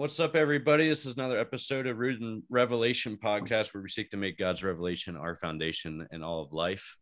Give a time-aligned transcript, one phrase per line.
[0.00, 0.88] What's up, everybody?
[0.88, 4.62] This is another episode of Rooted in Revelation podcast where we seek to make God's
[4.62, 6.96] revelation our foundation in all of life.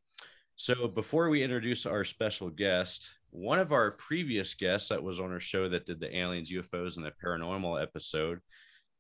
[0.57, 5.31] So, before we introduce our special guest, one of our previous guests that was on
[5.31, 8.41] our show that did the aliens, UFOs, and the paranormal episode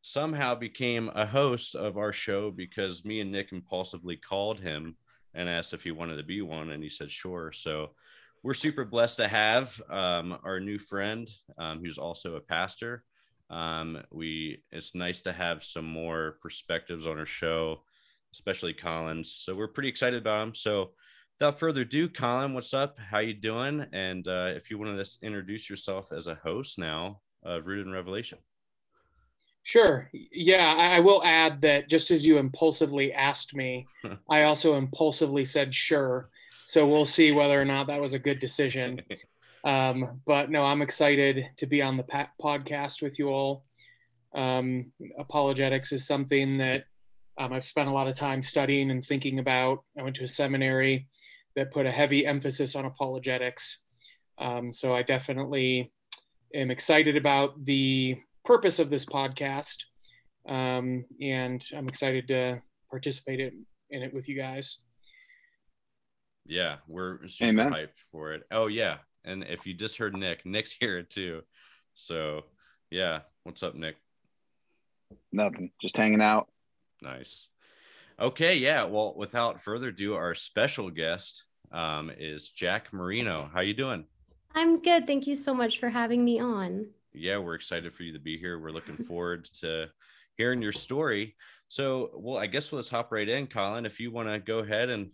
[0.03, 4.97] somehow became a host of our show because me and Nick impulsively called him
[5.35, 7.51] and asked if he wanted to be one, and he said sure.
[7.51, 7.97] So,
[8.45, 13.03] we're super blessed to have um, our new friend um, who's also a pastor
[13.51, 17.83] um, we it's nice to have some more perspectives on our show,
[18.33, 19.33] especially Colin's.
[19.33, 20.55] So we're pretty excited about him.
[20.55, 20.91] So
[21.39, 22.99] without further ado, Colin, what's up?
[22.99, 23.87] How you doing?
[23.93, 27.93] And uh, if you want to introduce yourself as a host now of Rooted in
[27.93, 28.39] Revelation.
[29.63, 30.09] Sure.
[30.13, 33.87] Yeah, I will add that just as you impulsively asked me,
[34.31, 36.31] I also impulsively said sure.
[36.65, 39.01] So we'll see whether or not that was a good decision.
[39.69, 43.67] Um, but no, I'm excited to be on the pa- podcast with you all.
[44.35, 46.85] Um, apologetics is something that
[47.37, 49.85] um, I've spent a lot of time studying and thinking about.
[49.99, 51.07] I went to a seminary
[51.55, 53.83] that put a heavy emphasis on apologetics.
[54.39, 55.93] Um, so I definitely
[56.55, 59.85] am excited about the purpose of this podcast.
[60.49, 64.79] Um, and I'm excited to participate in, in it with you guys.
[66.47, 67.71] Yeah, we're super Amen.
[67.71, 68.45] hyped for it.
[68.51, 71.43] Oh yeah, and if you just heard Nick, Nick's here too.
[71.95, 72.45] So
[72.91, 73.97] yeah, what's up, Nick?
[75.33, 76.49] Nothing, just hanging out.
[77.03, 77.49] Nice.
[78.21, 78.85] Okay, yeah.
[78.85, 83.49] Well, without further ado, our special guest um, is Jack Marino.
[83.53, 84.05] How you doing?
[84.55, 85.07] I'm good.
[85.07, 86.87] Thank you so much for having me on.
[87.15, 88.59] Yeah, we're excited for you to be here.
[88.59, 89.87] We're looking forward to
[90.37, 91.37] hearing your story.
[91.69, 93.87] So, well, I guess let's hop right in, Colin.
[93.87, 95.11] If you want to go ahead and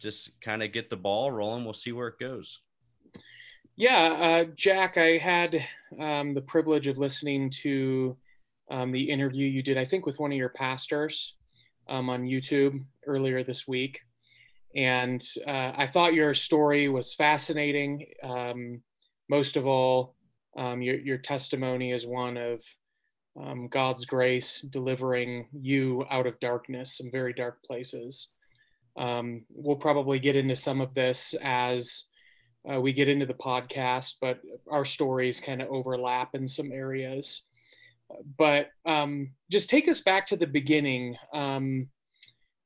[0.00, 2.60] just kind of get the ball rolling, we'll see where it goes.
[3.76, 5.64] Yeah, uh, Jack, I had
[5.98, 8.16] um, the privilege of listening to
[8.70, 11.34] um, the interview you did, I think, with one of your pastors
[11.88, 14.02] um, on YouTube earlier this week.
[14.76, 18.06] And uh, I thought your story was fascinating.
[18.22, 18.80] Um,
[19.28, 20.14] most of all,
[20.56, 22.62] um, your, your testimony is one of
[23.40, 28.28] um, God's grace delivering you out of darkness, some very dark places.
[28.96, 32.04] we'll probably get into some of this as
[32.70, 37.42] uh, we get into the podcast, but our stories kind of overlap in some areas.
[38.38, 41.16] But um, just take us back to the beginning.
[41.32, 41.88] Um,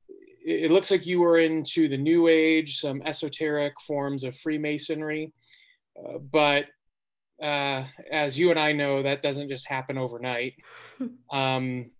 [0.07, 5.33] it, it looks like you were into the New Age, some esoteric forms of Freemasonry,
[5.97, 6.65] uh, but
[7.41, 10.55] uh, as you and I know, that doesn't just happen overnight.
[11.31, 11.91] um,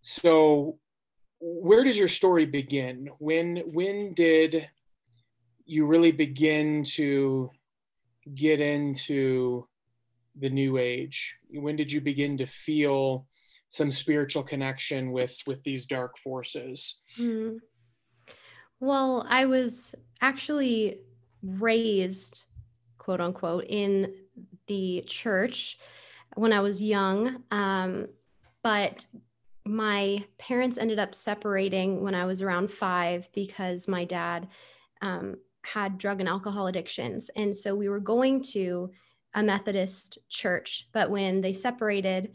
[0.00, 0.78] so,
[1.40, 3.08] where does your story begin?
[3.18, 4.68] When when did
[5.66, 7.50] you really begin to
[8.34, 9.66] get into
[10.38, 13.26] the new age when did you begin to feel
[13.68, 17.56] some spiritual connection with with these dark forces hmm.
[18.80, 21.00] well i was actually
[21.42, 22.46] raised
[22.98, 24.12] quote unquote in
[24.66, 25.78] the church
[26.34, 28.06] when i was young um,
[28.62, 29.06] but
[29.64, 34.48] my parents ended up separating when i was around five because my dad
[35.02, 35.36] um,
[35.72, 37.30] had drug and alcohol addictions.
[37.36, 38.90] And so we were going to
[39.34, 42.32] a Methodist church, but when they separated,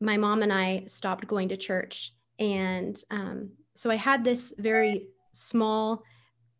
[0.00, 2.12] my mom and I stopped going to church.
[2.38, 6.02] And um, so I had this very small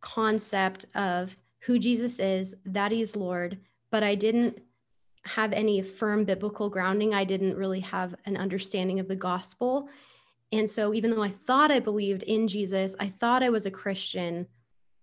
[0.00, 3.58] concept of who Jesus is, that he is Lord,
[3.90, 4.60] but I didn't
[5.24, 7.12] have any firm biblical grounding.
[7.14, 9.88] I didn't really have an understanding of the gospel.
[10.52, 13.70] And so, even though I thought I believed in Jesus, I thought I was a
[13.70, 14.46] Christian,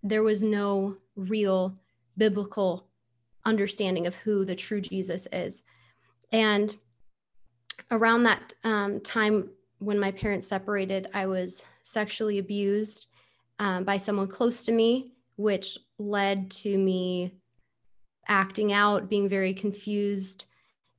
[0.02, 1.74] there was no real
[2.16, 2.88] biblical
[3.44, 5.62] understanding of who the true Jesus is.
[6.32, 6.74] And
[7.90, 13.06] around that um, time when my parents separated, I was sexually abused
[13.58, 17.34] um, by someone close to me, which led to me
[18.26, 20.46] acting out, being very confused,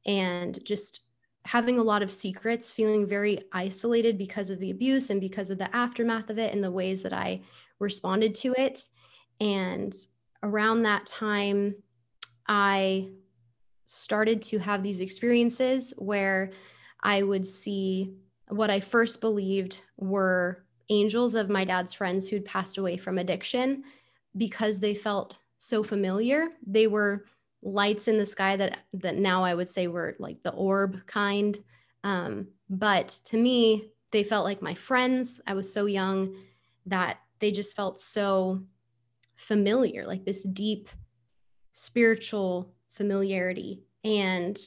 [0.05, 1.01] and just
[1.45, 5.57] having a lot of secrets, feeling very isolated because of the abuse and because of
[5.57, 7.41] the aftermath of it and the ways that I
[7.79, 8.87] responded to it.
[9.39, 9.95] And
[10.43, 11.75] around that time,
[12.47, 13.09] I
[13.85, 16.51] started to have these experiences where
[17.01, 18.13] I would see
[18.49, 23.83] what I first believed were angels of my dad's friends who'd passed away from addiction
[24.35, 26.49] because they felt so familiar.
[26.65, 27.25] They were
[27.61, 31.57] lights in the sky that that now I would say were like the orb kind.
[32.03, 35.41] Um, but to me, they felt like my friends.
[35.45, 36.35] I was so young
[36.85, 38.61] that they just felt so
[39.35, 40.89] familiar, like this deep
[41.71, 43.83] spiritual familiarity.
[44.03, 44.59] And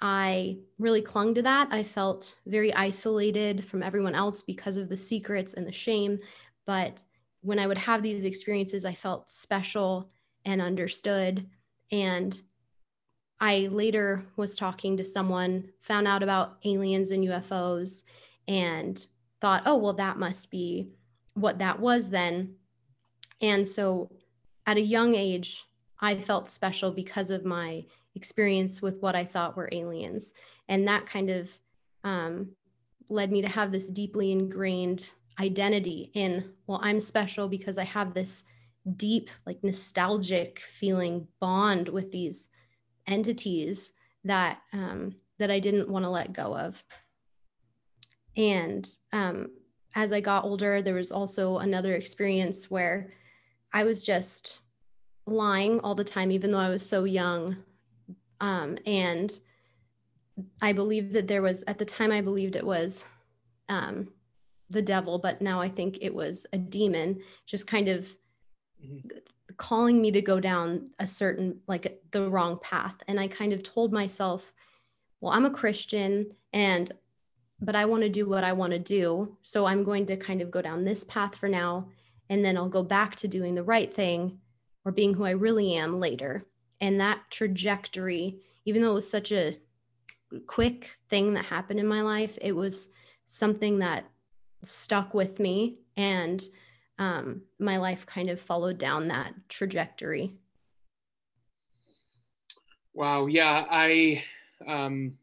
[0.00, 1.68] I really clung to that.
[1.70, 6.18] I felt very isolated from everyone else because of the secrets and the shame.
[6.66, 7.02] But
[7.40, 10.10] when I would have these experiences, I felt special
[10.44, 11.48] and understood.
[11.90, 12.40] And
[13.40, 18.04] I later was talking to someone, found out about aliens and UFOs,
[18.48, 19.04] and
[19.40, 20.90] thought, oh, well, that must be
[21.36, 22.56] what that was then.
[23.40, 24.10] And so
[24.66, 25.64] at a young age,
[26.00, 27.84] I felt special because of my
[28.14, 30.34] experience with what I thought were aliens.
[30.68, 31.58] And that kind of
[32.02, 32.50] um,
[33.08, 38.14] led me to have this deeply ingrained identity in, well, I'm special because I have
[38.14, 38.44] this
[38.96, 42.48] deep, like nostalgic feeling bond with these
[43.06, 43.92] entities
[44.24, 46.82] that um, that I didn't want to let go of.
[48.36, 49.48] And um,
[49.96, 53.14] as I got older, there was also another experience where
[53.72, 54.60] I was just
[55.26, 57.56] lying all the time, even though I was so young.
[58.38, 59.32] Um, and
[60.60, 63.06] I believed that there was, at the time, I believed it was
[63.70, 64.08] um,
[64.68, 68.14] the devil, but now I think it was a demon, just kind of
[68.84, 69.08] mm-hmm.
[69.56, 73.02] calling me to go down a certain, like the wrong path.
[73.08, 74.52] And I kind of told myself,
[75.22, 76.92] well, I'm a Christian and,
[77.60, 79.36] but I want to do what I want to do.
[79.42, 81.88] So I'm going to kind of go down this path for now.
[82.28, 84.38] And then I'll go back to doing the right thing
[84.84, 86.46] or being who I really am later.
[86.80, 89.56] And that trajectory, even though it was such a
[90.46, 92.90] quick thing that happened in my life, it was
[93.24, 94.04] something that
[94.62, 96.44] stuck with me and
[96.98, 100.32] um, my life kind of followed down that trajectory
[102.94, 104.22] wow yeah i
[104.66, 105.16] um,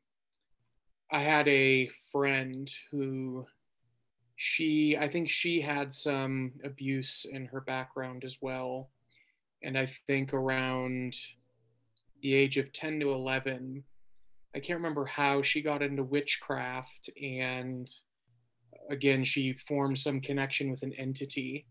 [1.13, 3.45] i had a friend who
[4.36, 8.89] she i think she had some abuse in her background as well
[9.63, 11.15] and i think around
[12.21, 13.83] the age of 10 to 11
[14.56, 17.89] i can't remember how she got into witchcraft and
[18.89, 21.66] again, she formed some connection with an entity.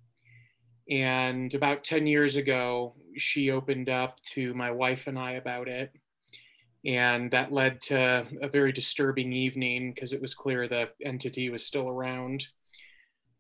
[0.91, 5.93] And about 10 years ago, she opened up to my wife and I about it.
[6.85, 11.65] And that led to a very disturbing evening because it was clear the entity was
[11.65, 12.47] still around.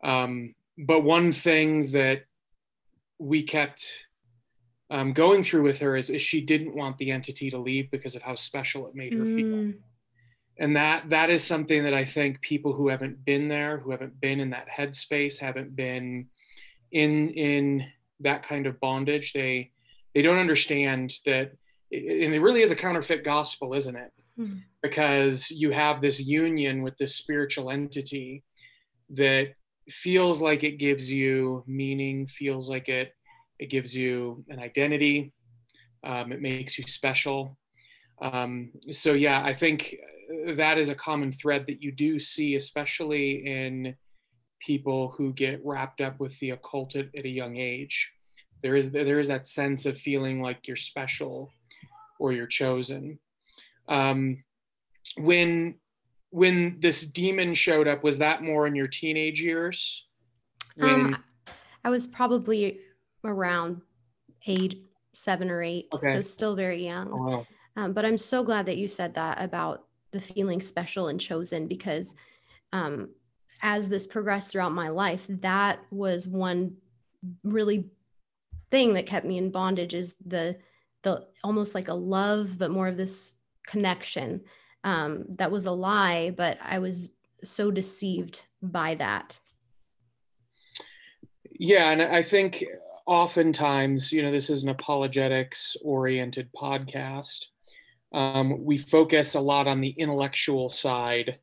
[0.04, 2.22] Um, but one thing that
[3.18, 3.88] we kept
[4.90, 8.14] um, going through with her is, is, she didn't want the entity to leave because
[8.14, 9.34] of how special it made her mm.
[9.36, 9.80] feel
[10.58, 14.18] and that that is something that i think people who haven't been there who haven't
[14.20, 16.26] been in that headspace haven't been
[16.90, 17.84] in in
[18.20, 19.70] that kind of bondage they
[20.14, 21.52] they don't understand that
[21.92, 24.54] and it really is a counterfeit gospel isn't it hmm.
[24.82, 28.42] because you have this union with this spiritual entity
[29.10, 29.48] that
[29.88, 33.12] feels like it gives you meaning feels like it
[33.58, 35.32] it gives you an identity
[36.04, 37.56] um, it makes you special
[38.20, 39.96] um, so yeah i think
[40.56, 43.94] that is a common thread that you do see, especially in
[44.60, 48.12] people who get wrapped up with the occult at, at a young age.
[48.62, 51.50] There is there is that sense of feeling like you're special
[52.22, 53.18] or you're chosen.
[53.88, 54.44] Um,
[55.18, 55.74] when
[56.30, 60.06] when this demon showed up, was that more in your teenage years?
[60.76, 60.94] When...
[60.94, 61.24] Um,
[61.84, 62.78] I was probably
[63.24, 63.82] around
[64.46, 66.12] eight, seven or eight, okay.
[66.12, 67.08] so still very young.
[67.12, 67.46] Oh, wow.
[67.76, 71.66] um, but I'm so glad that you said that about the feeling special and chosen
[71.66, 72.14] because
[72.72, 73.10] um,
[73.60, 76.76] as this progressed throughout my life, that was one
[77.42, 77.90] really
[78.70, 80.56] thing that kept me in bondage is the
[81.02, 84.40] the almost like a love, but more of this connection
[84.84, 89.38] um, that was a lie, but I was so deceived by that.
[91.50, 92.64] Yeah, and I think
[93.06, 97.46] oftentimes, you know, this is an apologetics oriented podcast
[98.12, 101.38] um, we focus a lot on the intellectual side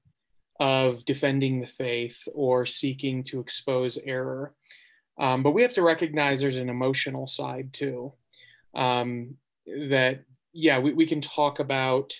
[0.59, 4.53] of defending the faith or seeking to expose error.
[5.17, 8.13] Um, but we have to recognize there's an emotional side too.
[8.75, 9.35] Um,
[9.89, 10.23] that,
[10.53, 12.13] yeah, we, we can talk about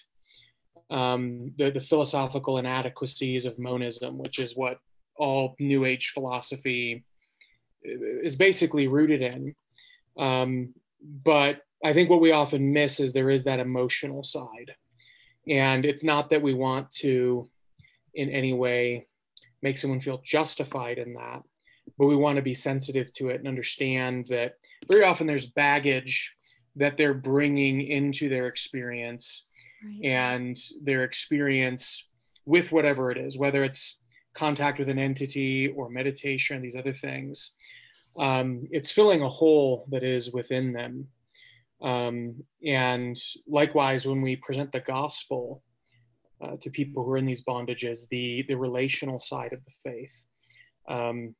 [0.89, 4.79] um, the, the philosophical inadequacies of monism, which is what
[5.15, 7.03] all New Age philosophy
[7.83, 9.55] is basically rooted in.
[10.17, 14.75] Um, but I think what we often miss is there is that emotional side.
[15.47, 17.49] And it's not that we want to,
[18.13, 19.07] in any way,
[19.61, 21.41] make someone feel justified in that,
[21.97, 24.53] but we want to be sensitive to it and understand that
[24.89, 26.35] very often there's baggage
[26.79, 29.47] that they're bringing into their experience
[29.85, 30.09] right.
[30.09, 32.07] and their experience
[32.45, 33.99] with whatever it is, whether it's
[34.33, 37.55] contact with an entity or meditation, these other things.
[38.17, 41.07] Um, it's filling a hole that is within them
[41.81, 43.17] um, and
[43.47, 45.63] likewise, when we present the gospel,
[46.41, 50.25] uh, to people who are in these bondages the the relational side of the faith
[50.87, 51.35] um,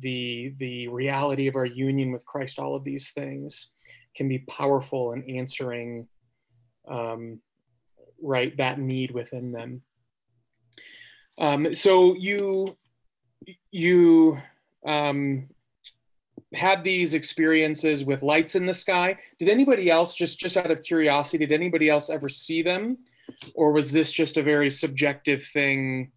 [0.00, 3.72] the the reality of our union with Christ all of these things
[4.14, 6.06] can be powerful in answering
[6.88, 7.40] um,
[8.20, 9.82] right that need within them.
[11.38, 12.76] Um, so you
[13.70, 14.38] you
[14.86, 15.48] um,
[16.54, 19.18] had these experiences with lights in the sky.
[19.38, 22.98] Did anybody else just just out of curiosity did anybody else ever see them?
[23.54, 26.12] Or was this just a very subjective thing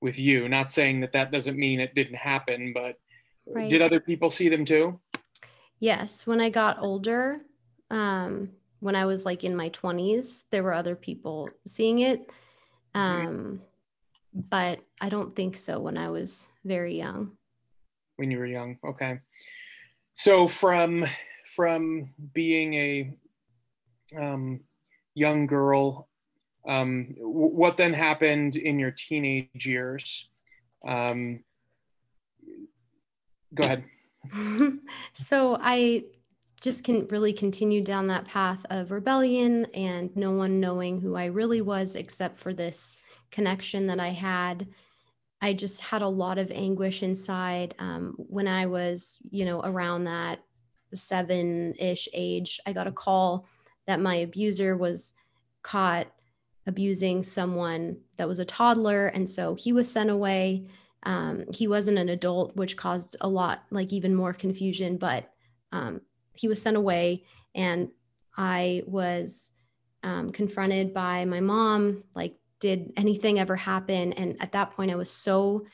[0.00, 0.48] with you?
[0.48, 2.96] Not saying that that doesn't mean it didn't happen but
[3.46, 3.70] right.
[3.70, 5.00] did other people see them too
[5.80, 7.38] yes when i got older
[7.90, 12.32] um, when i was like in my 20s there were other people seeing it
[12.94, 13.26] mm-hmm.
[13.26, 13.62] um,
[14.50, 17.32] but i don't think so when i was very young.
[18.16, 19.20] When you were young okay.
[20.14, 21.06] So from
[21.54, 23.16] from being a
[24.18, 24.60] um,
[25.14, 26.08] young girl
[26.66, 30.28] um, w- what then happened in your teenage years?
[30.86, 31.44] Um,
[33.54, 33.84] go ahead
[35.14, 36.02] so i
[36.60, 41.26] just can really continue down that path of rebellion and no one knowing who i
[41.26, 44.66] really was except for this connection that i had
[45.40, 50.04] I just had a lot of anguish inside um, when I was, you know, around
[50.04, 50.40] that
[50.94, 52.58] seven ish age.
[52.66, 53.46] I got a call
[53.86, 55.14] that my abuser was
[55.62, 56.06] caught
[56.66, 59.06] abusing someone that was a toddler.
[59.06, 60.64] And so he was sent away.
[61.06, 65.30] Um, he wasn't an adult, which caused a lot, like even more confusion, but
[65.72, 66.02] um,
[66.34, 67.24] he was sent away.
[67.54, 67.88] And
[68.36, 69.52] I was
[70.02, 74.12] um, confronted by my mom, like, did anything ever happen?
[74.14, 75.66] And at that point, I was so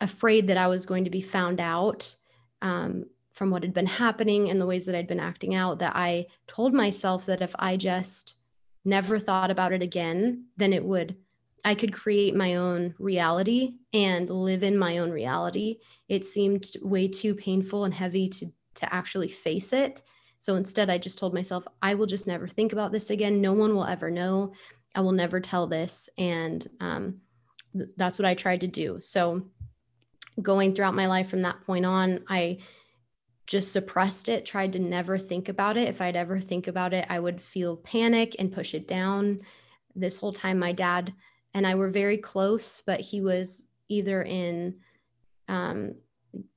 [0.00, 2.16] afraid that I was going to be found out
[2.62, 5.94] um, from what had been happening and the ways that I'd been acting out that
[5.94, 8.34] I told myself that if I just
[8.84, 11.16] never thought about it again, then it would,
[11.64, 15.78] I could create my own reality and live in my own reality.
[16.08, 20.02] It seemed way too painful and heavy to, to actually face it.
[20.40, 23.40] So instead, I just told myself, I will just never think about this again.
[23.40, 24.52] No one will ever know.
[24.94, 26.10] I will never tell this.
[26.18, 27.20] And um,
[27.72, 28.98] th- that's what I tried to do.
[29.00, 29.46] So
[30.42, 32.58] going throughout my life from that point on, I
[33.46, 35.88] just suppressed it, tried to never think about it.
[35.88, 39.40] If I'd ever think about it, I would feel panic and push it down.
[39.94, 41.14] This whole time, my dad
[41.54, 44.76] and I were very close, but he was either in
[45.48, 45.94] um,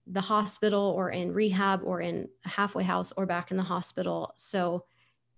[0.08, 4.34] the hospital or in rehab or in a halfway house or back in the hospital.
[4.38, 4.86] So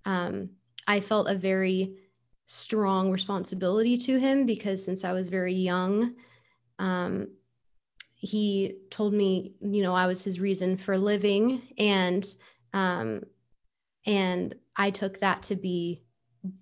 [0.06, 0.52] um,
[0.88, 1.98] I felt a very
[2.46, 6.16] strong responsibility to him because since I was very young,
[6.80, 7.28] um,
[8.16, 12.26] he told me, you know, I was his reason for living, and
[12.74, 13.24] um,
[14.06, 16.04] and I took that to be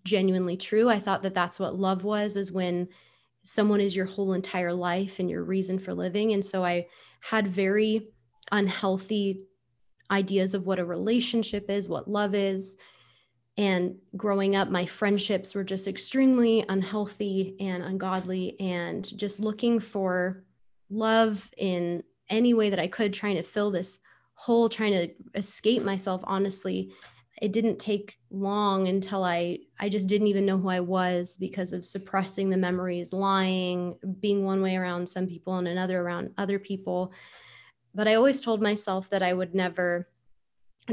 [0.03, 0.89] genuinely true.
[0.89, 2.87] I thought that that's what love was, is when
[3.43, 6.33] someone is your whole entire life and your reason for living.
[6.33, 6.87] And so I
[7.21, 8.09] had very
[8.51, 9.45] unhealthy
[10.09, 12.77] ideas of what a relationship is, what love is,
[13.59, 20.43] and growing up, my friendships were just extremely unhealthy and ungodly, and just looking for
[20.91, 23.99] love in any way that I could, trying to fill this
[24.35, 26.21] hole, trying to escape myself.
[26.25, 26.91] Honestly,
[27.41, 31.73] it didn't take long until I I just didn't even know who I was because
[31.73, 36.59] of suppressing the memories, lying, being one way around some people and another around other
[36.59, 37.13] people.
[37.93, 40.09] But I always told myself that I would never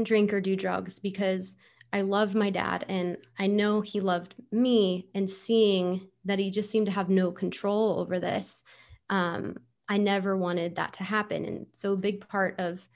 [0.01, 1.55] drink or do drugs because
[1.93, 6.69] I loved my dad and I know he loved me and seeing that he just
[6.69, 8.63] seemed to have no control over this.
[9.09, 11.45] Um, I never wanted that to happen.
[11.45, 12.87] And so a big part of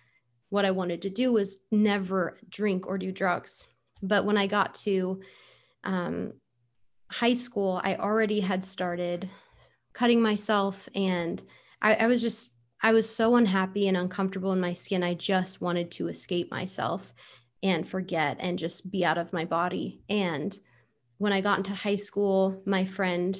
[0.50, 3.68] what I wanted to do was never drink or do drugs.
[4.02, 5.22] But when I got to
[5.84, 6.34] um,
[7.12, 9.30] high school, I already had started
[9.94, 11.42] cutting myself and
[11.82, 12.52] I, I was just,
[12.82, 15.04] I was so unhappy and uncomfortable in my skin.
[15.04, 17.14] I just wanted to escape myself
[17.62, 20.02] and forget and just be out of my body.
[20.10, 20.58] And
[21.18, 23.40] when I got into high school, my friend,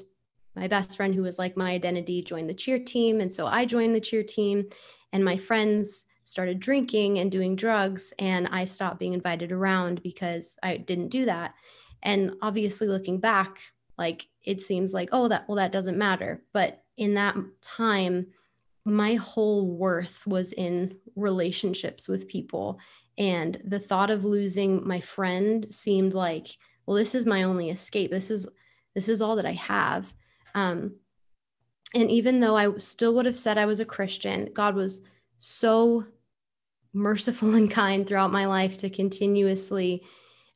[0.56, 3.22] my best friend who was like my identity, joined the cheer team.
[3.22, 4.66] And so I joined the cheer team,
[5.14, 8.14] and my friends started drinking and doing drugs.
[8.20, 11.56] And I stopped being invited around because I didn't do that.
[12.04, 13.60] And obviously, looking back,
[13.98, 16.44] like it seems like, oh, that, well, that doesn't matter.
[16.54, 18.28] But in that time,
[18.86, 22.80] my whole worth was in relationships with people
[23.18, 26.48] and the thought of losing my friend seemed like
[26.86, 28.48] well this is my only escape this is
[28.96, 30.14] this is all that i have
[30.56, 30.96] um,
[31.94, 35.02] and even though i still would have said i was a christian god was
[35.38, 36.06] so
[36.94, 40.04] merciful and kind throughout my life to continuously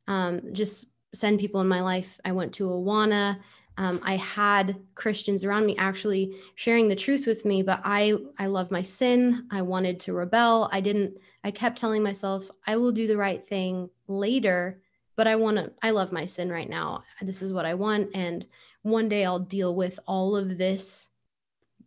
[0.07, 3.39] um, just send people in my life i went to awana
[3.77, 8.45] Um, I had Christians around me actually sharing the truth with me, but I I
[8.45, 9.47] love my sin.
[9.49, 10.69] I wanted to rebel.
[10.71, 11.17] I didn't.
[11.43, 14.81] I kept telling myself I will do the right thing later,
[15.15, 15.71] but I want to.
[15.81, 17.03] I love my sin right now.
[17.21, 18.45] This is what I want, and
[18.83, 21.09] one day I'll deal with all of this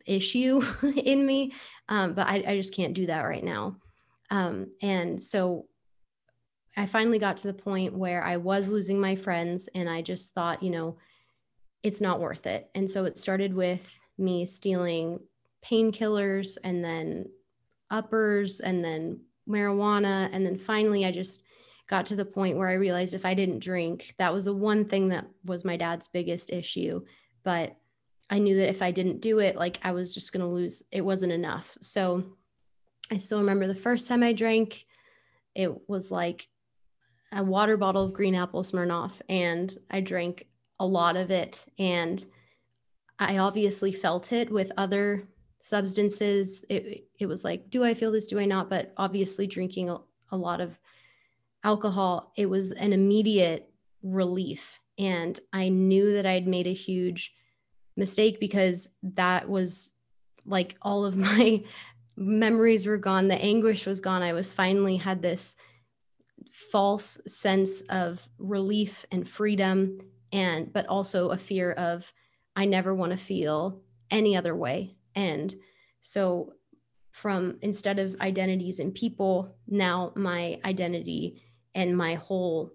[0.07, 0.63] issue
[0.97, 1.53] in me.
[1.89, 3.77] Um, but I, I just can't do that right now.
[4.31, 5.67] Um, and so
[6.77, 10.35] I finally got to the point where I was losing my friends, and I just
[10.35, 10.99] thought, you know
[11.87, 12.69] it's not worth it.
[12.75, 15.21] And so it started with me stealing
[15.65, 17.27] painkillers and then
[17.93, 20.29] uppers and then marijuana.
[20.33, 21.45] And then finally, I just
[21.87, 24.87] got to the point where I realized if I didn't drink, that was the one
[24.87, 27.03] thing that was my dad's biggest issue.
[27.45, 27.77] But
[28.29, 30.83] I knew that if I didn't do it, like I was just going to lose,
[30.91, 31.79] it wasn't enough.
[31.81, 32.25] So
[33.11, 34.87] I still remember the first time I drank,
[35.55, 36.49] it was like
[37.33, 39.21] a water bottle of green apple Smirnoff.
[39.29, 40.47] And I drank
[40.79, 41.65] a lot of it.
[41.79, 42.25] And
[43.19, 45.29] I obviously felt it with other
[45.61, 46.65] substances.
[46.69, 48.27] It, it was like, do I feel this?
[48.27, 48.69] Do I not?
[48.69, 49.99] But obviously, drinking a,
[50.31, 50.79] a lot of
[51.65, 53.71] alcohol, it was an immediate
[54.03, 54.81] relief.
[54.99, 57.35] And I knew that I'd made a huge
[57.97, 59.93] mistake because that was
[60.45, 61.63] like all of my
[62.17, 63.29] memories were gone.
[63.29, 64.23] The anguish was gone.
[64.23, 65.57] I was finally had this
[66.51, 70.01] false sense of relief and freedom
[70.33, 72.13] and but also a fear of
[72.55, 73.81] i never want to feel
[74.11, 75.55] any other way and
[76.01, 76.53] so
[77.13, 81.43] from instead of identities and people now my identity
[81.75, 82.73] and my whole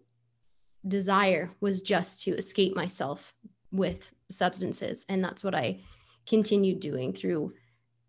[0.87, 3.33] desire was just to escape myself
[3.71, 5.79] with substances and that's what i
[6.27, 7.53] continued doing through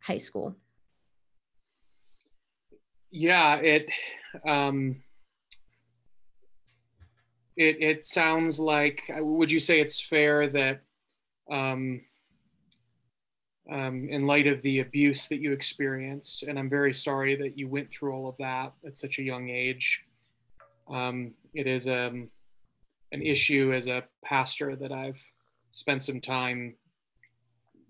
[0.01, 0.57] high school
[3.13, 3.87] yeah it
[4.49, 4.97] um
[7.57, 10.81] it it sounds like would you say it's fair that
[11.51, 12.01] um,
[13.71, 17.69] um, in light of the abuse that you experienced and i'm very sorry that you
[17.69, 20.07] went through all of that at such a young age
[20.91, 22.31] um, it is um,
[23.13, 25.23] an issue as a pastor that i've
[25.71, 26.75] spent some time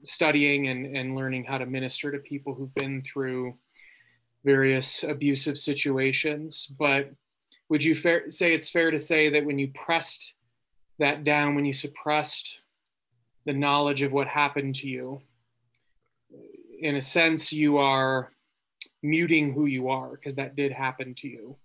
[0.03, 3.55] studying and, and learning how to minister to people who've been through
[4.45, 7.11] various abusive situations but
[7.73, 10.35] would you fair, say it's fair to say that when you pressed
[10.99, 12.59] that down, when you suppressed
[13.47, 15.23] the knowledge of what happened to you,
[16.81, 18.31] in a sense, you are
[19.03, 21.57] muting who you are because that did happen to you.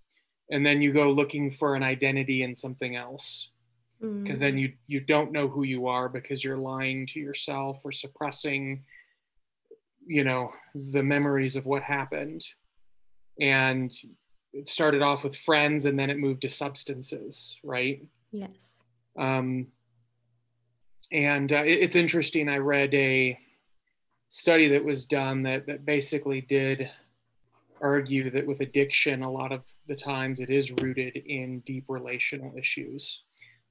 [0.50, 3.52] And then you go looking for an identity in something else
[4.00, 4.62] because then mm.
[4.62, 8.84] you you don't know who you are because you're lying to yourself or suppressing
[10.06, 12.46] you know the memories of what happened
[13.40, 13.96] and
[14.54, 18.04] it started off with friends and then it moved to substances, right?
[18.32, 18.84] Yes.
[19.18, 19.68] Um,
[21.12, 22.50] and uh, it, it's interesting.
[22.50, 23.38] I read a
[24.30, 26.90] study that was done that that basically did
[27.82, 32.58] argue that with addiction, a lot of the times it is rooted in deep relational
[32.58, 33.24] issues.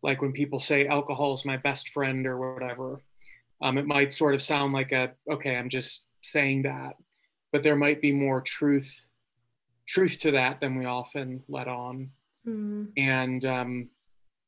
[0.03, 3.01] Like when people say alcohol is my best friend or whatever,
[3.61, 6.95] um, it might sort of sound like a okay, I'm just saying that,
[7.53, 9.06] but there might be more truth
[9.87, 12.11] truth to that than we often let on.
[12.47, 12.89] Mm.
[12.97, 13.89] And um,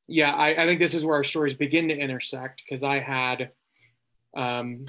[0.06, 3.50] yeah, I, I, think this is where our stories begin to intersect because I had
[4.36, 4.86] um,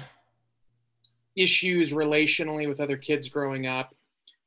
[1.36, 3.94] issues relationally with other kids growing up,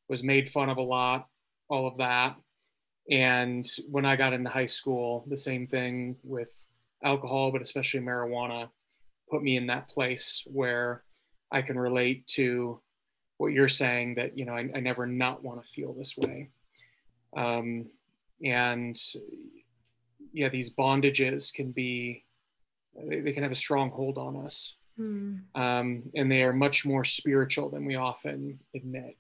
[0.10, 1.28] was made fun of a lot,
[1.70, 2.36] all of that.
[3.10, 6.66] And when I got into high school, the same thing with
[7.04, 8.70] alcohol, but especially marijuana,
[9.30, 11.04] put me in that place where
[11.52, 12.82] I can relate to
[13.44, 16.50] what you're saying that you know I, I never not want to feel this way.
[17.36, 17.88] Um,
[18.44, 19.00] and
[20.34, 22.26] yeah these bondages can be
[23.08, 24.76] they, they can have a strong hold on us.
[25.00, 25.42] Mm.
[25.56, 29.18] um, and they are much more spiritual than we often admit.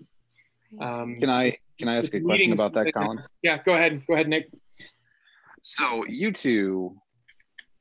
[0.79, 3.19] Um, can i can i ask a question about that colin?
[3.41, 4.03] Yeah go ahead.
[4.07, 4.49] Go ahead nick.
[5.61, 6.95] So you two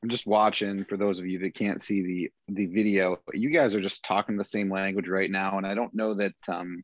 [0.03, 3.17] I'm just watching for those of you that can't see the the video.
[3.33, 6.35] You guys are just talking the same language right now, and I don't know that
[6.49, 6.83] um,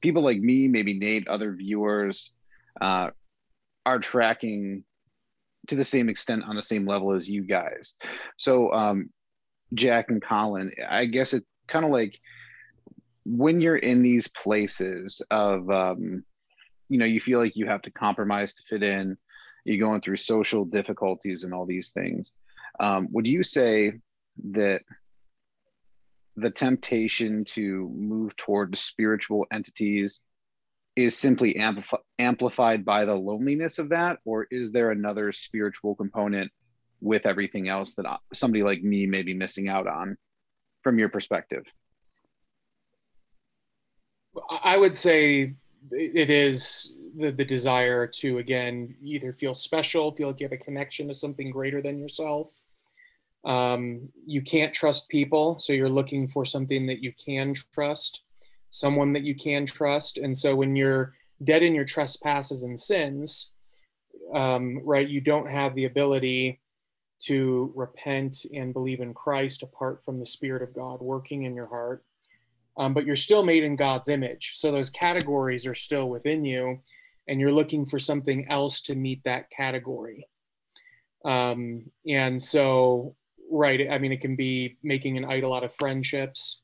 [0.00, 2.32] people like me, maybe Nate, other viewers,
[2.80, 3.10] uh,
[3.84, 4.84] are tracking
[5.66, 7.94] to the same extent on the same level as you guys.
[8.36, 9.10] So, um,
[9.74, 12.16] Jack and Colin, I guess it's kind of like
[13.24, 16.22] when you're in these places of, um,
[16.88, 19.18] you know, you feel like you have to compromise to fit in
[19.68, 22.32] you're going through social difficulties and all these things.
[22.80, 23.92] Um, would you say
[24.52, 24.82] that
[26.36, 30.22] the temptation to move toward spiritual entities
[30.96, 36.50] is simply ampl- amplified by the loneliness of that, or is there another spiritual component
[37.00, 40.16] with everything else that uh, somebody like me may be missing out on
[40.82, 41.64] from your perspective
[44.62, 45.54] i would say
[45.90, 50.64] it is the, the desire to again either feel special feel like you have a
[50.64, 52.52] connection to something greater than yourself.
[53.44, 58.22] Um, you can't trust people so you're looking for something that you can trust
[58.70, 60.18] someone that you can trust.
[60.18, 63.52] And so when you're dead in your trespasses and sins
[64.34, 66.60] um, right you don't have the ability
[67.20, 71.66] to repent and believe in christ apart from the spirit of god working in your
[71.66, 72.04] heart.
[72.76, 74.52] Um, but you're still made in god's image.
[74.54, 76.80] So those categories are still within you
[77.28, 80.26] and you're looking for something else to meet that category.
[81.24, 83.14] Um, and so,
[83.50, 86.62] right, I mean, it can be making an idol out of friendships,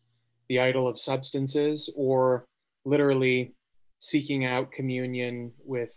[0.48, 2.46] the idol of substances, or
[2.84, 3.54] literally
[3.98, 5.94] seeking out communion with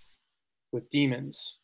[0.72, 1.60] with demons.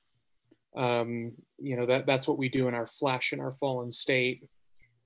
[0.75, 4.43] Um, you know that that's what we do in our flesh in our fallen state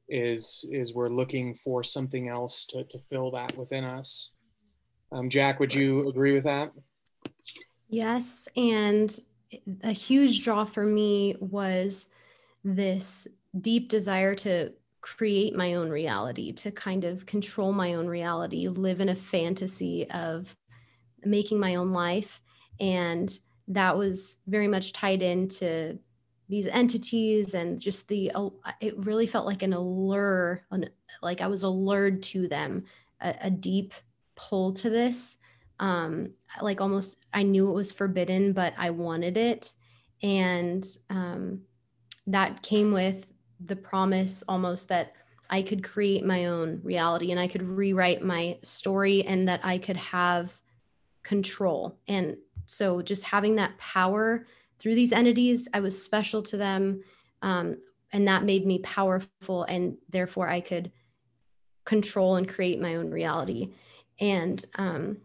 [0.09, 4.31] is is we're looking for something else to to fill that within us.
[5.11, 6.71] Um, Jack, would you agree with that?
[7.89, 8.47] Yes.
[8.55, 9.17] And
[9.83, 12.09] a huge draw for me was
[12.63, 13.27] this
[13.59, 18.99] deep desire to create my own reality, to kind of control my own reality, live
[18.99, 20.55] in a fantasy of
[21.23, 22.41] making my own life.
[22.79, 23.37] And
[23.69, 25.97] that was very much tied into
[26.49, 28.49] these entities and just the, uh,
[28.81, 30.65] it really felt like an allure,
[31.21, 32.85] like I was allured to them,
[33.21, 33.93] a, a deep
[34.35, 35.37] pull to this
[35.79, 36.29] um
[36.61, 39.73] like almost i knew it was forbidden but i wanted it.
[40.23, 41.61] And um
[42.25, 43.27] that came with
[43.59, 45.15] the promise almost that
[45.49, 49.77] i could create my own reality and i could rewrite my story and that i
[49.77, 50.59] could have
[51.23, 51.99] control.
[52.07, 54.45] And so just having that power
[54.79, 57.01] through these entities i was special to them
[57.41, 57.77] um,
[58.11, 60.91] and that made me powerful and therefore i could
[61.87, 63.73] control and create my own reality.
[64.19, 65.17] And um,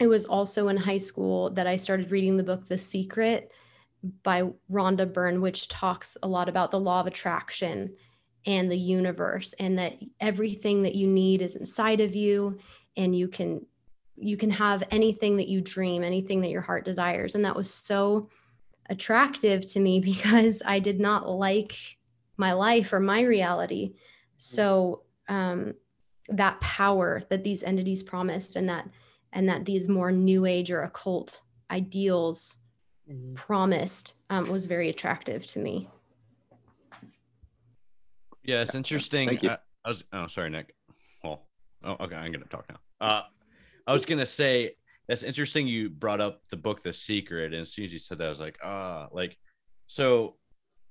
[0.00, 3.52] it was also in high school that I started reading the book The Secret
[4.22, 7.94] by Rhonda Byrne, which talks a lot about the law of attraction
[8.46, 12.58] and the universe and that everything that you need is inside of you
[12.96, 13.66] and you can
[14.16, 17.34] you can have anything that you dream anything that your heart desires.
[17.34, 18.30] And that was so
[18.88, 21.98] attractive to me because i did not like
[22.38, 23.94] my life or my reality.
[24.38, 25.74] So um,
[26.28, 28.88] that power that these entities promised and that
[29.32, 32.58] and that these more new age or occult ideals
[33.10, 33.34] mm-hmm.
[33.34, 35.88] promised um, was very attractive to me.
[38.42, 39.28] Yeah, it's interesting.
[39.28, 39.50] Thank you.
[39.50, 40.74] I, I was oh sorry, Nick.
[41.22, 41.46] Well,
[41.84, 43.06] oh okay, I'm gonna talk now.
[43.06, 43.22] Uh,
[43.86, 44.74] I was gonna say
[45.08, 45.66] that's interesting.
[45.66, 48.30] You brought up the book The Secret, and as soon as you said that, I
[48.30, 49.36] was like, ah, like
[49.86, 50.36] so.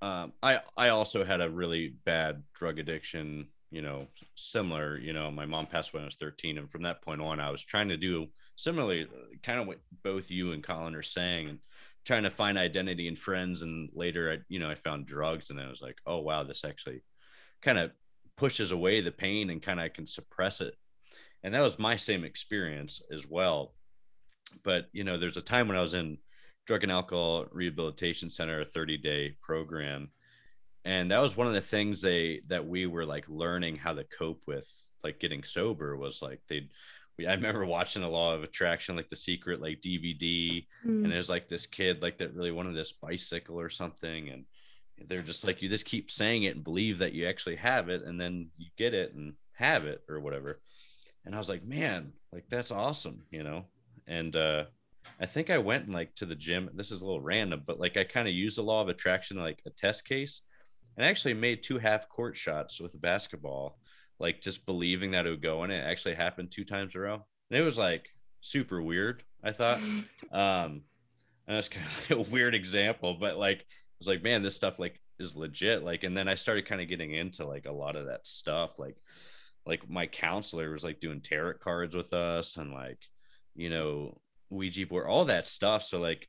[0.02, 4.97] Um, I I also had a really bad drug addiction you know, similar.
[4.97, 7.51] You know, my mom passed when I was 13, and from that point on, I
[7.51, 9.08] was trying to do similarly,
[9.43, 11.60] kind of what both you and Colin are saying, and
[12.05, 13.62] trying to find identity in friends.
[13.62, 16.63] And later, I, you know, I found drugs, and I was like, oh wow, this
[16.65, 17.03] actually
[17.62, 17.91] kind of
[18.38, 20.73] pushes away the pain and kind of I can suppress it.
[21.43, 23.73] And that was my same experience as well.
[24.63, 26.17] But you know, there's a time when I was in
[26.65, 30.10] drug and alcohol rehabilitation center, a 30 day program
[30.86, 34.06] and that was one of the things they that we were like learning how to
[34.18, 34.68] cope with
[35.04, 36.70] like getting sober was like they'd
[37.20, 41.04] we, I remember watching a law of attraction, like the secret, like DVD, mm.
[41.04, 44.46] and there's like this kid, like that really wanted this bicycle or something, and
[45.06, 48.04] they're just like, you just keep saying it and believe that you actually have it,
[48.04, 50.62] and then you get it and have it or whatever.
[51.26, 53.65] And I was like, man, like that's awesome, you know.
[54.08, 54.65] And uh,
[55.20, 56.70] I think I went like to the gym.
[56.74, 59.38] This is a little random, but like I kind of used the law of attraction
[59.38, 60.42] like a test case
[60.97, 63.80] and actually made two half court shots with a basketball,
[64.19, 65.71] like just believing that it would go in.
[65.71, 67.25] It actually happened two times in a row.
[67.49, 68.08] And it was like
[68.41, 69.78] super weird, I thought.
[70.32, 70.82] um,
[71.47, 74.80] and that's kind of a weird example, but like, I was like, man, this stuff
[74.80, 75.84] like is legit.
[75.84, 78.80] Like, and then I started kind of getting into like a lot of that stuff.
[78.80, 78.95] Like,
[79.65, 82.99] like my counselor was like doing tarot cards with us and like,
[83.56, 84.17] you know,
[84.49, 85.84] Ouija board, all that stuff.
[85.84, 86.28] So like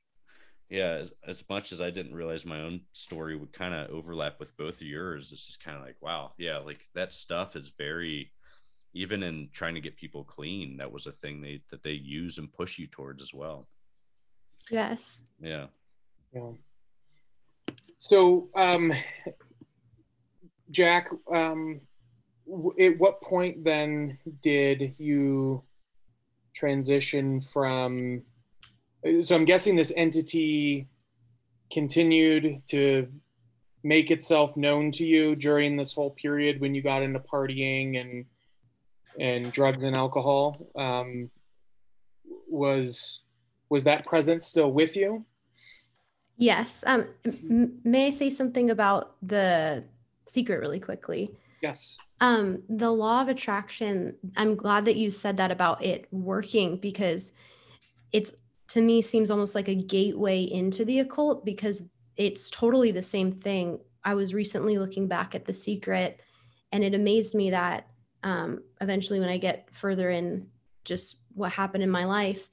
[0.71, 4.41] yeah as, as much as i didn't realize my own story would kind of overlap
[4.41, 7.73] with both of yours it's just kind of like wow yeah like that stuff is
[7.77, 8.31] very
[8.93, 12.39] even in trying to get people clean that was a thing they that they use
[12.39, 13.69] and push you towards as well.
[14.71, 15.23] Yes.
[15.41, 15.67] Yeah.
[16.33, 16.53] Yeah.
[17.99, 18.93] So um
[20.71, 21.81] jack um
[22.81, 25.63] at what point then did you
[26.55, 28.23] transition from
[29.23, 30.89] so I'm guessing this entity
[31.73, 33.09] continued to
[33.83, 38.25] make itself known to you during this whole period when you got into partying and
[39.19, 40.67] and drugs and alcohol?
[40.77, 41.31] Um,
[42.49, 43.23] was
[43.69, 45.25] was that presence still with you?
[46.37, 46.83] Yes.
[46.87, 49.85] Um, m- may I say something about the
[50.27, 51.31] secret really quickly?
[51.63, 51.99] Yes.
[52.21, 57.33] Um, the law of attraction, I'm glad that you said that about it working because
[58.13, 58.35] it's
[58.71, 61.83] to me seems almost like a gateway into the occult because
[62.17, 63.81] it's totally the same thing.
[64.05, 66.21] I was recently looking back at the secret
[66.73, 67.89] and it amazed me that
[68.23, 70.47] um, eventually when I get further in
[70.85, 72.49] just what happened in my life,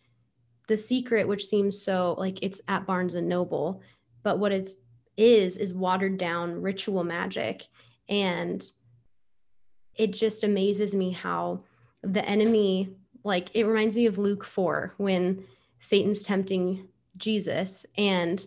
[0.68, 3.82] the secret which seems so like it's at barnes and noble
[4.24, 4.70] but what it
[5.16, 7.66] is is watered down ritual magic
[8.10, 8.72] and
[9.96, 11.64] it just amazes me how
[12.04, 12.90] the enemy
[13.24, 15.44] like it reminds me of luke 4 when
[15.80, 16.88] satan's tempting
[17.18, 18.46] jesus and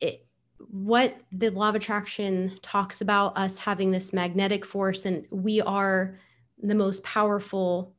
[0.00, 0.26] it
[0.58, 6.18] what the law of attraction talks about us having this magnetic force and we are
[6.62, 7.94] the most powerful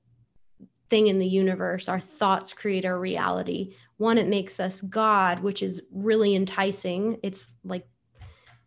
[0.91, 1.87] thing in the universe.
[1.87, 3.73] Our thoughts create our reality.
[3.97, 7.17] One, it makes us God, which is really enticing.
[7.23, 7.87] It's like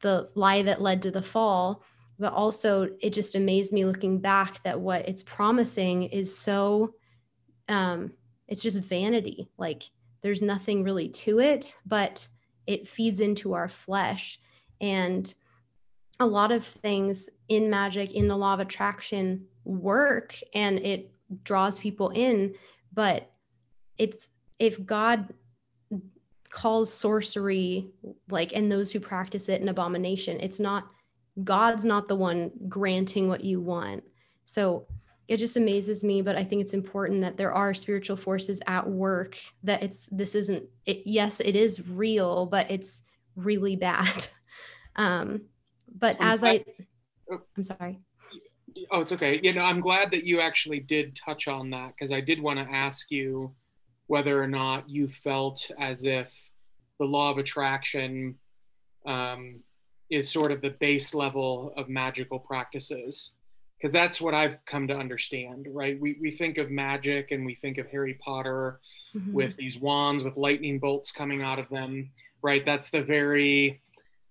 [0.00, 1.84] the lie that led to the fall.
[2.18, 6.94] But also, it just amazed me looking back that what it's promising is so,
[7.68, 8.12] um,
[8.48, 9.48] it's just vanity.
[9.58, 9.84] Like
[10.22, 12.28] there's nothing really to it, but
[12.66, 14.38] it feeds into our flesh.
[14.80, 15.32] And
[16.20, 21.10] a lot of things in magic, in the law of attraction, work and it
[21.42, 22.54] draws people in
[22.92, 23.30] but
[23.98, 25.32] it's if god
[26.50, 27.88] calls sorcery
[28.28, 30.88] like and those who practice it an abomination it's not
[31.42, 34.04] god's not the one granting what you want
[34.44, 34.86] so
[35.26, 38.88] it just amazes me but i think it's important that there are spiritual forces at
[38.88, 43.04] work that it's this isn't it yes it is real but it's
[43.36, 44.26] really bad.
[44.96, 45.46] Um
[45.92, 46.64] but as i
[47.56, 47.98] i'm sorry.
[48.92, 49.40] Oh, it's okay.
[49.42, 52.60] You know, I'm glad that you actually did touch on that because I did want
[52.60, 53.54] to ask you
[54.06, 56.32] whether or not you felt as if
[56.98, 58.36] the law of attraction
[59.06, 59.60] um,
[60.10, 63.33] is sort of the base level of magical practices
[63.84, 66.00] because that's what I've come to understand, right?
[66.00, 68.80] We, we think of magic and we think of Harry Potter
[69.14, 69.30] mm-hmm.
[69.30, 72.08] with these wands with lightning bolts coming out of them,
[72.40, 72.64] right?
[72.64, 73.82] That's the very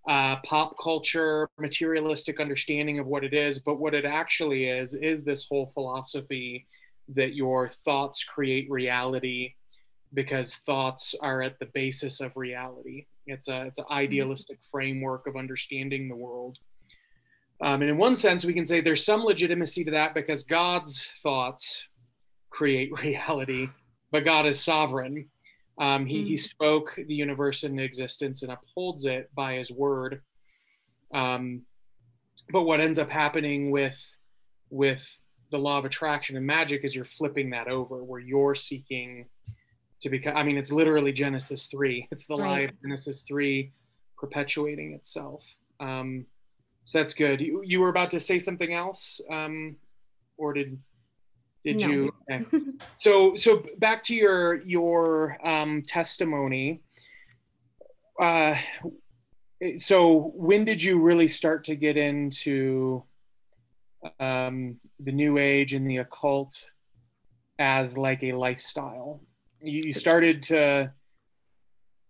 [0.07, 5.23] uh, pop culture materialistic understanding of what it is but what it actually is is
[5.23, 6.65] this whole philosophy
[7.07, 9.53] that your thoughts create reality
[10.13, 13.93] because thoughts are at the basis of reality it's a it's an mm-hmm.
[13.93, 16.57] idealistic framework of understanding the world
[17.63, 21.09] um, and in one sense we can say there's some legitimacy to that because god's
[21.23, 21.87] thoughts
[22.49, 23.69] create reality
[24.11, 25.27] but god is sovereign
[25.77, 26.27] um, he, mm.
[26.27, 30.21] he spoke the universe into existence and upholds it by his word.
[31.13, 31.63] Um,
[32.51, 33.99] but what ends up happening with
[34.69, 35.07] with
[35.51, 39.27] the law of attraction and magic is you're flipping that over where you're seeking
[40.01, 42.49] to become i mean it's literally genesis 3 it's the right.
[42.49, 43.71] lie of genesis 3
[44.17, 45.45] perpetuating itself
[45.79, 46.25] um,
[46.85, 49.75] so that's good you, you were about to say something else um,
[50.37, 50.77] or did
[51.63, 51.87] did no.
[51.87, 52.13] you?
[52.29, 52.45] Okay.
[52.97, 56.81] so so back to your your um, testimony.
[58.19, 58.55] Uh,
[59.77, 63.03] so when did you really start to get into
[64.19, 66.69] um, the new age and the occult
[67.59, 69.21] as like a lifestyle?
[69.61, 70.91] You, you started to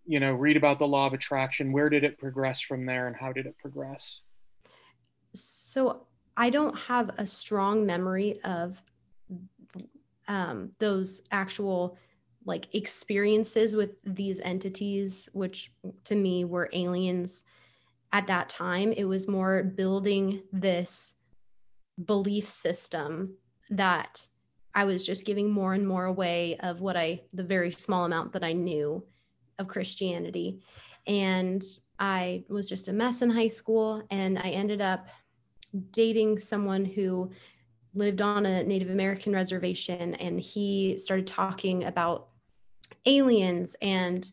[0.05, 3.15] you know read about the law of attraction where did it progress from there and
[3.15, 4.21] how did it progress
[5.33, 6.05] so
[6.37, 8.81] i don't have a strong memory of
[10.27, 11.97] um, those actual
[12.45, 15.71] like experiences with these entities, which
[16.05, 17.45] to me were aliens
[18.11, 18.91] at that time.
[18.91, 21.15] It was more building this
[22.05, 23.35] belief system
[23.69, 24.27] that
[24.75, 28.33] I was just giving more and more away of what I, the very small amount
[28.33, 29.05] that I knew
[29.59, 30.61] of Christianity.
[31.05, 31.63] And
[31.99, 34.03] I was just a mess in high school.
[34.09, 35.07] And I ended up
[35.91, 37.31] dating someone who
[37.93, 42.27] lived on a Native American reservation and he started talking about
[43.05, 44.31] aliens and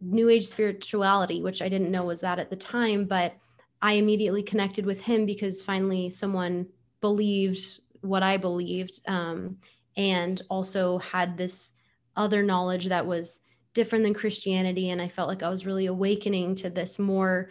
[0.00, 3.34] new age spirituality, which I didn't know was that at the time, but
[3.80, 6.68] I immediately connected with him because finally someone
[7.00, 9.58] believed what I believed um,
[9.96, 11.72] and also had this
[12.16, 13.40] other knowledge that was
[13.74, 14.90] different than Christianity.
[14.90, 17.50] And I felt like I was really awakening to this more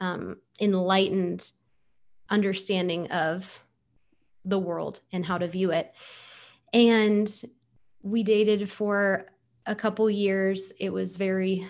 [0.00, 1.50] um, enlightened
[2.30, 3.60] understanding of
[4.44, 5.92] the world and how to view it.
[6.72, 7.30] And
[8.02, 9.26] we dated for
[9.66, 10.72] a couple years.
[10.78, 11.66] It was very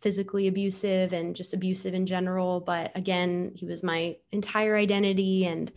[0.00, 2.60] physically abusive and just abusive in general.
[2.60, 5.46] But again, he was my entire identity.
[5.46, 5.72] And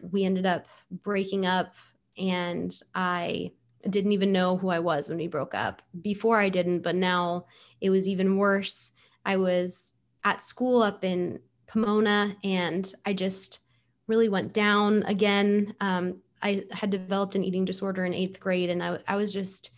[0.00, 1.74] we ended up breaking up.
[2.16, 3.52] And I
[3.88, 5.82] didn't even know who I was when we broke up.
[6.00, 7.46] Before I didn't, but now
[7.80, 8.92] it was even worse.
[9.24, 11.40] I was at school up in
[11.72, 13.60] Pomona and I just
[14.06, 15.74] really went down again.
[15.80, 19.70] Um, I had developed an eating disorder in eighth grade and I, I was just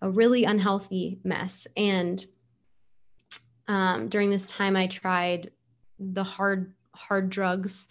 [0.00, 1.66] a really unhealthy mess.
[1.76, 2.24] And
[3.68, 5.50] um, during this time, I tried
[5.98, 7.88] the hard, hard drugs,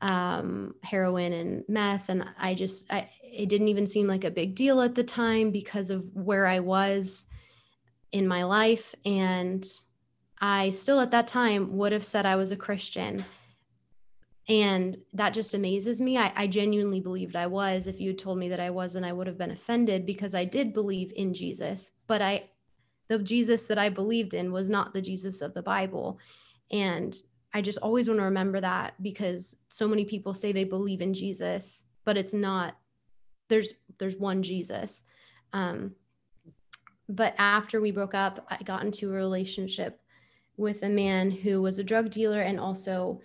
[0.00, 2.08] um, heroin and meth.
[2.08, 5.50] And I just, I, it didn't even seem like a big deal at the time
[5.50, 7.26] because of where I was
[8.12, 8.94] in my life.
[9.04, 9.64] And
[10.40, 13.24] I still at that time would have said I was a Christian.
[14.48, 16.16] And that just amazes me.
[16.16, 17.88] I, I, genuinely believed I was.
[17.88, 20.44] If you had told me that I wasn't, I would have been offended because I
[20.44, 21.90] did believe in Jesus.
[22.06, 22.44] But I,
[23.08, 26.20] the Jesus that I believed in was not the Jesus of the Bible.
[26.70, 27.20] And
[27.52, 31.12] I just always want to remember that because so many people say they believe in
[31.12, 32.76] Jesus, but it's not,
[33.48, 35.02] there's, there's one Jesus.
[35.52, 35.96] Um,
[37.08, 40.00] but after we broke up, I got into a relationship
[40.56, 43.20] with a man who was a drug dealer and also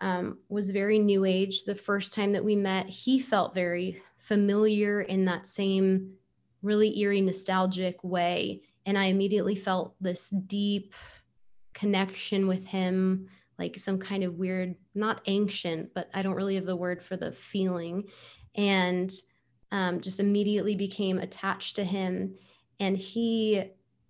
[0.00, 1.64] um, was very new age.
[1.64, 6.14] The first time that we met, he felt very familiar in that same
[6.62, 8.62] really eerie, nostalgic way.
[8.86, 10.94] And I immediately felt this deep
[11.72, 16.66] connection with him, like some kind of weird, not ancient, but I don't really have
[16.66, 18.04] the word for the feeling.
[18.54, 19.12] And
[19.72, 22.36] um, just immediately became attached to him.
[22.78, 23.64] And he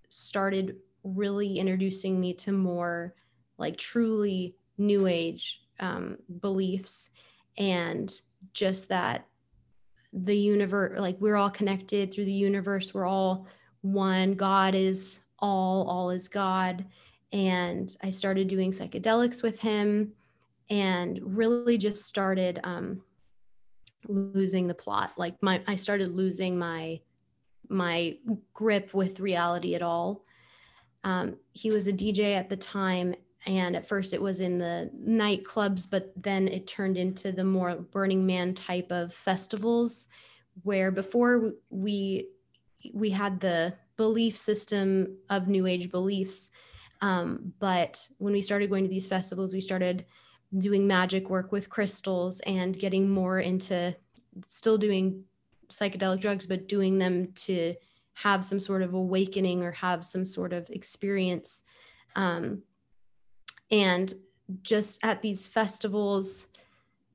[0.08, 3.14] started really introducing me to more
[3.58, 7.10] like truly new age um, beliefs
[7.56, 8.20] and
[8.52, 9.26] just that
[10.12, 12.94] the universe like we're all connected through the universe.
[12.94, 13.46] We're all
[13.82, 14.34] one.
[14.34, 15.86] God is all.
[15.88, 16.84] All is god.
[17.32, 20.12] And i started doing psychedelics with him
[20.70, 23.02] and really just started um,
[24.06, 25.12] losing the plot.
[25.16, 27.00] Like my i started losing my
[27.68, 28.16] my
[28.52, 30.22] grip with reality at all
[31.04, 33.14] um, he was a dj at the time
[33.46, 37.76] and at first it was in the nightclubs but then it turned into the more
[37.76, 40.08] burning man type of festivals
[40.62, 42.28] where before we
[42.92, 46.50] we had the belief system of new age beliefs.
[47.00, 50.06] Um, but when we started going to these festivals we started
[50.56, 53.94] doing magic work with crystals and getting more into
[54.44, 55.24] still doing
[55.68, 57.74] psychedelic drugs but doing them to
[58.14, 61.62] have some sort of awakening or have some sort of experience
[62.16, 62.62] um,
[63.70, 64.14] and
[64.62, 66.46] just at these festivals,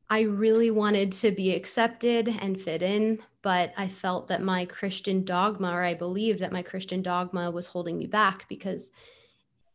[0.09, 5.23] I really wanted to be accepted and fit in, but I felt that my Christian
[5.23, 8.91] dogma, or I believed that my Christian dogma was holding me back because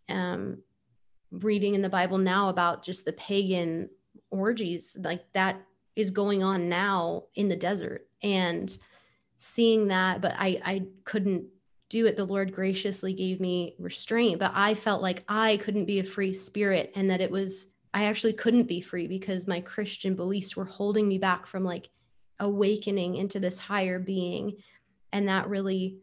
[0.08, 0.58] um,
[1.30, 3.88] reading in the Bible now about just the pagan
[4.30, 5.62] orgies, like that
[5.94, 8.08] is going on now in the desert.
[8.22, 8.76] And
[9.44, 11.44] seeing that, but I, I couldn't
[11.90, 14.38] do it, the Lord graciously gave me restraint.
[14.38, 18.04] But I felt like I couldn't be a free spirit and that it was, I
[18.04, 21.90] actually couldn't be free because my Christian beliefs were holding me back from like
[22.40, 24.56] awakening into this higher being.
[25.12, 25.98] And that really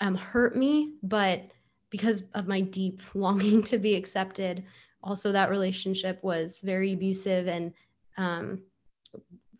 [0.00, 0.94] um, hurt me.
[1.02, 1.50] But
[1.90, 4.64] because of my deep longing to be accepted,
[5.02, 7.74] also that relationship was very abusive and
[8.16, 8.62] um,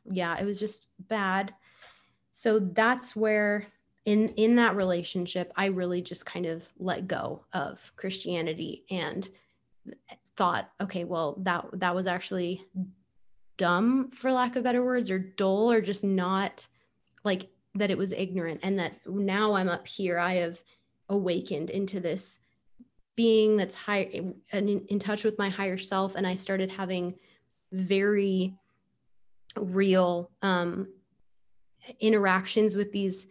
[0.07, 1.53] yeah, it was just bad.
[2.33, 3.67] So that's where
[4.05, 9.29] in in that relationship i really just kind of let go of christianity and
[10.37, 12.65] thought okay well that that was actually
[13.57, 16.67] dumb for lack of better words or dull or just not
[17.25, 20.63] like that it was ignorant and that now i'm up here i have
[21.09, 22.41] awakened into this
[23.17, 24.03] being that's high
[24.53, 27.15] in, in touch with my higher self and i started having
[27.73, 28.55] very
[29.57, 30.89] real um
[32.01, 33.29] interactions with these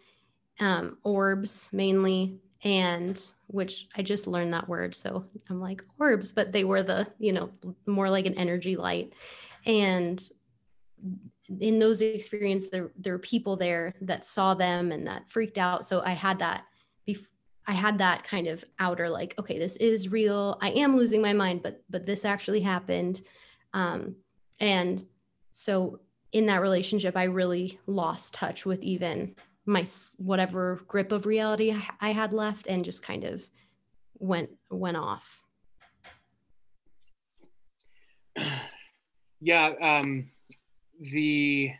[0.58, 4.94] um, orbs mainly, and which I just learned that word.
[4.94, 7.50] So I'm like orbs, but they were the, you know,
[7.86, 9.12] more like an energy light.
[9.66, 10.22] And
[11.58, 15.84] in those experiences, there, there were people there that saw them and that freaked out.
[15.86, 16.64] So I had that
[17.08, 17.28] bef-
[17.66, 20.58] I had that kind of outer like, okay, this is real.
[20.60, 23.22] I am losing my mind, but but this actually happened.
[23.72, 24.16] Um,
[24.58, 25.04] and
[25.52, 26.00] so
[26.32, 29.34] in that relationship, I really lost touch with even
[29.66, 29.84] my
[30.18, 33.48] whatever grip of reality I had left and just kind of
[34.18, 35.42] went went off.
[39.42, 40.28] Yeah, um,
[41.00, 41.72] the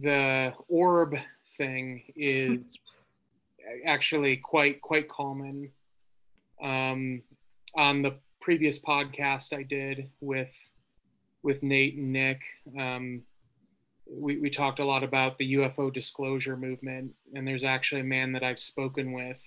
[0.00, 1.16] the orb
[1.56, 2.76] thing is
[3.86, 5.70] actually quite quite common
[6.60, 7.22] um,
[7.76, 10.52] on the previous podcast I did with
[11.42, 12.42] with Nate and Nick.
[12.78, 13.22] Um,
[14.06, 18.32] we, we talked a lot about the UFO disclosure movement, and there's actually a man
[18.32, 19.42] that I've spoken with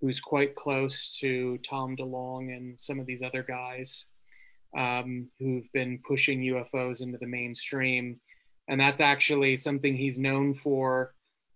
[0.00, 4.06] who's quite close to Tom DeLonge and some of these other guys
[4.76, 8.18] um, who've been pushing UFOs into the mainstream.
[8.68, 11.14] And that's actually something he's known for,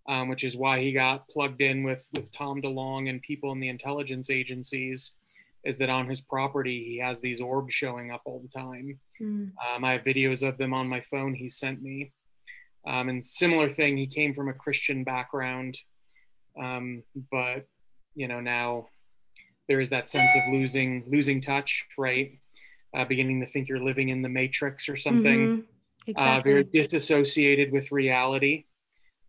[0.08, 3.60] um, which is why he got plugged in with, with Tom DeLonge and people in
[3.60, 5.14] the intelligence agencies.
[5.64, 8.98] Is that on his property he has these orbs showing up all the time?
[9.20, 9.52] Mm.
[9.74, 12.12] Um, I have videos of them on my phone he sent me.
[12.86, 15.78] Um, and similar thing, he came from a Christian background,
[16.62, 17.66] um, but
[18.14, 18.88] you know now
[19.68, 22.38] there is that sense of losing losing touch, right?
[22.94, 25.48] uh, beginning to think you're living in the matrix or something.
[25.48, 25.60] Mm-hmm.
[26.06, 26.38] Exactly.
[26.38, 28.64] Uh, very disassociated with reality.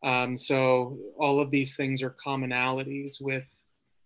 [0.04, 3.50] Um, so all of these things are commonalities with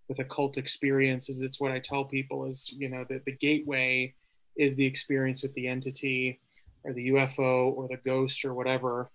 [0.09, 1.41] with occult experiences.
[1.41, 4.13] It's what I tell people is you know that the gateway
[4.57, 6.41] is the experience with the entity
[6.83, 9.09] or the UFO or the ghost or whatever.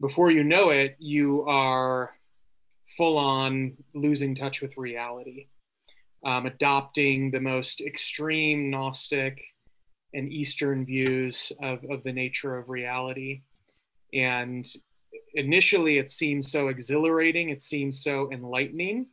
[0.00, 2.14] Before you know it, you are
[2.96, 5.48] full on losing touch with reality,
[6.24, 9.42] um, adopting the most extreme Gnostic
[10.12, 13.42] and Eastern views of, of the nature of reality.
[14.12, 14.66] And
[15.34, 19.06] initially, it seems so exhilarating, it seems so enlightening.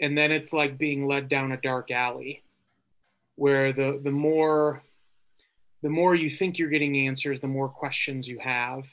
[0.00, 2.42] And then it's like being led down a dark alley
[3.36, 4.82] where the, the more
[5.82, 8.86] the more you think you're getting answers, the more questions you have.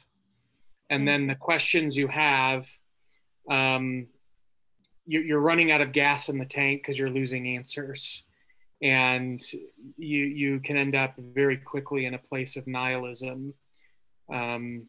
[0.90, 2.66] And then the questions you have,
[3.50, 4.08] um,
[5.06, 8.26] you're, you're running out of gas in the tank because you're losing answers.
[8.82, 9.42] And
[9.98, 13.54] you you can end up very quickly in a place of nihilism
[14.32, 14.88] um,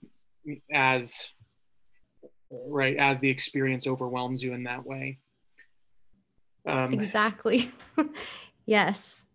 [0.72, 1.32] as
[2.50, 5.18] right as the experience overwhelms you in that way
[6.68, 7.70] um, exactly
[8.66, 9.26] yes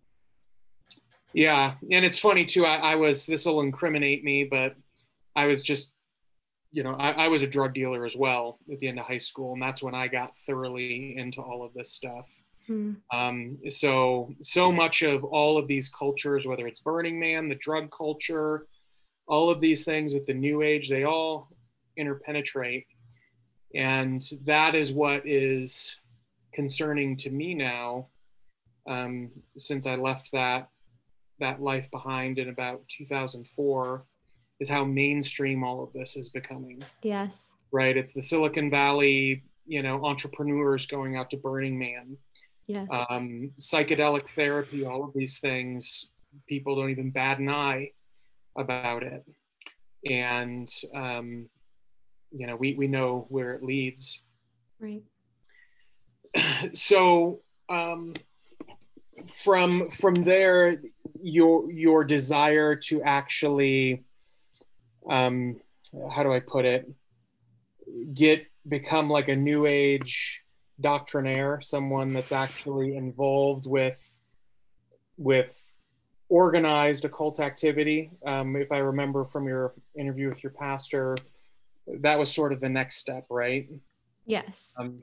[1.34, 4.76] yeah and it's funny too I, I was this will incriminate me but
[5.36, 5.94] i was just
[6.72, 9.18] you know I, I was a drug dealer as well at the end of high
[9.18, 12.94] school and that's when i got thoroughly into all of this stuff Hmm.
[13.12, 17.92] Um, so, so much of all of these cultures, whether it's Burning Man, the drug
[17.92, 18.68] culture,
[19.28, 21.50] all of these things with the New Age, they all
[21.98, 22.88] interpenetrate.
[23.76, 26.00] And that is what is
[26.54, 28.08] concerning to me now,
[28.88, 30.70] um, since I left that
[31.40, 34.06] that life behind in about 2004,
[34.60, 36.82] is how mainstream all of this is becoming.
[37.02, 37.56] Yes.
[37.72, 37.98] Right.
[37.98, 42.18] It's the Silicon Valley, you know, entrepreneurs going out to Burning Man
[42.68, 42.88] Yes.
[43.10, 46.12] Um, psychedelic therapy, all of these things,
[46.48, 47.92] people don't even bat an eye
[48.58, 49.24] about it.
[50.10, 51.50] And, um,
[52.32, 54.24] you know, we, we know where it leads.
[54.80, 55.04] Right.
[56.74, 58.14] So, um,
[59.44, 60.82] from from there,
[61.22, 64.04] your your desire to actually,
[65.10, 65.60] um,
[66.12, 66.90] how do I put it,
[68.14, 70.44] get become like a new age
[70.80, 74.18] doctrinaire, someone that's actually involved with
[75.18, 75.72] with
[76.30, 78.12] organized occult activity.
[78.26, 81.18] Um, if I remember from your interview with your pastor,
[81.88, 83.70] that was sort of the next step, right?
[84.26, 84.76] Yes.
[84.80, 85.02] Um,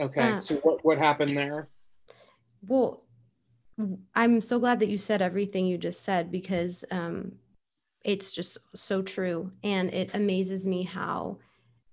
[0.00, 0.32] okay.
[0.32, 1.68] Uh, so what what happened there?
[2.66, 3.02] Well,
[4.14, 7.32] I'm so glad that you said everything you just said because um,
[8.04, 11.38] it's just so true, and it amazes me how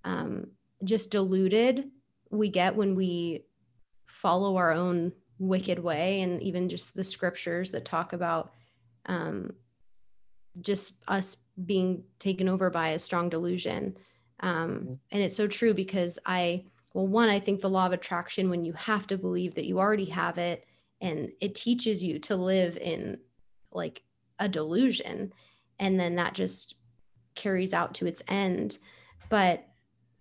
[0.03, 0.47] um,
[0.83, 1.89] just diluted
[2.29, 3.45] we get when we
[4.05, 8.51] follow our own wicked way and even just the scriptures that talk about
[9.05, 9.53] um,
[10.61, 13.95] just us being taken over by a strong delusion
[14.39, 14.93] um, mm-hmm.
[15.11, 16.63] and it's so true because i
[16.93, 19.79] well one i think the law of attraction when you have to believe that you
[19.79, 20.65] already have it
[21.01, 23.17] and it teaches you to live in
[23.71, 24.03] like
[24.39, 25.33] a delusion
[25.79, 26.75] and then that just
[27.35, 28.77] carries out to its end.
[29.29, 29.67] But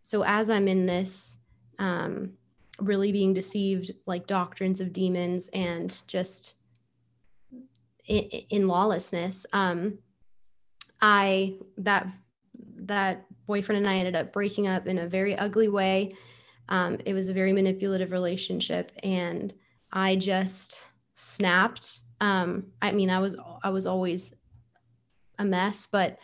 [0.02, 1.38] so as i'm in this
[1.78, 2.32] um,
[2.80, 6.54] really being deceived like doctrines of demons and just
[8.06, 9.98] in, in lawlessness um,
[11.00, 12.06] i that
[12.76, 16.12] that boyfriend and i ended up breaking up in a very ugly way
[16.68, 19.54] um, it was a very manipulative relationship and
[19.92, 20.82] i just
[21.14, 24.34] snapped um, i mean i was i was always
[25.38, 26.18] a mess but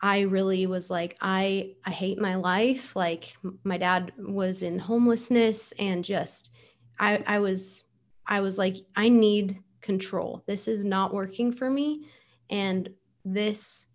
[0.00, 2.94] I really was like, I I hate my life.
[2.94, 6.52] Like my dad was in homelessness and just
[6.98, 7.84] I I was
[8.26, 10.44] I was like, I need control.
[10.46, 12.06] This is not working for me.
[12.50, 12.90] And
[13.24, 13.86] this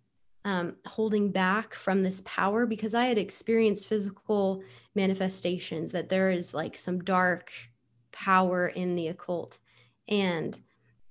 [0.44, 4.62] um, holding back from this power because I had experienced physical
[4.94, 7.52] manifestations that there is like some dark
[8.12, 9.58] power in the occult.
[10.08, 10.58] And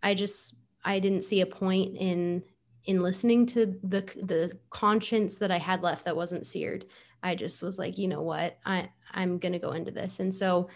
[0.01, 2.43] i just i didn't see a point in
[2.85, 6.85] in listening to the the conscience that i had left that wasn't seared.
[7.21, 8.57] I just was like you know what?
[8.65, 10.19] I i'm going to go into this.
[10.19, 10.69] And so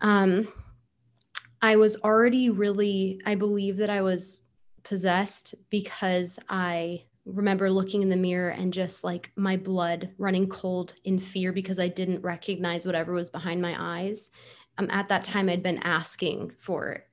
[0.00, 0.48] um
[1.60, 4.42] i was already really i believe that i was
[4.84, 10.94] possessed because i remember looking in the mirror and just like my blood running cold
[11.04, 14.30] in fear because I didn't recognize whatever was behind my eyes.
[14.78, 17.04] Um, at that time, I'd been asking for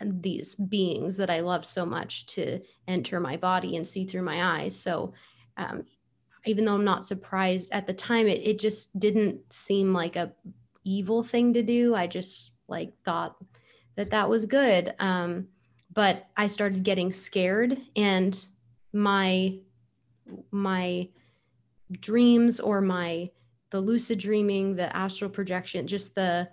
[0.00, 4.60] these beings that I loved so much to enter my body and see through my
[4.60, 4.78] eyes.
[4.78, 5.14] So,
[5.56, 5.84] um,
[6.46, 10.32] even though I'm not surprised at the time, it, it just didn't seem like a
[10.84, 11.94] evil thing to do.
[11.94, 13.36] I just like thought
[13.96, 14.94] that that was good.
[14.98, 15.48] Um,
[15.92, 18.44] but I started getting scared and
[18.92, 19.58] my
[20.50, 21.08] my
[21.90, 23.30] dreams or my
[23.70, 26.48] the lucid dreaming the astral projection just the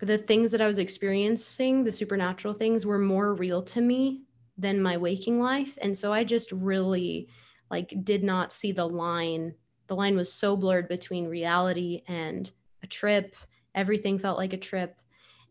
[0.00, 4.26] the things that i was experiencing the supernatural things were more real to me
[4.58, 5.78] than my waking life.
[5.80, 7.28] And so i just really
[7.70, 9.54] like did not see the line.
[9.88, 12.50] The line was so blurred between reality and
[12.82, 13.36] a trip.
[13.74, 14.96] Everything felt like a trip.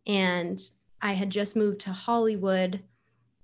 [0.08, 0.60] And
[1.02, 2.82] i had just moved to hollywood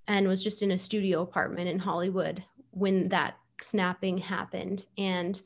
[0.07, 4.85] and was just in a studio apartment in hollywood when that snapping happened.
[4.97, 5.41] And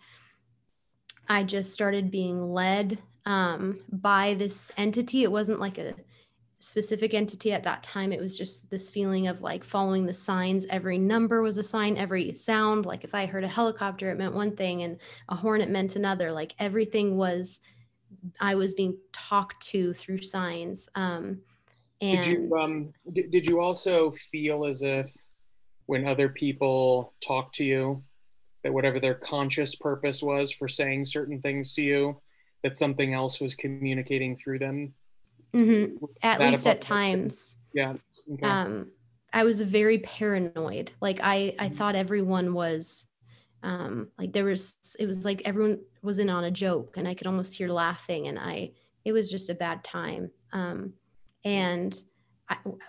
[1.27, 5.23] I just started being led um, by this entity.
[5.23, 5.95] It wasn't like a
[6.59, 8.11] specific entity at that time.
[8.11, 10.65] It was just this feeling of like following the signs.
[10.67, 12.85] Every number was a sign, every sound.
[12.85, 14.99] Like if I heard a helicopter, it meant one thing, and
[15.29, 16.31] a hornet meant another.
[16.31, 17.61] Like everything was,
[18.39, 20.89] I was being talked to through signs.
[20.95, 21.41] Um,
[22.01, 25.13] and did you um, did, did you also feel as if
[25.85, 28.03] when other people talk to you
[28.63, 32.19] that whatever their conscious purpose was for saying certain things to you
[32.63, 34.93] that something else was communicating through them.
[35.53, 36.03] Mm-hmm.
[36.21, 37.57] at that least at times.
[37.73, 37.93] Yeah
[38.33, 38.45] okay.
[38.45, 38.91] um
[39.33, 40.91] i was very paranoid.
[41.01, 43.07] Like i i thought everyone was
[43.63, 47.15] um like there was it was like everyone was in on a joke and i
[47.15, 48.71] could almost hear laughing and i
[49.03, 50.31] it was just a bad time.
[50.53, 50.93] Um
[51.43, 51.95] and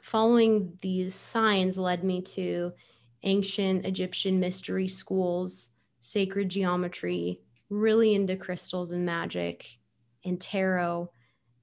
[0.02, 2.72] Following these signs led me to
[3.22, 7.40] ancient Egyptian mystery schools, sacred geometry,
[7.70, 9.66] really into crystals and magic
[10.24, 11.10] and tarot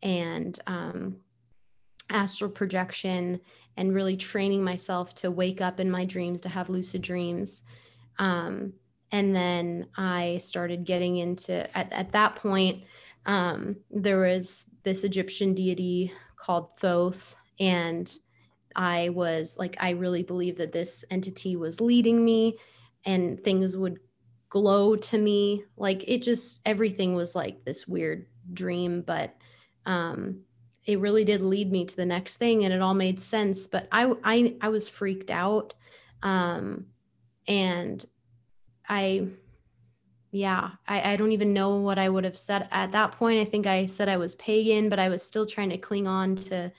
[0.02, 1.18] and um,
[2.10, 3.40] astral projection
[3.78, 7.64] and really training myself to wake up in my dreams to have lucid dreams.
[8.20, 8.74] Um,
[9.14, 12.84] and then i started getting into at, at that point
[13.26, 18.12] um, there was this egyptian deity called thoth and
[18.76, 22.58] I was like, I really believe that this entity was leading me
[23.06, 24.00] and things would
[24.50, 25.64] glow to me.
[25.78, 29.34] Like it just, everything was like this weird dream, but
[29.86, 30.42] um,
[30.86, 33.66] it really did lead me to the next thing and it all made sense.
[33.68, 35.74] But I, I, I was freaked out.
[36.22, 36.88] Um,
[37.48, 38.06] and
[38.90, 39.28] I,
[40.32, 43.40] yeah, I, I don't even know what I would have said at that point.
[43.40, 46.36] I think I said I was pagan, but I was still trying to cling on
[46.36, 46.74] to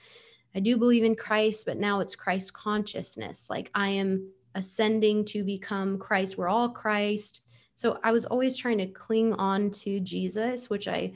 [0.55, 3.51] I do believe in Christ, but now it's Christ consciousness.
[3.51, 6.39] Like I am ascending to become Christ.
[6.39, 7.43] We're all Christ.
[7.75, 11.15] So I was always trying to cling on to Jesus, which I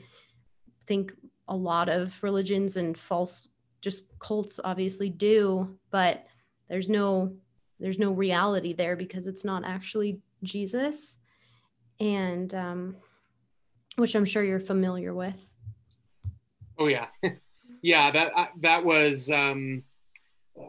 [0.85, 1.13] think
[1.47, 3.47] a lot of religions and false
[3.81, 6.25] just cults obviously do, but
[6.67, 7.33] there's no
[7.79, 11.19] there's no reality there because it's not actually Jesus.
[11.99, 12.97] And um
[13.95, 15.39] which I'm sure you're familiar with.
[16.77, 17.07] Oh yeah.
[17.81, 19.83] yeah, that that was um,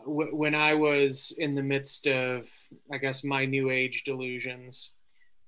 [0.06, 2.48] w- when I was in the midst of,
[2.92, 4.92] I guess, my new age delusions.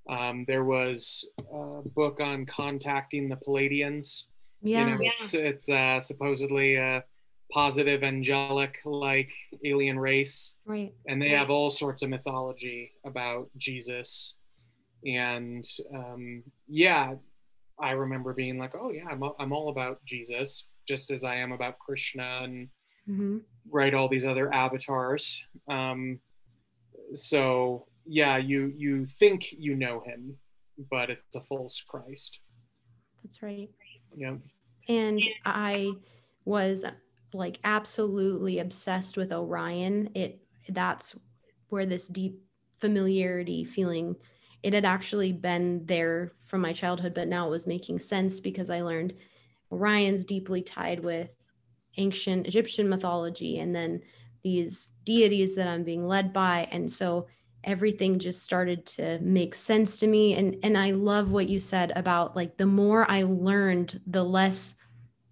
[0.09, 4.23] Um, there was a book on contacting the Pleiadians.
[4.61, 5.09] Yeah, you know, yeah.
[5.11, 7.03] it's it's uh, supposedly a
[7.51, 9.31] positive angelic like
[9.63, 10.93] alien race, right?
[11.07, 14.35] And they have all sorts of mythology about Jesus,
[15.05, 17.13] and um, yeah,
[17.79, 21.51] I remember being like, oh yeah, I'm I'm all about Jesus just as I am
[21.51, 22.69] about Krishna and
[23.09, 23.37] mm-hmm.
[23.69, 25.45] write all these other avatars.
[25.67, 26.19] Um,
[27.13, 30.37] so yeah, you you think you know him,
[30.89, 32.39] but it's a false Christ.
[33.23, 33.69] That's right.
[34.15, 34.35] Yeah.
[34.89, 35.93] And I
[36.45, 36.85] was
[37.33, 40.09] like absolutely obsessed with Orion.
[40.13, 41.15] It that's
[41.69, 42.39] where this deep
[42.77, 44.15] familiarity feeling
[44.61, 48.69] it had actually been there from my childhood, but now it was making sense because
[48.69, 49.13] I learned
[49.73, 51.29] Orion's deeply tied with
[51.97, 54.01] ancient Egyptian mythology and then
[54.43, 56.67] these deities that I'm being led by.
[56.71, 57.27] And so
[57.63, 60.33] everything just started to make sense to me.
[60.33, 64.75] And and I love what you said about like the more I learned, the less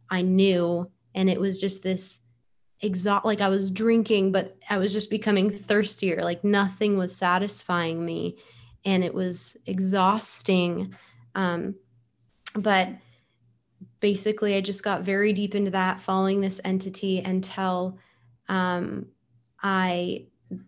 [0.09, 2.21] I knew and it was just this
[2.81, 6.21] exhaust like I was drinking, but I was just becoming thirstier.
[6.23, 8.37] Like nothing was satisfying me,
[8.85, 10.93] and it was exhausting.
[11.35, 11.75] Um,
[12.55, 12.89] but
[13.99, 17.97] basically, I just got very deep into that, following this entity until
[18.49, 19.07] um,
[19.61, 20.25] I,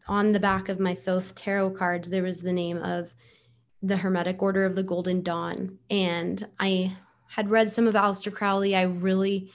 [0.07, 3.13] on the back of my Thoth tarot cards, there was the name of
[3.81, 6.95] the Hermetic Order of the Golden Dawn, and I
[7.27, 8.75] had read some of Aleister Crowley.
[8.75, 9.51] I really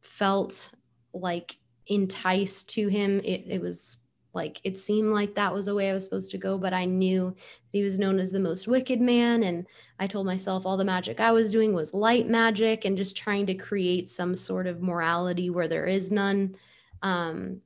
[0.00, 0.70] felt
[1.14, 1.56] like
[1.86, 3.20] enticed to him.
[3.24, 3.98] It, it was
[4.34, 6.84] like it seemed like that was the way I was supposed to go, but I
[6.84, 7.34] knew
[7.70, 9.42] he was known as the most wicked man.
[9.42, 9.66] And
[9.98, 13.46] I told myself all the magic I was doing was light magic and just trying
[13.46, 16.56] to create some sort of morality where there is none.
[17.02, 17.60] Um,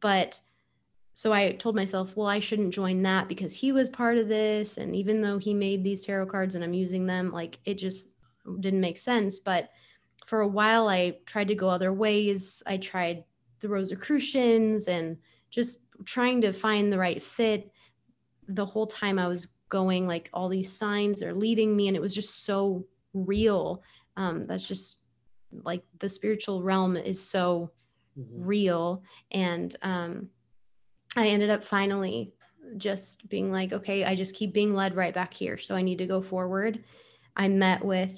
[0.00, 0.40] but
[1.12, 4.78] so I told myself, well, I shouldn't join that because he was part of this.
[4.78, 8.08] And even though he made these tarot cards and I'm using them, like it just
[8.60, 9.38] didn't make sense.
[9.38, 9.70] But
[10.26, 12.62] for a while I tried to go other ways.
[12.66, 13.24] I tried
[13.60, 15.18] the Rosicrucians and
[15.54, 17.70] just trying to find the right fit.
[18.48, 22.00] The whole time I was going, like all these signs are leading me, and it
[22.00, 23.82] was just so real.
[24.16, 25.00] Um, that's just
[25.62, 27.70] like the spiritual realm is so
[28.18, 28.44] mm-hmm.
[28.44, 29.02] real.
[29.30, 30.28] And um,
[31.16, 32.32] I ended up finally
[32.76, 35.58] just being like, okay, I just keep being led right back here.
[35.58, 36.82] So I need to go forward.
[37.36, 38.16] I met with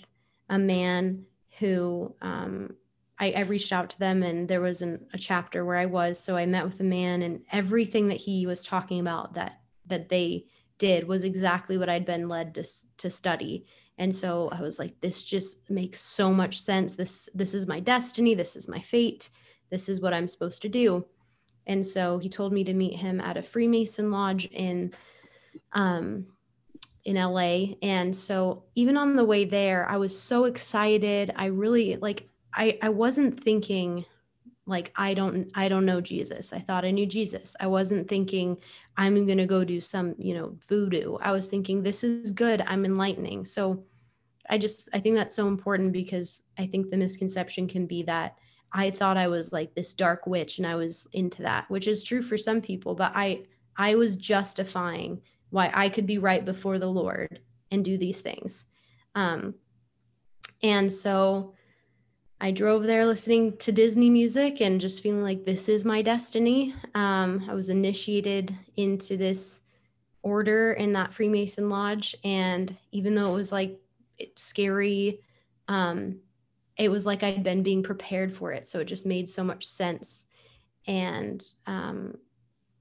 [0.48, 1.26] a man
[1.58, 2.76] who um,
[3.18, 6.18] I, I, reached out to them and there was an, a chapter where I was.
[6.18, 10.08] So I met with a man and everything that he was talking about that that
[10.08, 10.46] they
[10.78, 12.64] did was exactly what I'd been led to,
[12.98, 13.64] to study.
[13.98, 16.94] And so I was like, this just makes so much sense.
[16.94, 18.34] This this is my destiny.
[18.34, 19.30] This is my fate.
[19.70, 21.06] This is what I'm supposed to do.
[21.66, 24.92] And so he told me to meet him at a Freemason lodge in
[25.72, 26.26] um,
[27.04, 27.76] in LA.
[27.82, 31.32] And so even on the way there, I was so excited.
[31.36, 34.04] I really like I I wasn't thinking
[34.66, 36.52] like I don't I don't know Jesus.
[36.52, 37.54] I thought I knew Jesus.
[37.60, 38.58] I wasn't thinking
[38.96, 41.18] I'm going to go do some, you know, voodoo.
[41.20, 42.64] I was thinking this is good.
[42.66, 43.44] I'm enlightening.
[43.44, 43.84] So
[44.48, 48.38] I just I think that's so important because I think the misconception can be that
[48.72, 52.02] I thought I was like this dark witch and I was into that, which is
[52.02, 53.44] true for some people, but I
[53.76, 57.40] I was justifying why I could be right before the Lord
[57.70, 58.64] and do these things.
[59.14, 59.54] Um,
[60.62, 61.54] and so
[62.40, 66.74] I drove there listening to Disney music and just feeling like this is my destiny.
[66.94, 69.62] Um, I was initiated into this
[70.22, 72.14] order in that Freemason lodge.
[72.24, 73.80] And even though it was like
[74.34, 75.20] scary,
[75.68, 76.18] um,
[76.76, 78.66] it was like I'd been being prepared for it.
[78.66, 80.26] So it just made so much sense.
[80.86, 82.18] And um,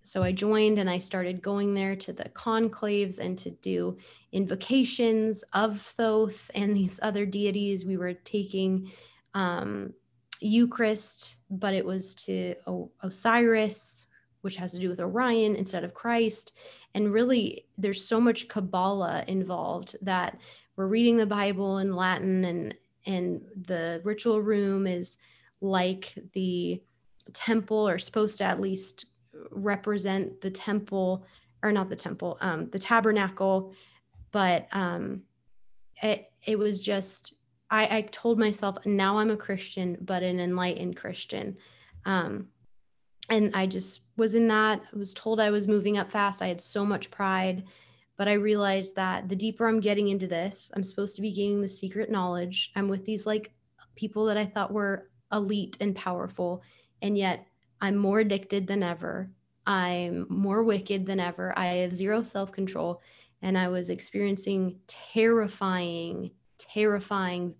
[0.03, 3.97] so I joined and I started going there to the conclaves and to do
[4.33, 7.85] invocations of Thoth and these other deities.
[7.85, 8.91] We were taking
[9.35, 9.93] um,
[10.39, 14.07] Eucharist, but it was to o- Osiris,
[14.41, 16.57] which has to do with Orion instead of Christ.
[16.95, 20.39] And really, there's so much Kabbalah involved that
[20.75, 22.75] we're reading the Bible in Latin, and
[23.05, 25.19] and the ritual room is
[25.61, 26.81] like the
[27.33, 29.05] temple, or supposed to at least
[29.51, 31.23] represent the temple
[31.61, 33.73] or not the temple um, the tabernacle
[34.35, 35.21] but um,
[36.03, 37.34] it, it was just
[37.69, 41.57] I, I told myself now i'm a christian but an enlightened christian
[42.05, 42.49] um,
[43.29, 46.47] and i just was in that i was told i was moving up fast i
[46.47, 47.63] had so much pride
[48.17, 51.61] but i realized that the deeper i'm getting into this i'm supposed to be gaining
[51.61, 53.53] the secret knowledge i'm with these like
[53.95, 56.61] people that i thought were elite and powerful
[57.01, 57.47] and yet
[57.81, 59.29] I'm more addicted than ever.
[59.65, 61.53] I'm more wicked than ever.
[61.57, 63.01] I have zero self control.
[63.41, 67.55] And I was experiencing terrifying, terrifying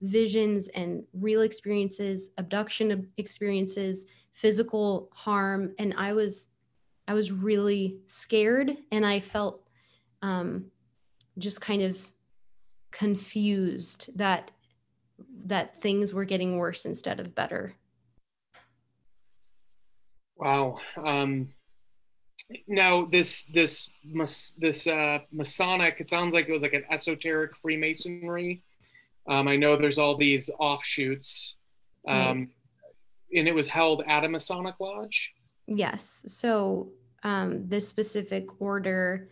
[0.00, 5.74] visions and real experiences, abduction experiences, physical harm.
[5.78, 6.48] And I was,
[7.06, 9.68] I was really scared and I felt
[10.22, 10.66] um,
[11.38, 12.10] just kind of
[12.90, 14.50] confused that
[15.46, 17.74] that things were getting worse instead of better
[20.38, 20.78] Wow.
[20.96, 21.48] Um,
[22.66, 23.90] now this this
[24.58, 28.62] this uh, Masonic, it sounds like it was like an esoteric Freemasonry.
[29.26, 31.56] Um, I know there's all these offshoots,
[32.06, 32.48] um,
[33.32, 35.34] and it was held at a Masonic lodge.
[35.66, 36.24] Yes.
[36.28, 36.92] So
[37.22, 39.28] um, this specific order,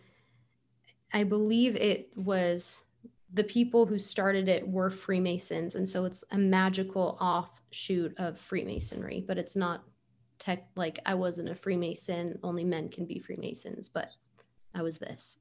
[1.11, 2.81] I believe it was
[3.33, 9.23] the people who started it were Freemasons, and so it's a magical offshoot of Freemasonry,
[9.27, 9.83] but it's not
[10.39, 14.15] tech like I wasn't a Freemason, only men can be Freemasons, but
[14.73, 15.37] I was this.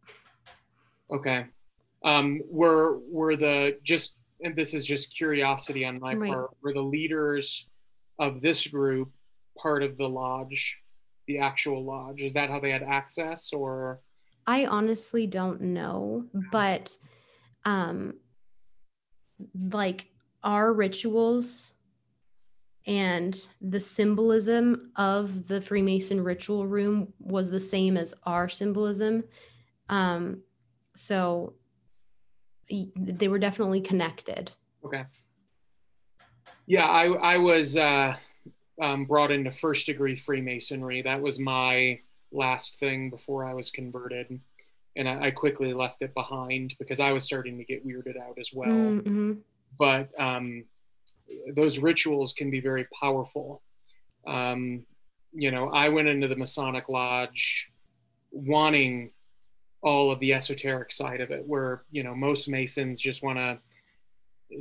[1.10, 1.46] Okay.
[2.04, 6.30] Um were were the just and this is just curiosity on my right.
[6.30, 7.68] part, were the leaders
[8.18, 9.10] of this group
[9.58, 10.78] part of the lodge,
[11.26, 12.22] the actual lodge?
[12.22, 14.00] Is that how they had access or?
[14.46, 16.96] I honestly don't know, but
[17.64, 18.14] um,
[19.70, 20.06] like
[20.44, 21.72] our rituals
[22.86, 29.24] and the symbolism of the Freemason ritual room was the same as our symbolism.
[29.88, 30.42] Um,
[30.94, 31.54] so
[32.68, 34.52] they were definitely connected.
[34.84, 35.04] Okay.
[36.66, 38.16] Yeah, I I was uh,
[38.80, 41.02] um, brought into first degree Freemasonry.
[41.02, 42.00] That was my
[42.32, 44.40] last thing before I was converted,
[44.96, 48.38] and I, I quickly left it behind because I was starting to get weirded out
[48.38, 48.68] as well.
[48.68, 49.34] Mm-hmm.
[49.78, 50.64] But um,
[51.54, 53.62] those rituals can be very powerful.
[54.26, 54.84] Um,
[55.32, 57.70] you know, I went into the Masonic Lodge
[58.30, 59.12] wanting
[59.82, 63.58] all of the esoteric side of it, where you know most Masons just want to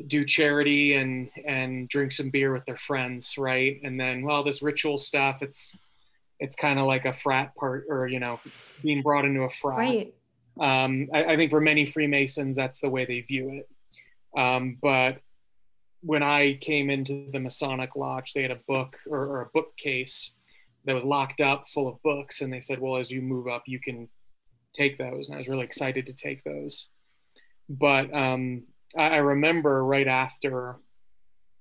[0.07, 3.79] do charity and and drink some beer with their friends, right?
[3.83, 5.77] And then, well, this ritual stuff, it's
[6.39, 8.39] it's kind of like a frat part, or you know,
[8.83, 9.77] being brought into a frat.
[9.77, 10.13] Right.
[10.59, 13.69] Um, I, I, think for many Freemasons, that's the way they view it.
[14.39, 15.17] Um, but
[16.05, 20.35] when I came into the Masonic Lodge, they had a book or, or, a bookcase
[20.85, 22.41] that was locked up full of books.
[22.41, 24.07] And they said, well, as you move up, you can
[24.75, 25.27] take those.
[25.27, 26.89] And I was really excited to take those.
[27.67, 30.77] But um, I, I remember right after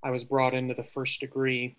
[0.02, 1.76] I was brought into the first degree,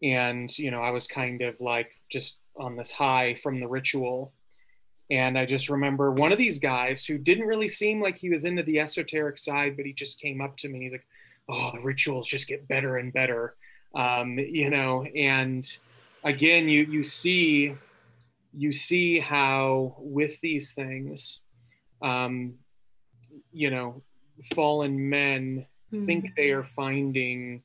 [0.00, 4.32] and, you know, I was kind of like just on this high from the ritual.
[5.10, 8.44] And I just remember one of these guys who didn't really seem like he was
[8.44, 10.80] into the esoteric side, but he just came up to me.
[10.80, 11.06] He's like,
[11.48, 13.56] oh, the rituals just get better and better,
[13.94, 15.04] um, you know.
[15.04, 15.66] And
[16.24, 17.74] again, you you see
[18.52, 21.40] you see how with these things,
[22.02, 22.54] um,
[23.52, 24.02] you know,
[24.54, 26.04] fallen men mm-hmm.
[26.04, 27.62] think they are finding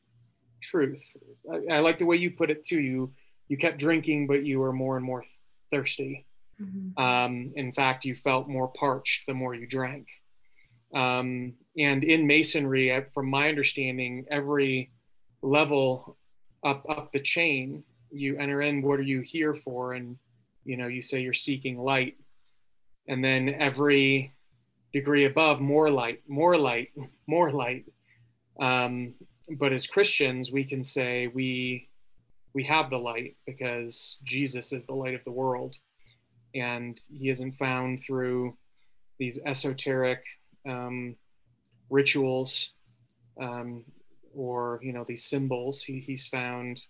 [0.62, 1.06] truth.
[1.52, 2.80] I, I, like the way you put it too.
[2.80, 3.12] You
[3.48, 5.26] you kept drinking, but you were more and more
[5.72, 6.26] thirsty.
[6.64, 7.03] Mm-hmm.
[7.03, 10.07] Um, in fact, you felt more parched the more you drank.
[10.93, 14.91] Um, and in masonry, from my understanding, every
[15.41, 16.18] level
[16.64, 18.82] up up the chain, you enter in.
[18.82, 19.93] What are you here for?
[19.93, 20.18] And
[20.66, 22.16] you know, you say you're seeking light,
[23.07, 24.34] and then every
[24.93, 26.89] degree above, more light, more light,
[27.28, 27.86] more light.
[28.59, 29.16] Um,
[29.57, 31.89] but as Christians, we can say we
[32.53, 35.76] we have the light because Jesus is the light of the world,
[36.56, 38.58] and He isn't found through
[39.20, 40.24] these esoteric
[40.68, 41.16] um,
[41.89, 42.74] rituals
[43.39, 43.86] um,
[44.36, 45.84] or you know these symbols.
[45.84, 46.82] He, he's found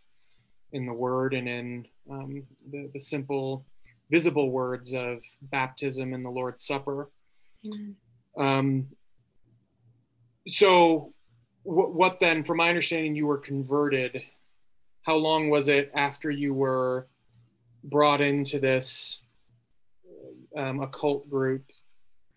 [0.71, 3.65] in the Word and in um, the, the simple,
[4.09, 7.09] visible words of baptism and the Lord's Supper.
[8.37, 8.87] Um,
[10.47, 11.13] so,
[11.63, 14.21] what then, from my understanding, you were converted.
[15.03, 17.07] How long was it after you were
[17.83, 19.22] brought into this
[20.57, 21.63] um, occult group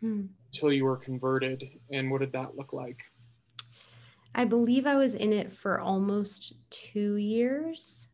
[0.01, 0.27] hmm.
[0.53, 1.65] until you were converted?
[1.93, 2.99] And what did that look like?
[4.35, 8.09] I believe I was in it for almost two years.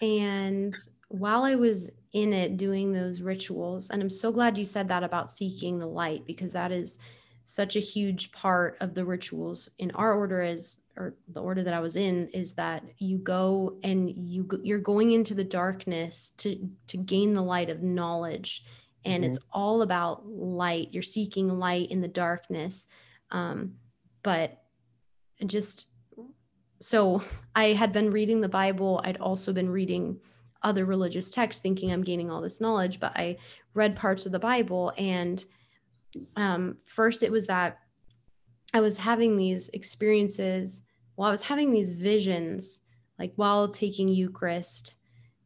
[0.00, 0.76] And
[1.08, 5.04] while I was in it doing those rituals, and I'm so glad you said that
[5.04, 6.98] about seeking the light because that is
[7.44, 11.72] such a huge part of the rituals in our order is or the order that
[11.72, 16.68] I was in is that you go and you you're going into the darkness to
[16.88, 18.64] to gain the light of knowledge
[19.08, 19.28] and mm-hmm.
[19.28, 22.86] it's all about light you're seeking light in the darkness
[23.30, 23.74] um,
[24.22, 24.62] but
[25.46, 25.86] just
[26.80, 27.22] so
[27.54, 29.00] I had been reading the Bible.
[29.04, 30.20] I'd also been reading
[30.62, 33.00] other religious texts, thinking I'm gaining all this knowledge.
[33.00, 33.38] But I
[33.74, 35.44] read parts of the Bible, and
[36.36, 37.78] um, first it was that
[38.74, 40.82] I was having these experiences
[41.14, 42.82] while I was having these visions,
[43.18, 44.94] like while taking Eucharist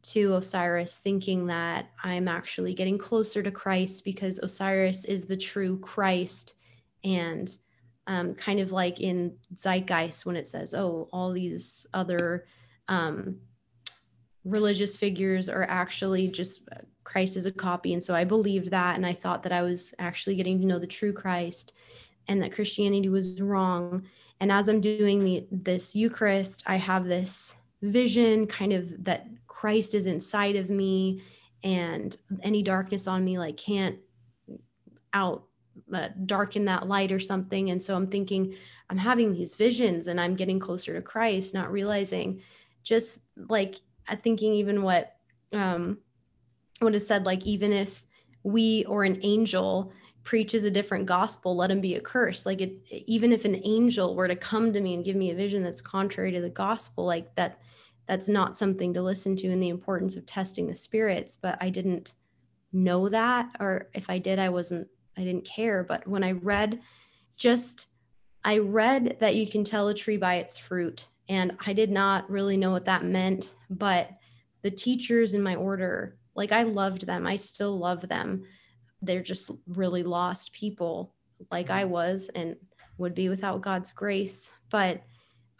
[0.03, 5.79] to Osiris, thinking that I'm actually getting closer to Christ because Osiris is the true
[5.79, 6.55] Christ.
[7.03, 7.49] And
[8.07, 12.45] um, kind of like in Zeitgeist when it says, oh, all these other
[12.89, 13.37] um,
[14.43, 17.93] religious figures are actually just uh, Christ is a copy.
[17.93, 18.95] And so I believed that.
[18.95, 21.73] And I thought that I was actually getting to know the true Christ
[22.27, 24.03] and that Christianity was wrong.
[24.41, 29.93] And as I'm doing the, this Eucharist, I have this vision kind of that Christ
[29.93, 31.21] is inside of me
[31.63, 33.97] and any darkness on me like can't
[35.13, 35.43] out
[35.93, 37.69] uh, darken that light or something.
[37.69, 38.55] And so I'm thinking,
[38.89, 42.41] I'm having these visions and I'm getting closer to Christ, not realizing
[42.83, 43.19] just
[43.49, 43.75] like
[44.07, 45.15] I'm thinking even what
[45.51, 45.99] um
[46.79, 48.05] what is said, like even if
[48.43, 52.45] we or an angel preaches a different gospel, let him be accursed.
[52.45, 55.35] Like it, even if an angel were to come to me and give me a
[55.35, 57.59] vision that's contrary to the gospel, like that,
[58.07, 61.37] that's not something to listen to in the importance of testing the spirits.
[61.41, 62.13] But I didn't
[62.71, 64.87] know that, or if I did, I wasn't,
[65.17, 65.83] I didn't care.
[65.83, 66.81] But when I read
[67.37, 67.87] just,
[68.43, 71.07] I read that you can tell a tree by its fruit.
[71.29, 74.09] And I did not really know what that meant, but
[74.61, 77.25] the teachers in my order, like I loved them.
[77.25, 78.43] I still love them
[79.03, 81.13] they're just really lost people
[81.51, 82.55] like I was and
[82.97, 84.49] would be without God's grace.
[84.69, 85.03] But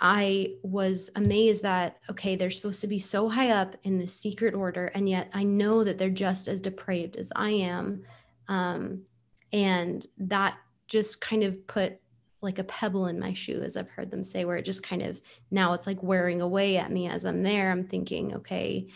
[0.06, 4.54] I was amazed that, okay, they're supposed to be so high up in the secret
[4.54, 8.04] order, and yet I know that they're just as depraved as I am.
[8.50, 9.06] Um,
[9.54, 12.02] and that just kind of put
[12.42, 15.02] like a pebble in my shoe, as I've heard them say, where it just kind
[15.02, 17.72] of now it's like wearing away at me as I'm there.
[17.72, 18.88] I'm thinking, okay,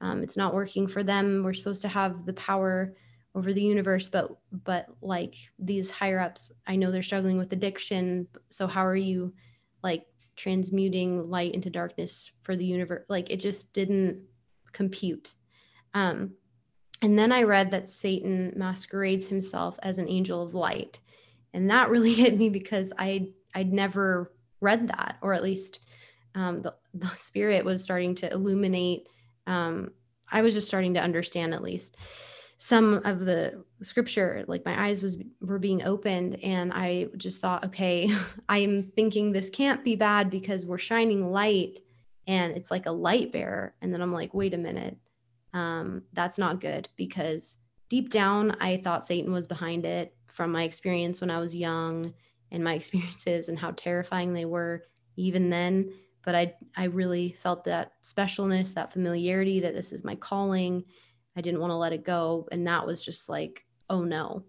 [0.00, 1.42] um, it's not working for them.
[1.42, 2.94] We're supposed to have the power
[3.34, 8.28] over the universe but but like these higher ups i know they're struggling with addiction
[8.50, 9.32] so how are you
[9.82, 10.04] like
[10.36, 14.22] transmuting light into darkness for the universe like it just didn't
[14.72, 15.34] compute.
[15.94, 16.32] Um
[17.00, 21.00] and then i read that satan masquerades himself as an angel of light.
[21.54, 25.80] And that really hit me because i i'd never read that or at least
[26.34, 29.08] um, the, the spirit was starting to illuminate
[29.46, 29.90] um,
[30.30, 31.96] i was just starting to understand at least
[32.62, 37.64] some of the scripture like my eyes was were being opened and i just thought
[37.64, 38.08] okay
[38.48, 41.80] i'm thinking this can't be bad because we're shining light
[42.28, 43.74] and it's like a light bearer.
[43.82, 44.96] And then i'm like wait a minute.
[45.52, 47.58] Um, that's not good because
[47.88, 52.14] deep down i thought satan was behind it from my experience when i was young
[52.52, 54.84] and my experiences and how terrifying they were
[55.16, 55.92] even then.
[56.24, 60.84] But i i really felt that specialness that familiarity that this is my calling
[61.36, 62.48] I didn't want to let it go.
[62.52, 64.44] And that was just like, oh no.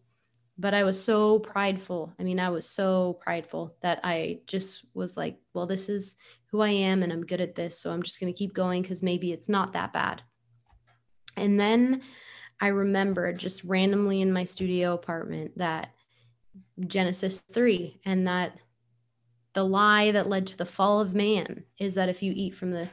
[0.58, 2.14] But I was so prideful.
[2.20, 6.16] I mean, I was so prideful that I just was like, well, this is
[6.52, 7.80] who I am and I'm good at this.
[7.80, 10.22] So I'm just going to keep going because maybe it's not that bad.
[11.36, 12.02] And then
[12.62, 15.90] I remembered just randomly in my studio apartment that
[16.86, 18.58] Genesis 3 and that
[19.54, 22.72] the lie that led to the fall of man is that if you eat from
[22.72, 22.90] the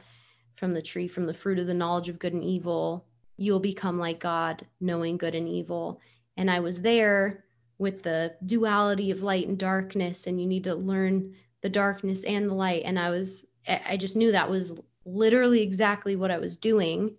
[0.55, 3.05] from the tree from the fruit of the knowledge of good and evil
[3.41, 5.99] you'll become like God, knowing good and evil.
[6.37, 7.43] And I was there
[7.79, 12.47] with the duality of light and darkness, and you need to learn the darkness and
[12.47, 12.83] the light.
[12.85, 17.15] And I was, I just knew that was literally exactly what I was doing,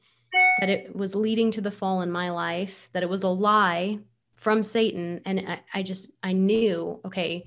[0.60, 3.98] that it was leading to the fall in my life, that it was a lie
[4.36, 5.20] from Satan.
[5.26, 7.46] And I, I just, I knew, okay,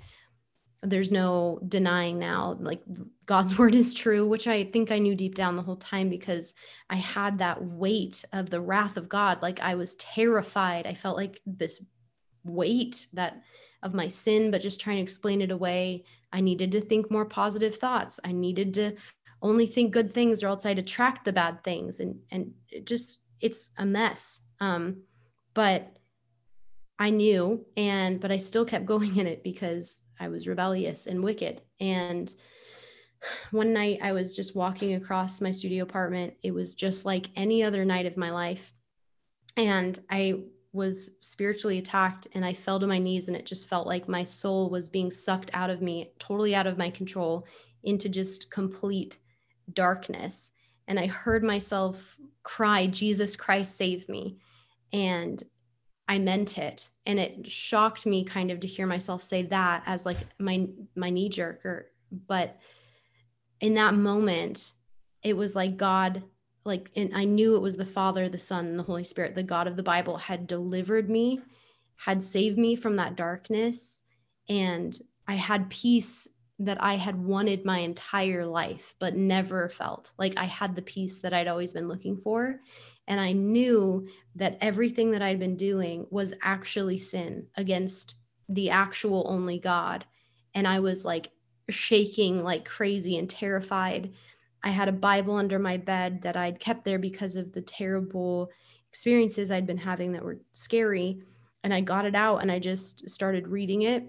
[0.85, 2.81] there's no denying now like
[3.25, 6.53] god's word is true which i think i knew deep down the whole time because
[6.89, 9.41] i had that weight of the wrath of god.
[9.41, 10.87] Like i was terrified.
[10.87, 11.83] I felt like this
[12.43, 13.41] weight that
[13.81, 16.05] of my sin but just trying to explain it away.
[16.31, 18.19] I needed to think more positive thoughts.
[18.23, 18.95] I needed to
[19.41, 21.99] only think good things or else i'd attract the bad things.
[21.99, 24.41] And and it just it's a mess.
[24.59, 25.03] Um
[25.53, 25.97] but
[26.97, 31.23] i knew and but i still kept going in it because I was rebellious and
[31.23, 31.61] wicked.
[31.79, 32.33] And
[33.51, 36.35] one night I was just walking across my studio apartment.
[36.43, 38.73] It was just like any other night of my life.
[39.57, 40.41] And I
[40.73, 44.25] was spiritually attacked and I fell to my knees and it just felt like my
[44.25, 47.47] soul was being sucked out of me, totally out of my control,
[47.83, 49.19] into just complete
[49.71, 50.51] darkness.
[50.87, 54.37] And I heard myself cry, Jesus Christ, save me.
[54.91, 55.41] And
[56.07, 56.89] I meant it.
[57.05, 61.09] And it shocked me kind of to hear myself say that as like my my
[61.09, 61.85] knee jerker.
[62.27, 62.59] But
[63.59, 64.73] in that moment,
[65.23, 66.23] it was like God,
[66.63, 69.43] like, and I knew it was the Father, the Son, and the Holy Spirit, the
[69.43, 71.41] God of the Bible had delivered me,
[71.95, 74.03] had saved me from that darkness.
[74.47, 74.97] And
[75.27, 76.29] I had peace
[76.59, 81.19] that I had wanted my entire life, but never felt like I had the peace
[81.19, 82.61] that I'd always been looking for.
[83.07, 88.15] And I knew that everything that I'd been doing was actually sin against
[88.49, 90.05] the actual only God.
[90.53, 91.31] And I was like
[91.69, 94.13] shaking like crazy and terrified.
[94.63, 98.49] I had a Bible under my bed that I'd kept there because of the terrible
[98.89, 101.21] experiences I'd been having that were scary.
[101.63, 104.03] And I got it out and I just started reading it.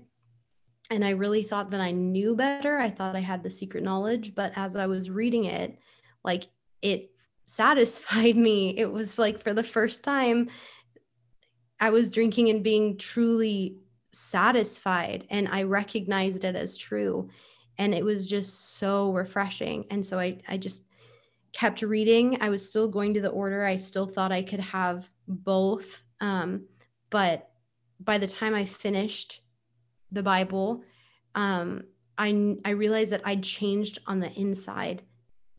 [0.91, 2.79] And I really thought that I knew better.
[2.79, 4.35] I thought I had the secret knowledge.
[4.35, 5.79] But as I was reading it,
[6.23, 6.45] like
[6.81, 7.11] it
[7.47, 8.77] satisfied me.
[8.77, 10.49] It was like for the first time,
[11.81, 13.77] I was drinking and being truly
[14.13, 17.29] satisfied, and I recognized it as true.
[17.79, 19.85] And it was just so refreshing.
[19.91, 20.87] And so I, I just
[21.53, 22.39] kept reading.
[22.41, 23.65] I was still going to the order.
[23.65, 26.03] I still thought I could have both.
[26.21, 26.65] Um,
[27.11, 27.51] but
[28.01, 29.43] by the time I finished
[30.11, 30.83] the Bible,
[31.35, 31.85] um,
[32.19, 35.03] I I realized that I'd changed on the inside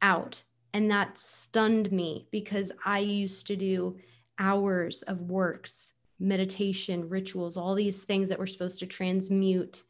[0.02, 0.44] out,
[0.78, 3.98] and that stunned me because I used to do
[4.38, 9.82] hours of works, meditation, rituals, all these things that were supposed to transmute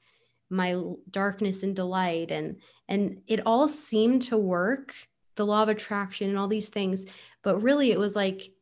[0.49, 0.81] my
[1.11, 2.55] darkness and delight and
[2.87, 4.93] and it all seemed to work
[5.35, 7.05] the law of attraction and all these things
[7.43, 8.53] but really it was like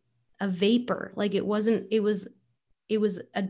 [0.42, 1.12] a vapor.
[1.16, 2.28] Like it wasn't it was
[2.90, 3.50] it was a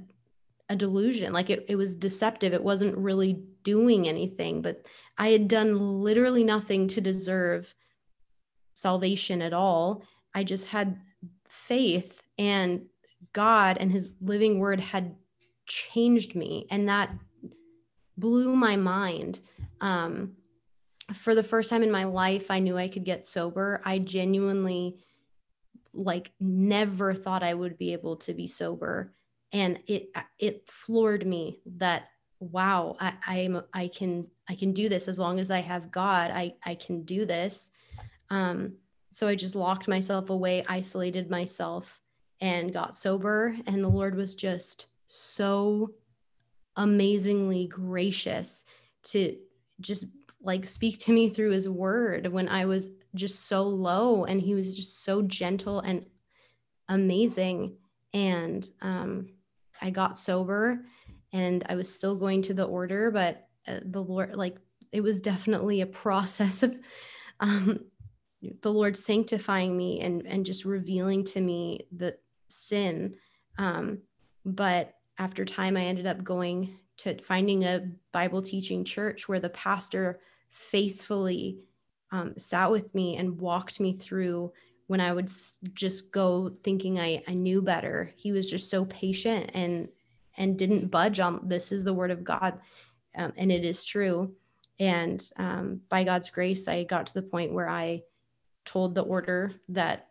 [0.68, 1.32] a delusion.
[1.32, 2.54] Like it, it was deceptive.
[2.54, 4.86] It wasn't really doing anything but
[5.18, 7.74] i had done literally nothing to deserve
[8.76, 10.04] salvation at all.
[10.36, 11.00] I just had
[11.48, 12.86] faith and
[13.34, 15.16] god and his living word had
[15.66, 16.68] changed me.
[16.70, 17.10] And that
[18.18, 19.40] blew my mind.
[19.82, 20.34] Um,
[21.14, 23.82] for the first time in my life i knew i could get sober.
[23.84, 24.98] I genuinely
[25.94, 29.14] like never thought i would be able to be sober.
[29.52, 32.10] And it it floored me that
[32.40, 35.08] wow I, i'm i can i can do this.
[35.08, 37.72] As long as i have god i i can do this
[38.30, 38.74] um
[39.12, 42.02] so i just locked myself away isolated myself
[42.42, 43.56] and got sober.
[43.66, 45.92] And the lord was just so
[46.76, 48.66] amazingly gracious
[49.04, 49.38] to
[49.80, 50.08] just
[50.42, 54.26] like speak to me through his word when i was just so low.
[54.26, 56.06] And he was just so gentle and
[56.90, 57.78] amazing.
[58.14, 59.30] And um
[59.82, 60.86] I got sober
[61.32, 64.58] and I was still going to the order, but uh, the Lord, like,
[64.92, 66.78] it was definitely a process of
[67.40, 67.82] um,
[68.62, 72.18] the Lord sanctifying me and, and just revealing to me the
[72.48, 73.16] sin.
[73.58, 74.00] Um,
[74.46, 79.50] but after time, I ended up going to finding a Bible teaching church where the
[79.50, 80.20] pastor
[80.50, 81.60] faithfully
[82.12, 84.54] um, sat with me and walked me through
[84.88, 85.30] when I would
[85.74, 88.12] just go thinking I, I knew better.
[88.16, 89.90] He was just so patient and
[90.38, 92.60] and didn't budge on this is the word of God,
[93.16, 94.34] um, and it is true.
[94.80, 98.02] And um, by God's grace, I got to the point where I
[98.66, 100.10] told the order that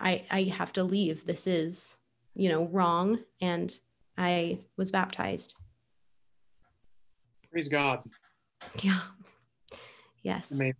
[0.00, 1.24] I I have to leave.
[1.24, 1.96] This is
[2.34, 3.74] you know wrong, and
[4.16, 5.54] I was baptized.
[7.50, 8.02] Praise God.
[8.82, 9.00] Yeah.
[10.22, 10.52] Yes.
[10.52, 10.74] Amazing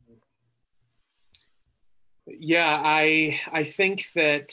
[2.26, 4.52] yeah i i think that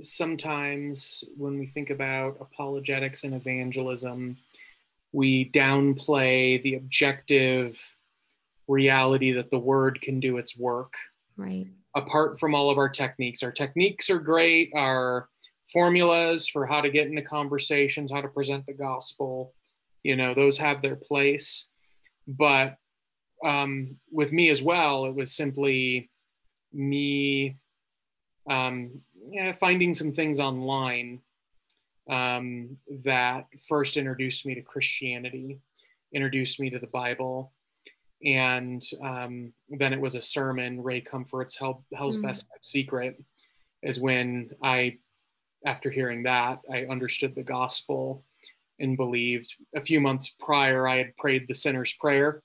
[0.00, 4.36] sometimes when we think about apologetics and evangelism
[5.12, 7.96] we downplay the objective
[8.66, 10.94] reality that the word can do its work
[11.40, 11.66] right
[11.96, 15.28] apart from all of our techniques our techniques are great our
[15.72, 19.52] formulas for how to get into conversations how to present the gospel
[20.02, 21.66] you know those have their place
[22.26, 22.76] but
[23.44, 26.10] um, with me as well it was simply
[26.72, 27.56] me
[28.48, 31.20] um, yeah, finding some things online
[32.08, 35.60] um, that first introduced me to Christianity,
[36.12, 37.52] introduced me to the Bible.
[38.24, 42.22] And um, then it was a sermon, Ray Comfort's Hell, Hell's mm.
[42.22, 43.22] Best Secret,
[43.82, 44.98] is when I,
[45.64, 48.24] after hearing that, I understood the gospel
[48.78, 49.54] and believed.
[49.74, 52.42] A few months prior, I had prayed the sinner's prayer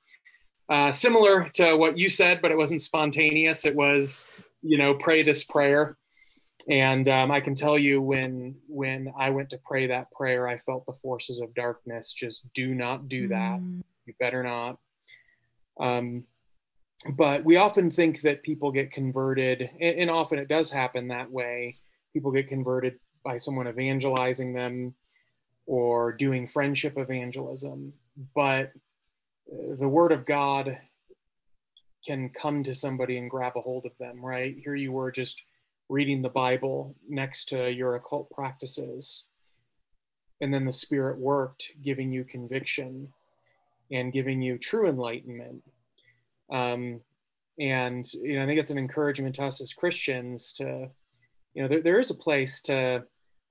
[0.69, 3.65] uh, similar to what you said, but it wasn't spontaneous.
[3.65, 4.27] It was,
[4.61, 5.97] you know, pray this prayer.
[6.67, 10.57] And um, I can tell you when when I went to pray that prayer, I
[10.57, 13.59] felt the forces of darkness just do not do that.
[13.59, 13.83] Mm.
[14.05, 14.79] You better not.
[15.79, 16.25] Um,
[17.13, 21.31] but we often think that people get converted, and, and often it does happen that
[21.31, 21.77] way.
[22.13, 24.95] People get converted by someone evangelizing them
[25.65, 27.93] or doing friendship evangelism.
[28.33, 28.71] But
[29.77, 30.77] the word of God
[32.05, 34.55] can come to somebody and grab a hold of them, right?
[34.63, 35.41] Here you were just
[35.89, 39.25] reading the Bible next to your occult practices.
[40.41, 43.09] And then the Spirit worked, giving you conviction
[43.91, 45.63] and giving you true enlightenment.
[46.51, 47.01] Um,
[47.59, 50.89] and, you know, I think it's an encouragement to us as Christians to,
[51.53, 53.03] you know, there, there is a place to,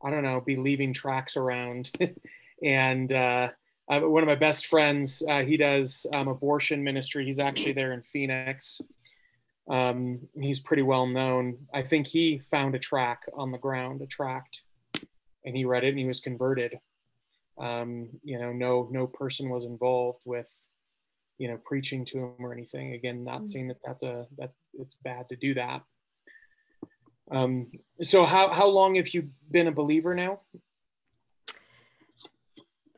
[0.02, 1.90] I don't know, be leaving tracks around
[2.62, 3.50] and, uh,
[3.86, 7.26] one of my best friends, uh, he does um, abortion ministry.
[7.26, 8.80] He's actually there in Phoenix.
[9.68, 11.66] Um, he's pretty well known.
[11.72, 14.62] I think he found a track on the ground, a tract,
[15.44, 16.78] and he read it and he was converted.
[17.58, 20.50] Um, you know, no no person was involved with,
[21.38, 22.94] you know, preaching to him or anything.
[22.94, 23.48] Again, not mm.
[23.48, 25.82] saying that that's a that it's bad to do that.
[27.30, 27.70] Um,
[28.02, 30.40] so how how long have you been a believer now?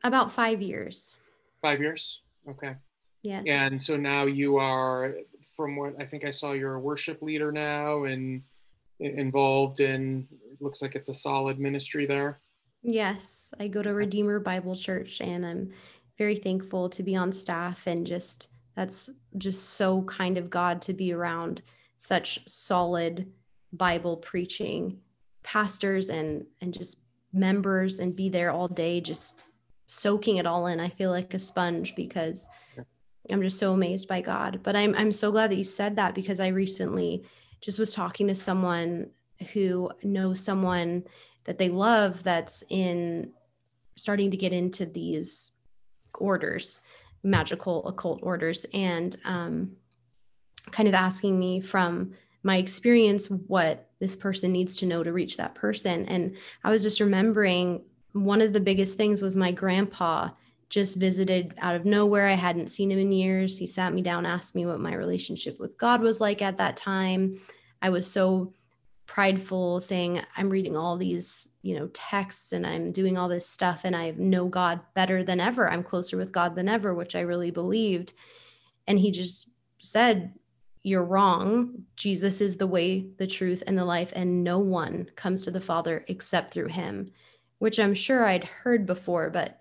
[0.03, 1.15] About five years.
[1.61, 2.21] Five years.
[2.49, 2.75] Okay.
[3.23, 3.43] Yes.
[3.47, 5.15] And so now you are,
[5.55, 8.43] from what I think I saw, you're a worship leader now and
[8.99, 10.27] involved in.
[10.59, 12.39] Looks like it's a solid ministry there.
[12.83, 15.71] Yes, I go to Redeemer Bible Church and I'm
[16.17, 20.93] very thankful to be on staff and just that's just so kind of God to
[20.93, 21.61] be around
[21.97, 23.31] such solid
[23.73, 24.99] Bible preaching
[25.43, 26.99] pastors and and just
[27.33, 29.39] members and be there all day just
[29.87, 30.79] soaking it all in.
[30.79, 32.47] I feel like a sponge because
[33.31, 34.61] I'm just so amazed by God.
[34.63, 37.23] But I'm I'm so glad that you said that because I recently
[37.61, 39.09] just was talking to someone
[39.53, 41.03] who knows someone
[41.47, 43.31] that they love that's in
[43.95, 45.51] starting to get into these
[46.13, 46.81] orders,
[47.23, 49.71] magical occult orders, and um,
[50.71, 55.37] kind of asking me from my experience what this person needs to know to reach
[55.37, 56.05] that person.
[56.05, 57.81] And I was just remembering
[58.13, 60.29] one of the biggest things was my grandpa
[60.69, 62.27] just visited out of nowhere.
[62.27, 63.57] I hadn't seen him in years.
[63.57, 66.75] He sat me down, asked me what my relationship with God was like at that
[66.75, 67.39] time.
[67.81, 68.53] I was so
[69.07, 73.81] prideful saying i'm reading all these you know texts and i'm doing all this stuff
[73.85, 75.69] and i know god better than ever.
[75.69, 78.13] I'm closer with god than ever which i really believed.
[78.85, 79.49] And he just
[79.81, 80.33] said
[80.83, 81.83] you're wrong.
[81.97, 85.59] Jesus is the way the truth and the life and no one comes to the
[85.59, 87.11] father except through him
[87.59, 89.59] which i'm sure i'd heard before but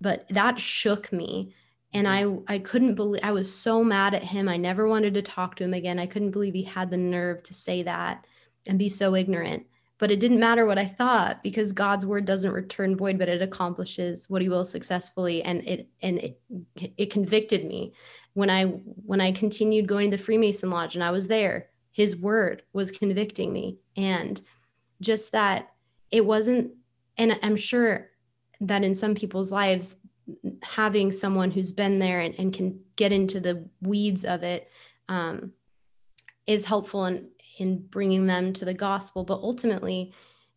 [0.00, 1.54] but that shook me.
[1.92, 2.44] And mm-hmm.
[2.48, 4.48] i i couldn't believe i was so mad at him.
[4.48, 6.00] I never wanted to talk to him again.
[6.00, 8.26] I couldn't believe he had the nerve to say that
[8.68, 9.66] and be so ignorant.
[9.98, 13.42] But it didn't matter what I thought because God's word doesn't return void, but it
[13.42, 15.42] accomplishes what he will successfully.
[15.42, 16.40] And it and it
[16.96, 17.94] it convicted me
[18.34, 21.70] when I when I continued going to the Freemason Lodge and I was there.
[21.90, 23.78] His word was convicting me.
[23.96, 24.40] And
[25.00, 25.72] just that
[26.12, 26.72] it wasn't,
[27.16, 28.10] and I'm sure
[28.60, 29.96] that in some people's lives,
[30.62, 34.70] having someone who's been there and, and can get into the weeds of it
[35.08, 35.52] um,
[36.46, 37.28] is helpful and
[37.58, 40.12] in bringing them to the gospel but ultimately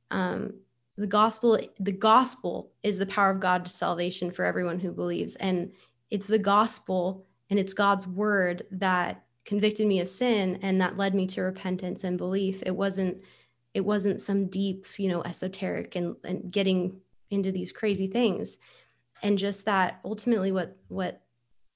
[0.09, 0.53] um,
[0.97, 5.35] the gospel the gospel is the power of god to salvation for everyone who believes.
[5.37, 5.71] And
[6.09, 11.15] it's the gospel and it's god's word that convicted me of sin and that led
[11.15, 12.61] me to repentance and belief.
[12.65, 13.23] It wasn't
[13.73, 16.99] it wasn't some deep you know esoteric and, and getting
[17.29, 18.59] into these crazy things.
[19.23, 21.23] And just that ultimately what what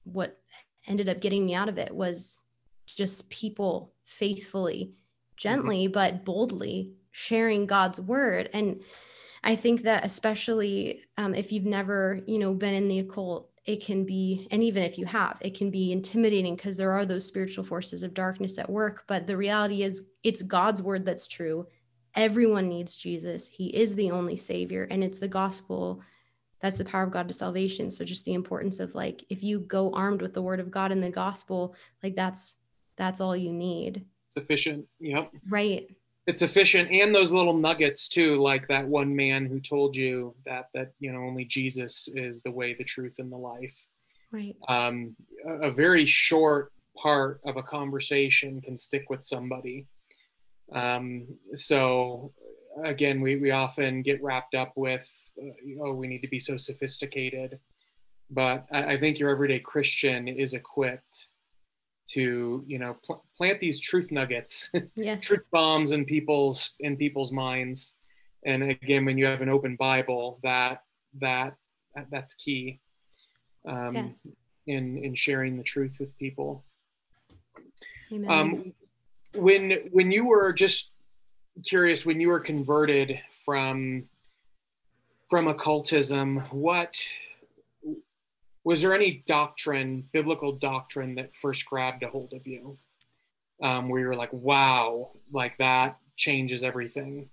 [0.04, 0.38] what
[0.86, 2.44] ended up getting me out of it was
[2.86, 4.92] just people faithfully
[5.36, 5.92] gently mm-hmm.
[5.92, 8.50] but boldly sharing God's word.
[8.52, 8.82] And
[9.42, 13.84] I think that especially um, if you've never, you know, been in the occult, it
[13.84, 17.26] can be, and even if you have, it can be intimidating because there are those
[17.26, 19.04] spiritual forces of darkness at work.
[19.06, 21.66] But the reality is, it's God's word that's true.
[22.14, 23.48] Everyone needs Jesus.
[23.48, 26.02] He is the only savior, and it's the gospel
[26.60, 27.90] that's the power of God to salvation.
[27.90, 30.90] So just the importance of like if you go armed with the word of God
[30.90, 32.56] and the gospel, like that's
[32.96, 34.04] that's all you need
[34.36, 34.86] sufficient.
[35.00, 35.32] Yep.
[35.48, 35.88] Right.
[36.26, 40.64] It's sufficient, and those little nuggets too, like that one man who told you that
[40.74, 43.78] that you know only Jesus is the way, the truth, and the life.
[44.32, 44.56] Right.
[44.68, 45.14] Um,
[45.46, 49.86] a, a very short part of a conversation can stick with somebody.
[50.72, 52.32] Um, so
[52.84, 55.08] again, we we often get wrapped up with,
[55.40, 57.60] uh, oh, we need to be so sophisticated,
[58.30, 61.28] but I, I think your everyday Christian is equipped
[62.08, 65.22] to you know pl- plant these truth nuggets yes.
[65.22, 67.96] truth bombs in people's in people's minds
[68.44, 70.82] and again when you have an open bible that
[71.18, 71.54] that
[72.10, 72.80] that's key
[73.68, 74.26] um, yes.
[74.66, 76.64] in in sharing the truth with people
[78.12, 78.30] Amen.
[78.30, 78.72] Um,
[79.34, 80.92] when when you were just
[81.64, 84.04] curious when you were converted from
[85.28, 87.02] from occultism what
[88.66, 92.76] was there any doctrine, biblical doctrine, that first grabbed a hold of you,
[93.62, 97.30] um, where you're like, "Wow, like that changes everything"?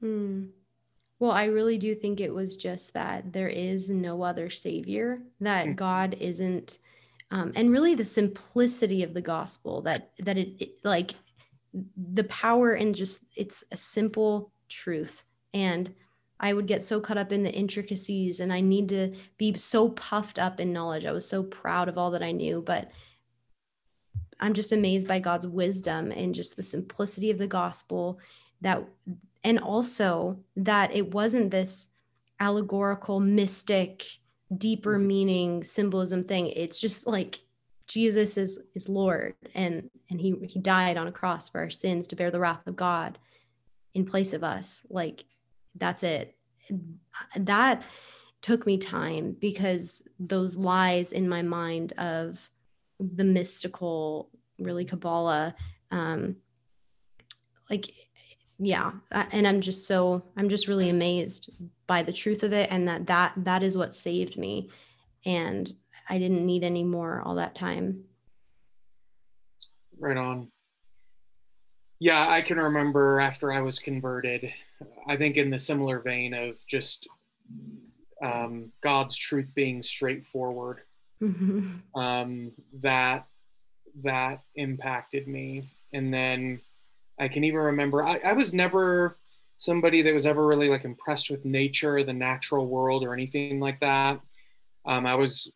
[0.00, 0.46] Hmm.
[1.20, 5.66] Well, I really do think it was just that there is no other savior, that
[5.66, 5.74] mm-hmm.
[5.76, 6.80] God isn't,
[7.30, 11.14] um, and really the simplicity of the gospel that that it, it like
[11.96, 15.22] the power and just it's a simple truth
[15.52, 15.94] and
[16.44, 19.88] I would get so caught up in the intricacies and I need to be so
[19.88, 21.06] puffed up in knowledge.
[21.06, 22.90] I was so proud of all that I knew, but
[24.38, 28.18] I'm just amazed by God's wisdom and just the simplicity of the gospel
[28.60, 28.84] that
[29.42, 31.88] and also that it wasn't this
[32.38, 34.04] allegorical mystic
[34.54, 35.06] deeper mm-hmm.
[35.06, 37.40] meaning symbolism thing it's just like
[37.86, 42.08] jesus is is lord and and he he died on a cross for our sins
[42.08, 43.18] to bear the wrath of god
[43.94, 45.24] in place of us like
[45.76, 46.33] that's it
[47.36, 47.86] that
[48.42, 52.50] took me time because those lies in my mind of
[52.98, 55.54] the mystical really kabbalah
[55.90, 56.36] um
[57.68, 57.90] like
[58.58, 61.50] yeah and i'm just so i'm just really amazed
[61.86, 64.70] by the truth of it and that that that is what saved me.
[65.26, 65.72] And
[66.08, 68.04] i didn't need any more all that time.
[69.98, 70.50] Right on
[71.98, 74.52] yeah i can remember after i was converted
[75.08, 77.06] i think in the similar vein of just
[78.22, 80.80] um, god's truth being straightforward
[81.22, 81.98] mm-hmm.
[81.98, 83.26] um, that
[84.02, 86.60] that impacted me and then
[87.18, 89.16] I can even remember I, I was never
[89.56, 93.80] somebody that was ever really like impressed with nature, the natural world, or anything like
[93.80, 94.20] that.
[94.84, 95.50] Um, I was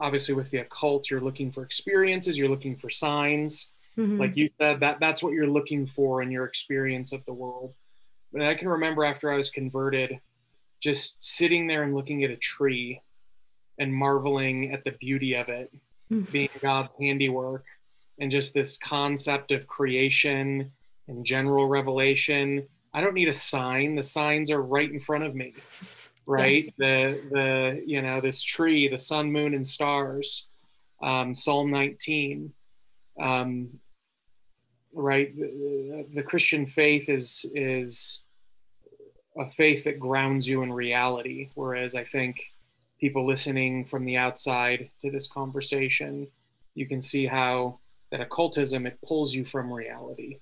[0.00, 3.72] obviously with the occult, you're looking for experiences, you're looking for signs.
[3.98, 4.18] Mm-hmm.
[4.18, 7.74] Like you said, that that's what you're looking for in your experience of the world.
[8.32, 10.18] But I can remember after I was converted,
[10.80, 13.00] just sitting there and looking at a tree
[13.78, 15.72] and marveling at the beauty of it,
[16.10, 16.30] mm-hmm.
[16.32, 17.64] being God's handiwork
[18.18, 20.72] and just this concept of creation
[21.08, 22.66] and general revelation.
[22.94, 23.94] I don't need a sign.
[23.94, 25.54] The signs are right in front of me.
[26.26, 26.64] Right?
[26.64, 26.74] Yes.
[26.78, 30.48] The the you know, this tree, the sun, moon, and stars.
[31.02, 32.52] Um, Psalm 19.
[33.20, 33.80] Um,
[34.94, 35.34] right?
[35.36, 38.22] The, the Christian faith is is
[39.36, 41.50] a faith that grounds you in reality.
[41.54, 42.52] Whereas I think
[43.00, 46.28] people listening from the outside to this conversation,
[46.74, 47.78] you can see how
[48.10, 50.38] that occultism it pulls you from reality,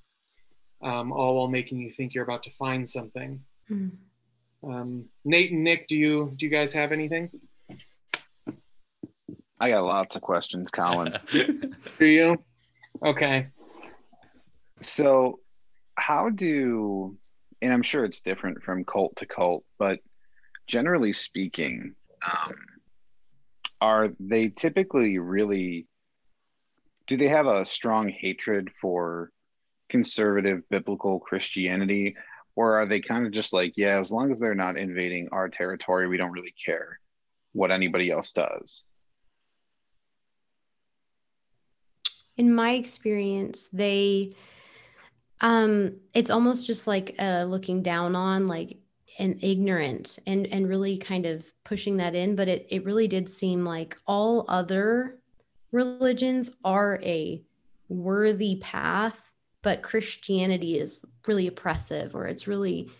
[0.83, 3.41] um, all while making you think you're about to find something.
[3.71, 3.93] Mm.
[4.63, 7.31] Um, Nate and Nick, do you do you guys have anything?
[9.63, 11.19] I got lots of questions, Colin.
[11.99, 12.43] do you?
[13.05, 13.49] Okay.
[14.81, 15.41] So,
[15.97, 17.17] how do,
[17.61, 20.01] and I'm sure it's different from cult to cult, but
[20.67, 21.95] generally speaking,
[22.25, 22.55] um,
[23.81, 25.87] are they typically really
[27.11, 29.33] do they have a strong hatred for
[29.89, 32.15] conservative biblical Christianity?
[32.55, 35.49] Or are they kind of just like, yeah, as long as they're not invading our
[35.49, 37.01] territory, we don't really care
[37.53, 38.85] what anybody else does?
[42.37, 44.31] In my experience, they
[45.43, 48.79] um it's almost just like uh looking down on like
[49.19, 53.27] and ignorant and and really kind of pushing that in but it it really did
[53.27, 55.21] seem like all other
[55.73, 57.43] religions are a
[57.89, 59.33] worthy path,
[59.63, 62.91] but Christianity is really oppressive or it's really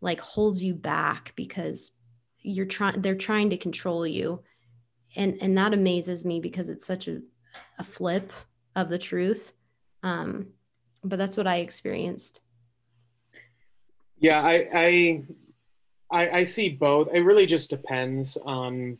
[0.00, 1.92] like holds you back because
[2.40, 4.42] you're trying they're trying to control you.
[5.16, 7.20] And and that amazes me because it's such a,
[7.78, 8.32] a flip
[8.76, 9.52] of the truth.
[10.02, 10.48] Um,
[11.02, 12.40] but that's what I experienced.
[14.18, 15.22] Yeah, I, I
[16.10, 17.08] I I see both.
[17.12, 18.98] It really just depends on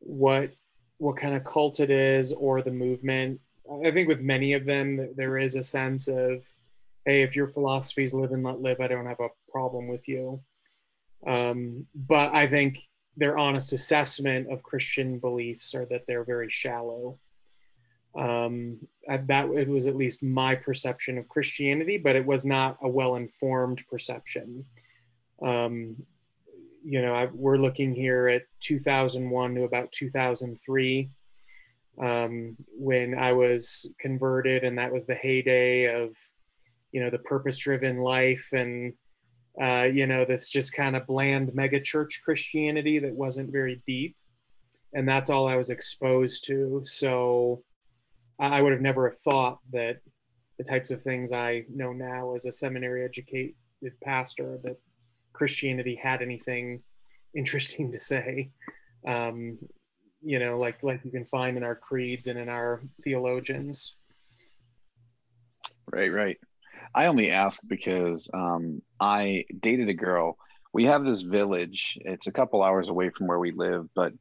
[0.00, 0.52] what
[0.98, 3.40] what kind of cult it is or the movement.
[3.84, 6.42] I think with many of them, there is a sense of,
[7.04, 10.06] hey, if your philosophy is live and let live, I don't have a problem with
[10.08, 10.40] you.
[11.26, 12.78] Um, but I think
[13.16, 17.18] their honest assessment of Christian beliefs are that they're very shallow.
[18.14, 18.78] Um,
[19.08, 23.82] that it was at least my perception of Christianity, but it was not a well-informed
[23.88, 24.64] perception.
[25.44, 25.96] Um,
[26.84, 31.10] you know, I, we're looking here at 2001 to about 2003
[32.02, 36.16] um, when I was converted, and that was the heyday of,
[36.90, 38.94] you know, the purpose driven life and,
[39.60, 44.16] uh, you know, this just kind of bland megachurch Christianity that wasn't very deep.
[44.94, 46.80] And that's all I was exposed to.
[46.84, 47.62] So
[48.50, 49.98] I would have never have thought that
[50.58, 53.54] the types of things I know now as a seminary educated
[54.02, 54.78] pastor that
[55.32, 56.82] Christianity had anything
[57.36, 58.50] interesting to say.
[59.06, 59.58] Um,
[60.24, 63.96] you know, like like you can find in our creeds and in our theologians.
[65.92, 66.38] Right, right.
[66.94, 70.36] I only ask because um, I dated a girl.
[70.72, 71.98] We have this village.
[72.02, 74.12] It's a couple hours away from where we live, but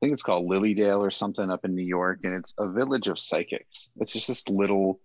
[0.00, 3.08] think it's called Lily Dale or something up in New York, and it's a village
[3.08, 3.90] of psychics.
[3.96, 5.00] It's just this little.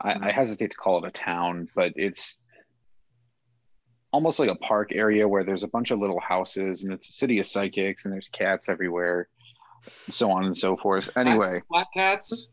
[0.00, 2.38] I, I hesitate to call it a town, but it's
[4.12, 7.12] almost like a park area where there's a bunch of little houses and it's a
[7.12, 9.28] city of psychics and there's cats everywhere
[9.82, 12.48] so on and so forth anyway black cats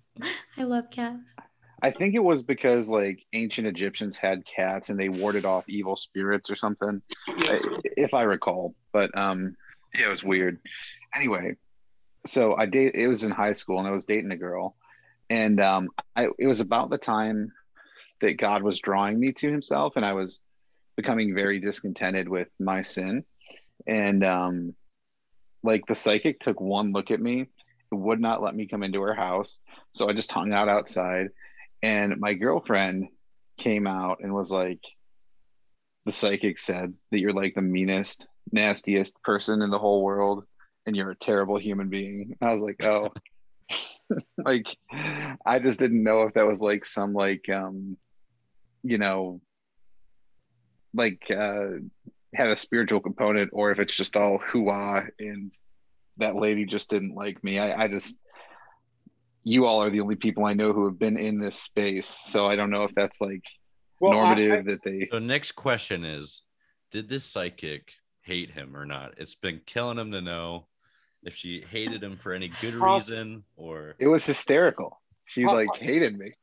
[0.58, 1.36] i love cats
[1.82, 5.96] i think it was because like ancient egyptians had cats and they warded off evil
[5.96, 7.02] spirits or something
[7.40, 7.60] yeah.
[7.84, 9.56] if i recall but um
[9.94, 10.60] yeah it was weird.
[11.16, 11.56] Anyway
[12.28, 14.76] so i date it was in high school and i was dating a girl.
[15.30, 17.52] And um I, it was about the time
[18.22, 20.42] that god was drawing me to himself and i was
[20.96, 23.24] becoming very discontented with my sin.
[23.86, 24.76] And um
[25.64, 27.48] like the psychic took one look at me
[27.92, 29.60] it would not let me come into her house.
[29.92, 31.30] So i just hung out outside
[31.82, 33.08] and my girlfriend
[33.58, 34.82] came out and was like,
[36.06, 40.46] the psychic said that you're like the meanest, nastiest person in the whole world
[40.86, 42.36] and you're a terrible human being.
[42.42, 43.14] I was like, oh,
[44.38, 44.76] like
[45.46, 47.98] I just didn't know if that was like some like um,
[48.84, 49.42] you know,
[50.94, 51.68] like uh
[52.34, 55.52] had a spiritual component or if it's just all hooah and
[56.18, 57.60] that lady just didn't like me.
[57.60, 58.18] I, I just
[59.44, 62.08] you all are the only people I know who have been in this space.
[62.08, 63.44] So I don't know if that's like
[64.00, 66.44] well, normative I, I, that they So next question is
[66.92, 67.92] did this psychic
[68.28, 69.16] hate him or not?
[69.18, 70.68] It's been killing him to know
[71.24, 75.02] if she hated him for any good reason or it was hysterical.
[75.26, 76.34] She like hated me.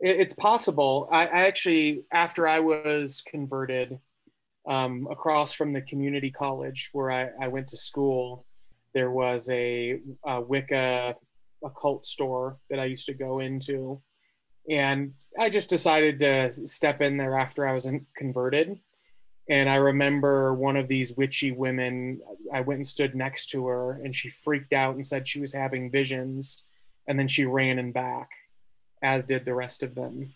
[0.00, 1.08] It's possible.
[1.10, 3.98] I, I actually, after I was converted,
[4.66, 8.44] um, across from the community college where I, I went to school,
[8.92, 11.16] there was a, a Wicca
[11.64, 14.00] occult store that I used to go into.
[14.68, 18.78] And I just decided to step in there after I was converted.
[19.48, 22.20] And I remember one of these witchy women,
[22.52, 25.54] I went and stood next to her and she freaked out and said she was
[25.54, 26.66] having visions.
[27.06, 28.30] And then she ran and back,
[29.02, 30.34] as did the rest of them,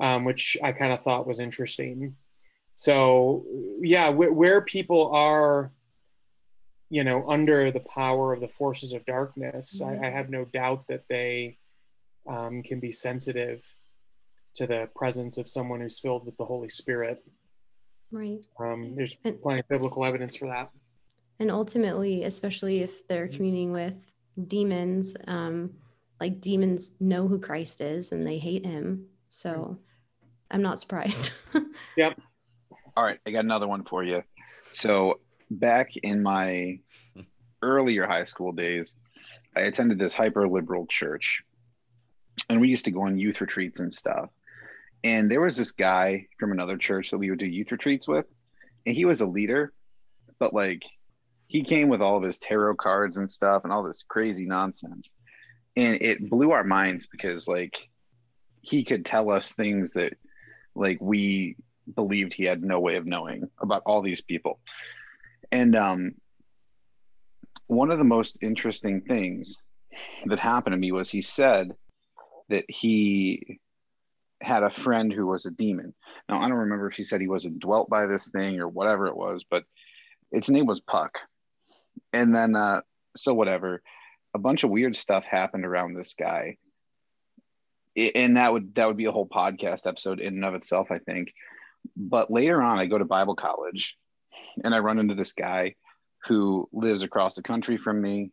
[0.00, 2.14] um, which I kind of thought was interesting.
[2.74, 3.44] So,
[3.80, 5.72] yeah, wh- where people are,
[6.88, 10.04] you know, under the power of the forces of darkness, mm-hmm.
[10.04, 11.58] I, I, have no doubt that they
[12.26, 13.74] um, can be sensitive
[14.54, 17.22] to the presence of someone who's filled with the Holy Spirit.
[18.12, 18.46] Right.
[18.60, 20.70] Um, there's and, plenty of biblical evidence for that.
[21.40, 24.12] And ultimately, especially if they're communing with
[24.46, 25.70] demons, um,
[26.20, 29.06] like demons know who Christ is and they hate him.
[29.28, 29.78] So
[30.50, 31.32] I'm not surprised.
[31.96, 32.20] yep.
[32.96, 33.18] All right.
[33.26, 34.22] I got another one for you.
[34.70, 35.20] So
[35.50, 36.78] back in my
[37.62, 38.94] earlier high school days,
[39.56, 41.42] I attended this hyper liberal church
[42.48, 44.30] and we used to go on youth retreats and stuff.
[45.04, 48.26] And there was this guy from another church that we would do youth retreats with,
[48.86, 49.72] and he was a leader,
[50.38, 50.82] but like
[51.48, 55.12] he came with all of his tarot cards and stuff and all this crazy nonsense.
[55.76, 57.76] And it blew our minds because like
[58.60, 60.14] he could tell us things that
[60.74, 61.56] like we
[61.94, 64.60] believed he had no way of knowing about all these people.
[65.50, 66.14] And um
[67.66, 69.60] one of the most interesting things
[70.26, 71.72] that happened to me was he said
[72.48, 73.60] that he
[74.42, 75.94] had a friend who was a demon.
[76.28, 79.06] Now, I don't remember if he said he wasn't dwelt by this thing or whatever
[79.06, 79.64] it was, but
[80.30, 81.18] its name was Puck.
[82.12, 82.82] And then, uh,
[83.16, 83.82] so whatever,
[84.34, 86.56] a bunch of weird stuff happened around this guy.
[87.96, 90.98] and that would that would be a whole podcast episode in and of itself, I
[90.98, 91.32] think.
[91.96, 93.98] But later on, I go to Bible college,
[94.64, 95.74] and I run into this guy
[96.26, 98.30] who lives across the country from me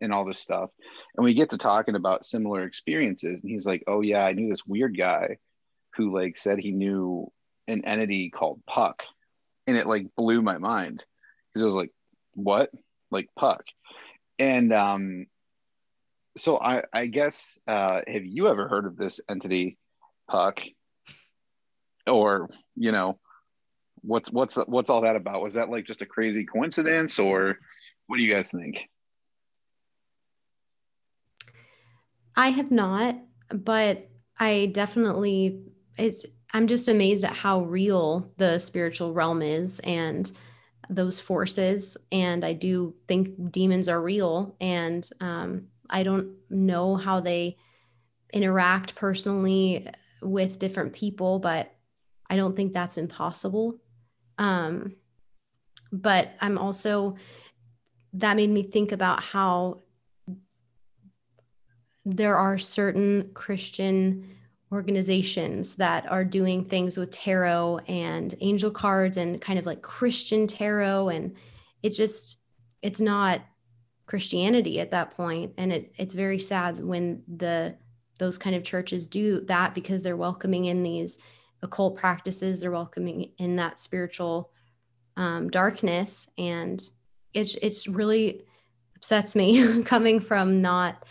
[0.00, 0.70] and all this stuff.
[1.16, 3.42] And we get to talking about similar experiences.
[3.42, 5.38] And he's like, Oh, yeah, I knew this weird guy
[5.96, 7.30] who like said he knew
[7.68, 9.02] an entity called Puck.
[9.66, 11.04] And it like blew my mind
[11.48, 11.92] because it was like,
[12.34, 12.70] What?
[13.10, 13.64] Like Puck.
[14.38, 15.26] And um,
[16.36, 19.76] so I, I guess, uh, have you ever heard of this entity,
[20.28, 20.60] Puck?
[22.06, 23.18] Or, you know,
[24.02, 25.42] what's what's what's all that about?
[25.42, 27.58] Was that like just a crazy coincidence, or
[28.06, 28.88] what do you guys think?
[32.40, 33.16] I have not,
[33.50, 34.08] but
[34.38, 35.60] I definitely
[35.98, 40.32] it's I'm just amazed at how real the spiritual realm is and
[40.88, 41.98] those forces.
[42.10, 44.56] And I do think demons are real.
[44.58, 47.58] And um, I don't know how they
[48.32, 49.86] interact personally
[50.22, 51.70] with different people, but
[52.30, 53.78] I don't think that's impossible.
[54.38, 54.96] Um,
[55.92, 57.16] but I'm also,
[58.14, 59.82] that made me think about how
[62.04, 64.36] there are certain Christian
[64.72, 70.46] organizations that are doing things with tarot and angel cards and kind of like Christian
[70.46, 71.08] tarot.
[71.08, 71.36] And
[71.82, 72.38] it's just,
[72.80, 73.40] it's not
[74.06, 75.54] Christianity at that point.
[75.58, 77.76] And it, it's very sad when the
[78.20, 81.18] those kind of churches do that because they're welcoming in these
[81.62, 84.52] occult practices, they're welcoming in that spiritual
[85.16, 86.28] um, darkness.
[86.38, 86.86] And
[87.34, 88.44] it's it's really
[88.94, 91.06] upsets me coming from not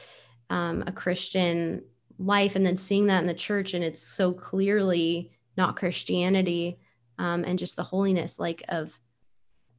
[0.50, 1.84] um, a Christian
[2.18, 6.80] life and then seeing that in the church and it's so clearly not Christianity
[7.18, 9.00] um, and just the holiness like of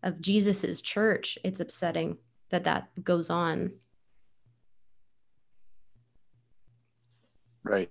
[0.03, 1.39] of Jesus's church.
[1.45, 2.19] It's upsetting
[2.51, 3.73] that that goes on.
[7.63, 7.91] Right.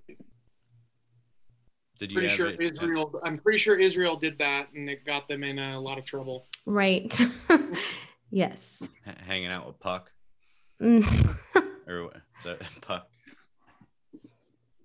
[1.98, 2.60] Did you pretty sure it?
[2.60, 3.20] Israel?
[3.22, 6.46] I'm pretty sure Israel did that, and it got them in a lot of trouble.
[6.64, 7.18] Right.
[8.30, 8.88] yes.
[9.06, 10.10] H- hanging out with Puck.
[10.82, 11.36] Mm.
[11.86, 12.10] or
[12.44, 13.06] the Puck.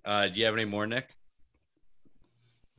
[0.04, 1.08] Uh, do you have any more, Nick?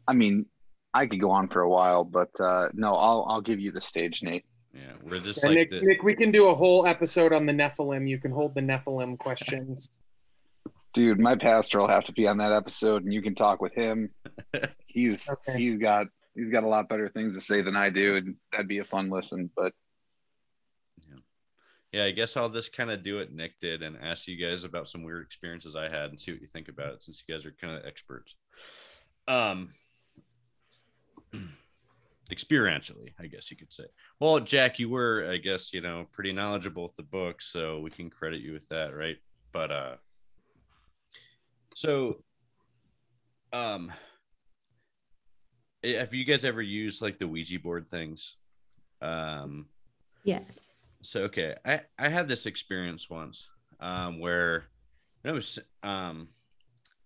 [0.07, 0.45] I mean,
[0.93, 3.81] I could go on for a while, but uh, no, I'll I'll give you the
[3.81, 4.45] stage, Nate.
[4.73, 7.45] Yeah, we're just Yeah, like Nick, the, Nick, we can do a whole episode on
[7.45, 8.07] the Nephilim.
[8.07, 9.89] You can hold the Nephilim questions.
[10.93, 13.73] Dude, my pastor will have to be on that episode, and you can talk with
[13.73, 14.09] him.
[14.87, 15.57] He's Okay.
[15.57, 18.67] he's got he's got a lot better things to say than I do, and that'd
[18.67, 19.51] be a fun listen.
[19.55, 19.73] But
[21.91, 22.05] yeah.
[22.05, 24.87] I guess I'll just kind of do what Nick did and ask you guys about
[24.89, 27.45] some weird experiences I had and see what you think about it, since you guys
[27.45, 28.35] are kind of experts.
[29.27, 29.69] Um,
[32.31, 33.85] experientially, I guess you could say.
[34.19, 37.89] Well, Jack, you were, I guess, you know, pretty knowledgeable with the book, so we
[37.89, 39.17] can credit you with that, right?
[39.53, 39.95] But uh,
[41.73, 42.23] so,
[43.53, 43.91] um,
[45.83, 48.35] have you guys ever used like the Ouija board things?
[49.01, 49.67] Um,
[50.23, 50.73] Yes.
[51.07, 53.47] So okay, I I had this experience once
[53.79, 54.65] um, where
[55.23, 56.27] it was um,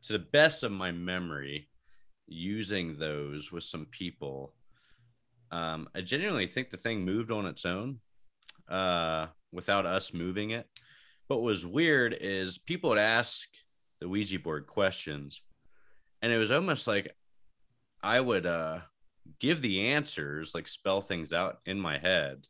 [0.02, 1.70] to the best of my memory,
[2.26, 4.56] using those with some people.
[5.52, 8.00] Um, I genuinely think the thing moved on its own
[8.68, 10.68] uh, without us moving it.
[11.30, 13.48] But what was weird is people would ask
[14.00, 15.44] the Ouija board questions,
[16.24, 17.16] and it was almost like
[18.02, 18.80] I would uh,
[19.38, 22.48] give the answers, like spell things out in my head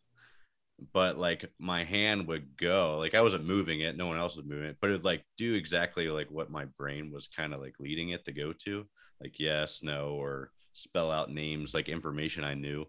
[0.93, 4.45] but like my hand would go like i wasn't moving it no one else was
[4.45, 7.61] moving it but it would like do exactly like what my brain was kind of
[7.61, 8.85] like leading it to go to
[9.21, 12.85] like yes no or spell out names like information i knew.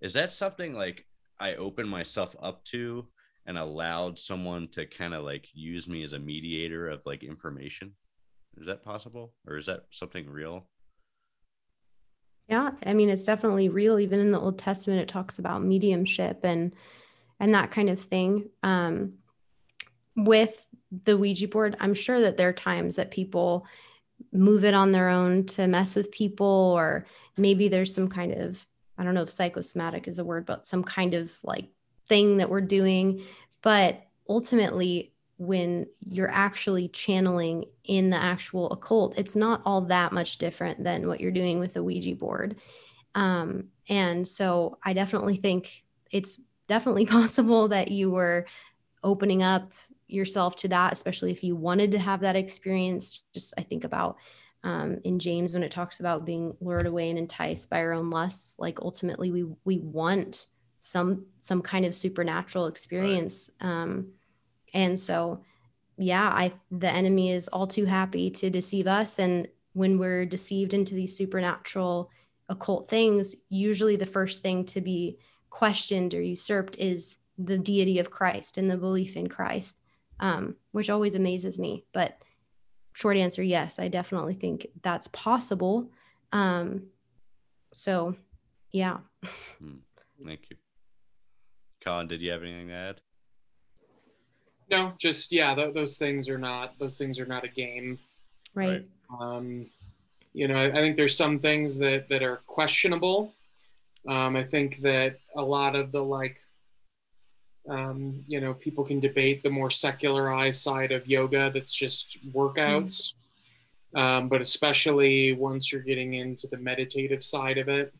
[0.00, 1.04] Is that something like
[1.40, 3.06] i opened myself up to
[3.46, 7.94] and allowed someone to kind of like use me as a mediator of like information?
[8.56, 10.68] Is that possible or is that something real?
[12.48, 13.98] Yeah, I mean it's definitely real.
[13.98, 16.72] Even in the Old Testament, it talks about mediumship and
[17.40, 18.50] and that kind of thing.
[18.62, 19.14] Um,
[20.16, 20.66] with
[21.04, 23.66] the Ouija board, I'm sure that there are times that people
[24.32, 27.06] move it on their own to mess with people, or
[27.36, 28.66] maybe there's some kind of
[28.98, 31.66] I don't know if psychosomatic is a word, but some kind of like
[32.08, 33.22] thing that we're doing.
[33.62, 40.38] But ultimately, when you're actually channeling in the actual occult, it's not all that much
[40.38, 42.56] different than what you're doing with the Ouija board.
[43.14, 48.46] Um, and so I definitely think it's definitely possible that you were
[49.02, 49.72] opening up
[50.06, 53.22] yourself to that, especially if you wanted to have that experience.
[53.34, 54.16] Just I think about
[54.64, 58.10] um, in James when it talks about being lured away and enticed by our own
[58.10, 58.58] lusts.
[58.58, 60.46] Like ultimately, we we want
[60.80, 63.50] some some kind of supernatural experience.
[63.60, 64.12] Um,
[64.74, 65.44] and so,
[65.96, 69.18] yeah, I the enemy is all too happy to deceive us.
[69.18, 72.10] And when we're deceived into these supernatural
[72.48, 75.18] occult things, usually the first thing to be
[75.50, 79.78] questioned or usurped is the deity of Christ and the belief in Christ,
[80.20, 81.84] um, which always amazes me.
[81.92, 82.22] But
[82.92, 85.90] short answer, yes, I definitely think that's possible.
[86.32, 86.88] Um,
[87.72, 88.16] so,
[88.72, 88.98] yeah.
[90.24, 90.56] thank you
[91.88, 93.00] colin did you have anything to add
[94.70, 97.98] No, just yeah, th- those things are not those things are not a game.
[98.54, 98.68] Right.
[98.68, 98.86] Right.
[99.18, 99.70] Um,
[100.34, 103.32] you know, I, I think there's some things that that are questionable.
[104.08, 106.40] Um, I think that a lot of the like,
[107.68, 113.12] um, you know, people can debate the more secularized side of yoga that's just workouts.
[113.94, 117.94] Um, but especially once you're getting into the meditative side of it,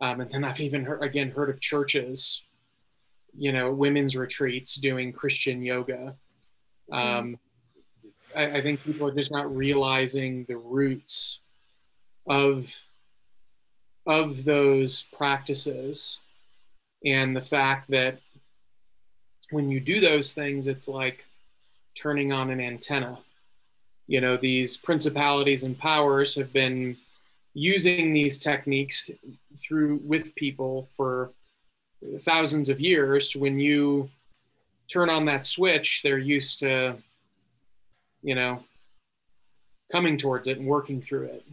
[0.00, 2.44] um, and then I've even heard, again heard of churches,
[3.36, 6.16] you know, women's retreats doing Christian yoga.
[6.92, 7.38] Um,
[8.36, 11.40] I, I think people are just not realizing the roots
[12.26, 12.74] of
[14.06, 16.18] of those practices
[17.04, 18.18] and the fact that
[19.50, 21.24] when you do those things it's like
[21.94, 23.18] turning on an antenna.
[24.06, 26.96] You know these principalities and powers have been
[27.54, 29.10] using these techniques
[29.56, 31.32] through with people for
[32.20, 33.34] thousands of years.
[33.34, 34.10] When you
[34.90, 36.96] turn on that switch they're used to
[38.22, 38.62] you know
[39.90, 41.44] coming towards it and working through it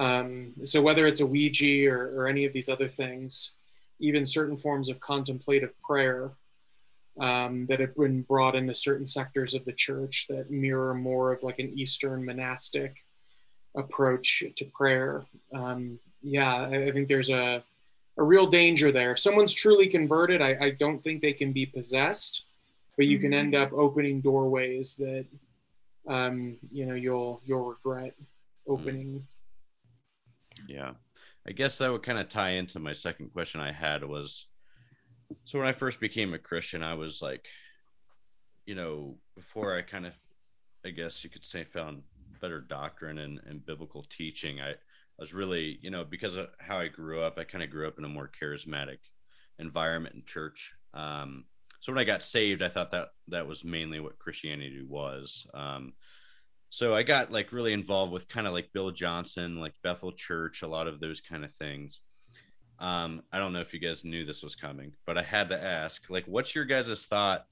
[0.00, 3.52] um, so whether it's a ouija or, or any of these other things
[4.00, 6.32] even certain forms of contemplative prayer
[7.20, 11.42] um, that have been brought into certain sectors of the church that mirror more of
[11.42, 12.96] like an eastern monastic
[13.76, 15.24] approach to prayer
[15.54, 17.62] um, yeah I, I think there's a
[18.20, 19.12] a real danger there.
[19.12, 22.42] If someone's truly converted, I, I don't think they can be possessed,
[22.96, 25.24] but you can end up opening doorways that
[26.06, 28.14] um, you know you'll you'll regret
[28.68, 29.26] opening.
[30.68, 30.92] Yeah.
[31.46, 34.46] I guess that would kind of tie into my second question I had was
[35.44, 37.46] so when I first became a Christian, I was like,
[38.66, 40.12] you know, before I kind of,
[40.84, 42.02] I guess you could say, found
[42.40, 44.74] better doctrine and, and biblical teaching, I,
[45.20, 47.98] was really, you know, because of how I grew up, I kind of grew up
[47.98, 48.98] in a more charismatic
[49.58, 50.72] environment in church.
[50.94, 51.44] Um,
[51.80, 55.46] so when I got saved, I thought that that was mainly what Christianity was.
[55.52, 55.92] Um,
[56.70, 60.62] so I got like really involved with kind of like Bill Johnson, like Bethel Church,
[60.62, 62.00] a lot of those kind of things.
[62.78, 65.62] Um, I don't know if you guys knew this was coming, but I had to
[65.62, 67.44] ask, like, what's your guys' thought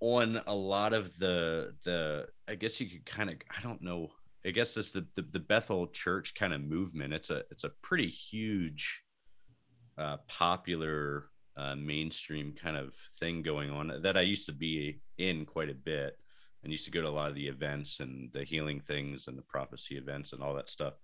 [0.00, 2.26] on a lot of the the?
[2.48, 4.08] I guess you could kind of, I don't know.
[4.44, 7.12] I guess this the, the the Bethel Church kind of movement.
[7.12, 9.02] It's a it's a pretty huge,
[9.98, 11.26] uh, popular
[11.56, 15.74] uh, mainstream kind of thing going on that I used to be in quite a
[15.74, 16.16] bit
[16.66, 19.38] and used to go to a lot of the events and the healing things and
[19.38, 20.94] the prophecy events and all that stuff.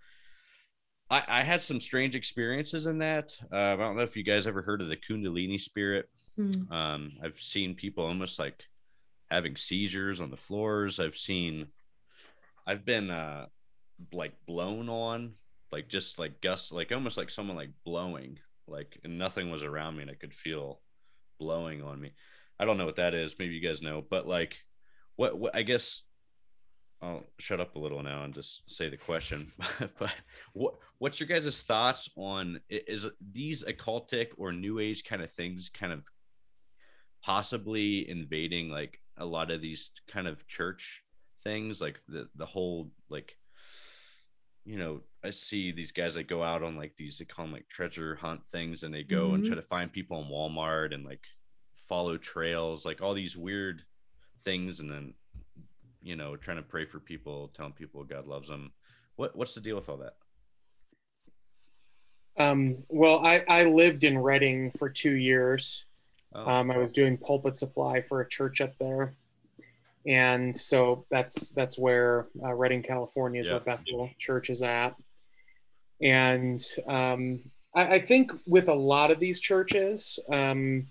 [1.09, 3.37] I, I had some strange experiences in that.
[3.53, 6.09] Uh, I don't know if you guys ever heard of the Kundalini spirit.
[6.37, 6.71] Mm.
[6.73, 8.65] Um, I've seen people almost like
[9.31, 10.99] having seizures on the floors.
[10.99, 11.69] I've seen,
[12.67, 13.47] I've been uh,
[14.13, 15.35] like blown on,
[15.71, 19.97] like just like gusts, like almost like someone like blowing like and nothing was around
[19.97, 20.81] me and I could feel
[21.39, 22.13] blowing on me.
[22.59, 23.37] I don't know what that is.
[23.39, 24.57] Maybe you guys know, but like
[25.17, 26.03] what, what I guess
[27.01, 29.51] I'll shut up a little now and just say the question.
[29.99, 30.13] but
[30.53, 35.71] what what's your guys' thoughts on is these occultic or new age kind of things
[35.73, 36.05] kind of
[37.23, 41.03] possibly invading like a lot of these kind of church
[41.45, 43.37] things like the the whole like
[44.65, 47.53] you know, I see these guys that go out on like these they call them
[47.53, 49.35] like treasure hunt things, and they go mm-hmm.
[49.37, 51.23] and try to find people in Walmart and like
[51.89, 53.83] follow trails, like all these weird
[54.45, 55.15] things, and then
[56.03, 58.73] you know, trying to pray for people, telling people God loves them.
[59.17, 60.17] What what's the deal with all that?
[62.39, 65.85] Um, well, I, I lived in Redding for two years.
[66.35, 66.51] Oh.
[66.51, 69.15] Um, I was doing pulpit supply for a church up there
[70.07, 74.97] and so that's that's where uh, Redding, California, is where Bethel Church is at.
[76.01, 77.41] And um,
[77.75, 80.89] I, I, think with a lot of these churches, um,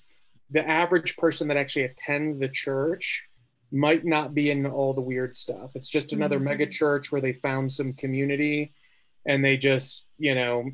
[0.52, 3.28] the average person that actually attends the church
[3.72, 5.76] might not be in all the weird stuff.
[5.76, 6.46] It's just another mm-hmm.
[6.46, 8.74] mega church where they found some community,
[9.26, 10.72] and they just you know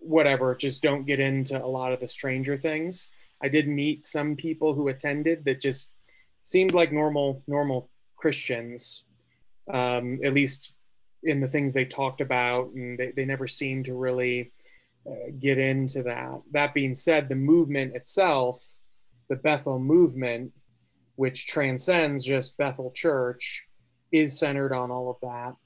[0.00, 3.08] whatever just don't get into a lot of the stranger things.
[3.42, 5.92] I did meet some people who attended that just
[6.42, 9.04] seemed like normal normal Christians,
[9.72, 10.72] um, at least
[11.22, 14.52] in the things they talked about, and they, they never seemed to really
[15.08, 16.40] uh, get into that.
[16.52, 18.64] That being said, the movement itself,
[19.28, 20.52] the Bethel movement,
[21.16, 23.66] which transcends just Bethel Church,
[24.12, 25.56] is centered on all of that.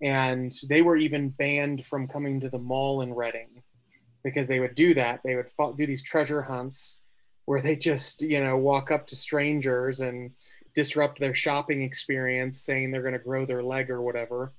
[0.00, 3.62] And they were even banned from coming to the mall in Redding
[4.24, 5.20] because they would do that.
[5.24, 7.00] They would do these treasure hunts
[7.44, 10.30] where they just you know walk up to strangers and
[10.74, 14.52] disrupt their shopping experience saying they're going to grow their leg or whatever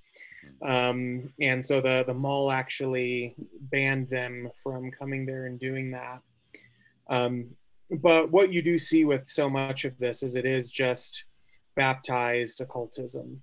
[0.62, 3.36] um, and so the the mall actually
[3.72, 6.20] banned them from coming there and doing that
[7.10, 7.48] um,
[8.02, 11.26] but what you do see with so much of this is it is just
[11.76, 13.42] baptized occultism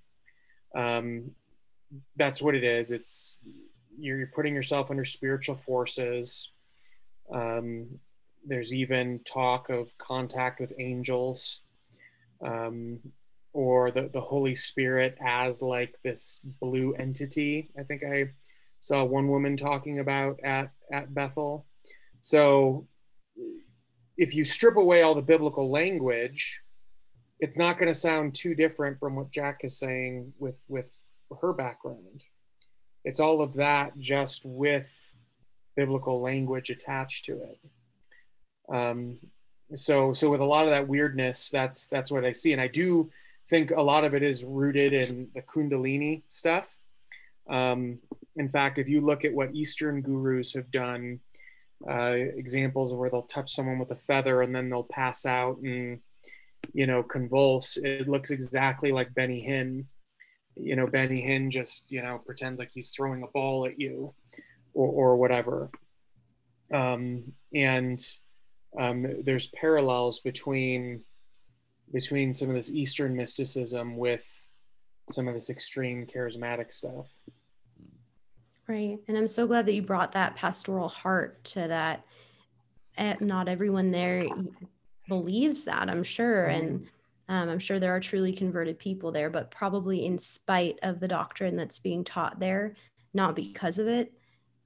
[0.75, 1.31] um,
[2.15, 3.37] that's what it is it's
[3.99, 6.51] you're putting yourself under spiritual forces
[7.33, 7.87] um,
[8.45, 11.61] there's even talk of contact with angels
[12.43, 12.99] um,
[13.53, 17.69] or the, the Holy Spirit as like this blue entity.
[17.77, 18.31] I think I
[18.79, 21.65] saw one woman talking about at, at Bethel.
[22.21, 22.87] So
[24.17, 26.61] if you strip away all the biblical language,
[27.39, 31.09] it's not going to sound too different from what Jack is saying with, with
[31.41, 32.25] her background.
[33.03, 34.91] It's all of that just with
[35.75, 37.59] biblical language attached to it.
[38.73, 39.17] Um,
[39.73, 42.67] so so with a lot of that weirdness, that's that's what I see, and I
[42.67, 43.09] do
[43.47, 46.77] think a lot of it is rooted in the Kundalini stuff.
[47.49, 47.99] Um,
[48.35, 51.19] in fact, if you look at what Eastern gurus have done,
[51.89, 55.99] uh, examples where they'll touch someone with a feather and then they'll pass out and
[56.73, 59.85] you know convulse, it looks exactly like Benny Hinn.
[60.55, 64.13] You know, Benny Hinn just you know pretends like he's throwing a ball at you,
[64.73, 65.69] or or whatever.
[66.71, 67.99] Um, and
[68.79, 71.03] um, there's parallels between
[71.91, 74.27] between some of this Eastern mysticism with
[75.09, 77.07] some of this extreme charismatic stuff.
[78.67, 78.99] Right.
[79.07, 82.05] And I'm so glad that you brought that pastoral heart to that.
[83.19, 84.27] Not everyone there
[85.07, 86.47] believes that, I'm sure.
[86.47, 86.65] Mm-hmm.
[86.65, 86.87] And
[87.27, 91.07] um, I'm sure there are truly converted people there, but probably in spite of the
[91.07, 92.75] doctrine that's being taught there,
[93.13, 94.13] not because of it.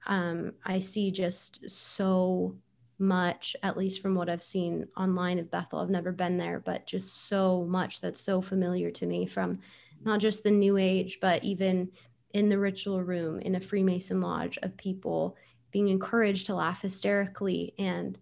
[0.06, 2.56] Um, I see just so
[2.98, 5.80] much, at least from what I've seen online of Bethel.
[5.80, 9.58] I've never been there, but just so much that's so familiar to me from
[10.04, 11.90] not just the new age, but even
[12.36, 15.38] in the ritual room in a Freemason lodge of people
[15.70, 18.18] being encouraged to laugh hysterically and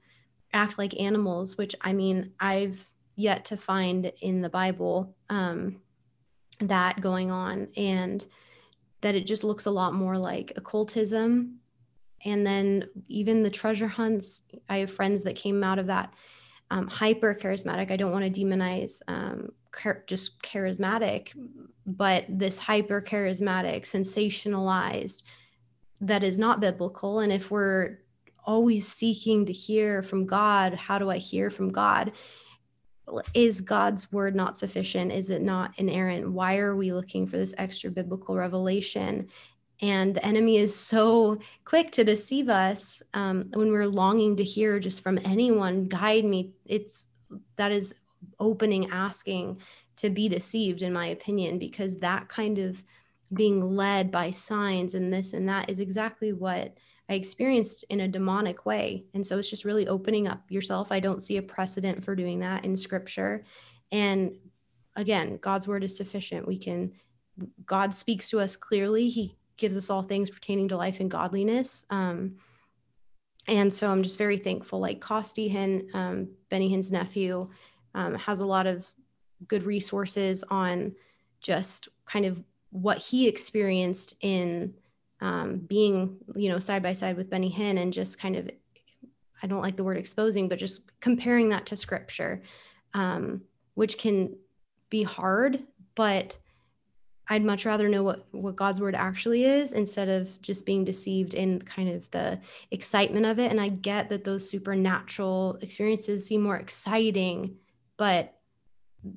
[0.53, 5.81] act like animals, which I mean, I've yet to find in the Bible um,
[6.61, 8.25] that going on, and
[9.01, 11.59] that it just looks a lot more like occultism.
[12.25, 16.15] And then even the treasure hunts, I have friends that came out of that
[16.75, 17.93] um, hyper charismatic.
[17.93, 21.33] I don't want to demonize um, char- just charismatic,
[21.87, 25.23] but this hyper charismatic, sensationalized,
[26.01, 27.21] that is not biblical.
[27.21, 28.01] And if we're
[28.45, 32.11] always seeking to hear from God, how do I hear from God?
[33.35, 35.13] Is God's word not sufficient?
[35.13, 36.33] Is it not inerrant?
[36.33, 39.29] Why are we looking for this extra biblical revelation?
[39.83, 44.79] And the enemy is so quick to deceive us um, when we're longing to hear
[44.79, 46.53] just from anyone, guide me.
[46.65, 47.07] It's
[47.57, 47.95] that is
[48.39, 49.61] opening, asking
[49.97, 52.85] to be deceived, in my opinion, because that kind of
[53.33, 56.77] being led by signs and this and that is exactly what
[57.09, 59.05] I experienced in a demonic way.
[59.13, 60.91] And so it's just really opening up yourself.
[60.91, 63.45] I don't see a precedent for doing that in scripture.
[63.93, 64.37] And
[64.97, 66.47] again, God's word is sufficient.
[66.47, 66.93] We can,
[67.67, 69.09] God speaks to us clearly.
[69.09, 71.87] He gives us all things pertaining to life and godliness.
[71.91, 72.37] Um,
[73.47, 74.81] and so I'm just very thankful.
[74.81, 77.51] Like Costi Hinn, um, Benny Hinn's nephew,
[77.95, 78.87] um, has a lot of
[79.47, 80.95] good resources on
[81.41, 84.75] just kind of what he experienced in
[85.21, 88.51] um, being, you know, side by side with Benny Hinn and just kind of,
[89.43, 92.43] I don't like the word exposing, but just comparing that to scripture,
[92.95, 93.43] um,
[93.75, 94.37] which can
[94.91, 95.63] be hard,
[95.95, 96.39] but
[97.29, 101.35] I'd much rather know what, what God's word actually is instead of just being deceived
[101.35, 102.39] in kind of the
[102.71, 103.51] excitement of it.
[103.51, 107.57] And I get that those supernatural experiences seem more exciting,
[107.97, 108.35] but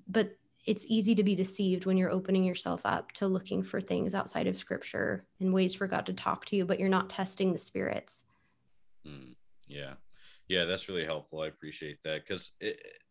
[0.07, 4.13] but it's easy to be deceived when you're opening yourself up to looking for things
[4.13, 7.53] outside of scripture and ways for God to talk to you, but you're not testing
[7.53, 8.25] the spirits.
[9.07, 9.35] Mm,
[9.67, 9.93] yeah.
[10.49, 11.41] Yeah, that's really helpful.
[11.41, 12.51] I appreciate that because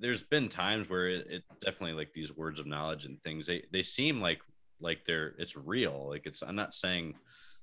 [0.00, 3.64] there's been times where it, it, definitely like these words of knowledge and things they
[3.72, 4.40] they seem like
[4.80, 6.08] like they're it's real.
[6.08, 7.14] Like it's I'm not saying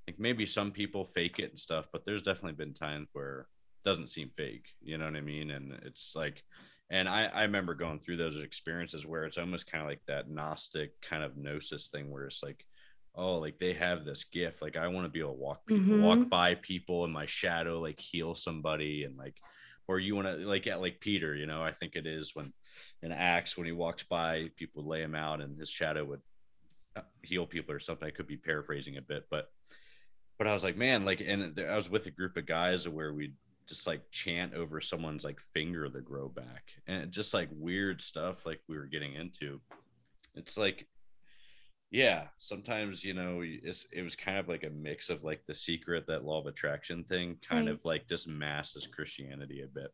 [0.07, 3.89] like maybe some people fake it and stuff, but there's definitely been times where it
[3.89, 4.67] doesn't seem fake.
[4.81, 5.51] You know what I mean?
[5.51, 6.43] And it's like
[6.89, 10.29] and I, I remember going through those experiences where it's almost kind of like that
[10.29, 12.65] gnostic kind of gnosis thing where it's like
[13.15, 15.83] oh like they have this gift like i want to be able to walk people
[15.83, 16.01] mm-hmm.
[16.01, 19.35] walk by people in my shadow like heal somebody and like
[19.87, 22.51] or you want to like at like peter you know i think it is when
[23.01, 26.21] in acts when he walks by people lay him out and his shadow would
[27.21, 28.07] heal people or something.
[28.07, 29.49] I could be paraphrasing a bit but
[30.37, 33.13] but i was like man like and i was with a group of guys where
[33.13, 33.35] we'd
[33.67, 38.45] just like chant over someone's like finger to grow back and just like weird stuff
[38.45, 39.59] like we were getting into.
[40.35, 40.87] It's like
[41.91, 45.53] yeah sometimes you know it's, it was kind of like a mix of like the
[45.53, 47.73] secret that law of attraction thing kind right.
[47.73, 49.93] of like just masses christianity a bit.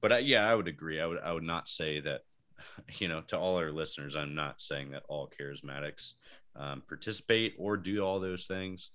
[0.00, 1.00] But I, yeah i would agree.
[1.00, 2.22] I would i would not say that
[2.98, 6.12] you know to all our listeners i'm not saying that all charismatics
[6.56, 8.90] um, participate or do all those things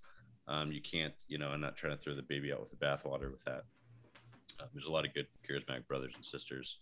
[0.47, 2.85] um, you can't you know i'm not trying to throw the baby out with the
[2.85, 3.63] bathwater with that
[4.61, 6.79] uh, there's a lot of good charismatic brothers and sisters.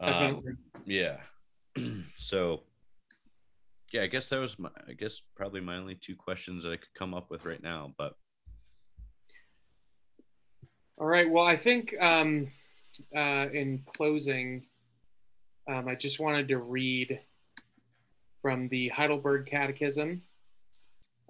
[0.00, 0.42] Um,
[0.84, 1.18] yeah.
[2.18, 2.62] so,
[3.92, 6.76] yeah, I guess that was my, I guess probably my only two questions that I
[6.76, 7.92] could come up with right now.
[7.96, 8.14] But
[10.98, 11.30] all right.
[11.30, 12.48] Well, I think um,
[13.14, 14.66] uh, in closing,
[15.68, 17.20] um, I just wanted to read
[18.40, 20.22] from the Heidelberg Catechism,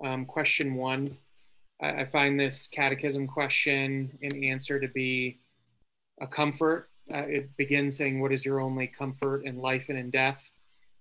[0.02, 1.16] um, question one.
[1.80, 5.40] I, I find this catechism question and answer to be
[6.20, 6.88] a comfort.
[7.12, 10.48] Uh, it begins saying, What is your only comfort in life and in death?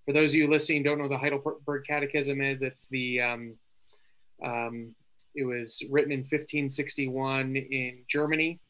[0.04, 3.54] For those of you listening don't know the Heidelberg Catechism is, it's the um,
[4.44, 4.94] um,
[5.34, 8.60] it was written in 1561 in Germany,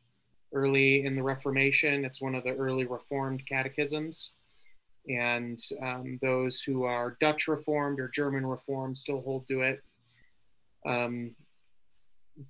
[0.52, 2.04] early in the Reformation.
[2.04, 4.34] It's one of the early Reformed catechisms.
[5.08, 9.82] And um, those who are Dutch Reformed or German Reformed still hold to it.
[10.86, 11.34] Um,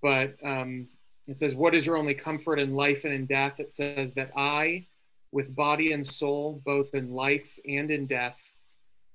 [0.02, 0.88] but um,
[1.28, 3.58] it says, What is your only comfort in life and in death?
[3.58, 4.86] It says that I,
[5.30, 8.40] with body and soul, both in life and in death,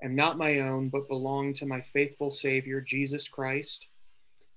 [0.01, 3.87] am not my own, but belong to my faithful Savior, Jesus Christ,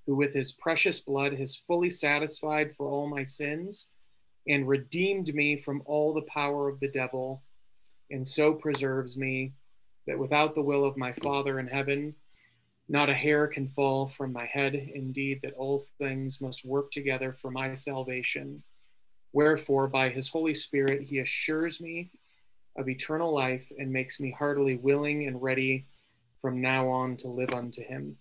[0.05, 3.93] who with his precious blood has fully satisfied for all my sins
[4.47, 7.43] and redeemed me from all the power of the devil,
[8.11, 9.53] and so preserves me
[10.07, 12.15] that without the will of my Father in heaven,
[12.89, 17.31] not a hair can fall from my head, indeed, that all things must work together
[17.31, 18.63] for my salvation.
[19.33, 22.11] Wherefore, by his Holy Spirit, he assures me
[22.75, 25.87] of eternal life and makes me heartily willing and ready
[26.41, 28.17] from now on to live unto him.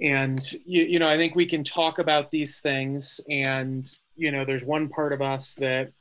[0.00, 4.44] and you, you know i think we can talk about these things and you know
[4.44, 5.92] there's one part of us that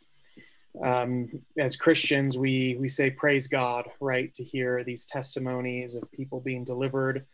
[0.84, 6.39] um, as christians we we say praise god right to hear these testimonies of people
[6.39, 7.26] being delivered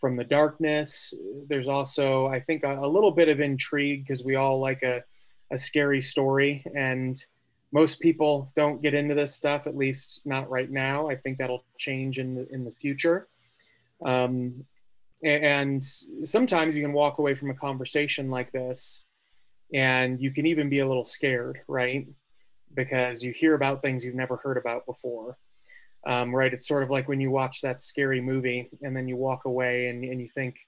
[0.00, 1.12] from the darkness.
[1.48, 5.02] There's also i think a, a little bit of intrigue because we all like a,
[5.52, 7.16] a scary story and
[7.72, 11.08] most people don't get into this stuff at least not right now.
[11.08, 13.28] I think that'll change in the in the future.
[14.04, 14.64] Um,
[15.22, 15.84] and
[16.22, 19.04] sometimes you can walk away from a conversation like this
[19.74, 22.08] and you can even be a little scared, right?
[22.74, 25.36] Because you hear about things you've never heard about before.
[26.06, 26.52] Um, right?
[26.52, 29.88] It's sort of like when you watch that scary movie and then you walk away
[29.88, 30.58] and, and you think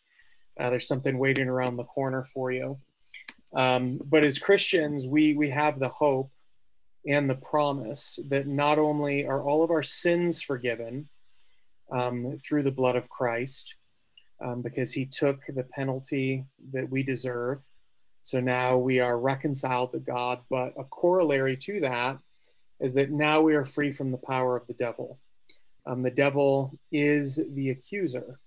[0.60, 2.78] uh, there's something waiting around the corner for you.
[3.54, 6.30] Um, but as Christians, we, we have the hope
[7.06, 11.08] and the promise that not only are all of our sins forgiven
[11.90, 13.74] um, through the blood of Christ,
[14.42, 17.64] um, because he took the penalty that we deserve.
[18.22, 20.40] So now we are reconciled to God.
[20.48, 22.18] But a corollary to that
[22.80, 25.18] is that now we are free from the power of the devil.
[25.86, 28.38] Um, the devil is the accuser.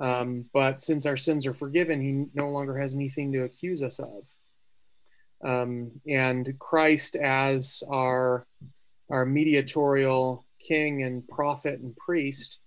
[0.00, 4.00] Um, but since our sins are forgiven, he no longer has anything to accuse us
[4.00, 4.28] of.
[5.44, 8.46] Um, and Christ, as our,
[9.10, 12.58] our mediatorial king and prophet and priest,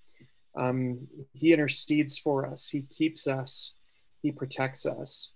[0.55, 2.69] um, he intercedes for us.
[2.69, 3.73] He keeps us.
[4.22, 5.34] He protects us.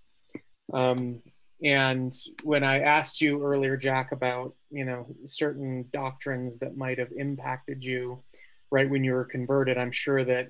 [0.73, 1.21] Um,
[1.63, 7.11] and when I asked you earlier, Jack, about you know certain doctrines that might have
[7.15, 8.23] impacted you
[8.71, 10.47] right when you were converted, I'm sure that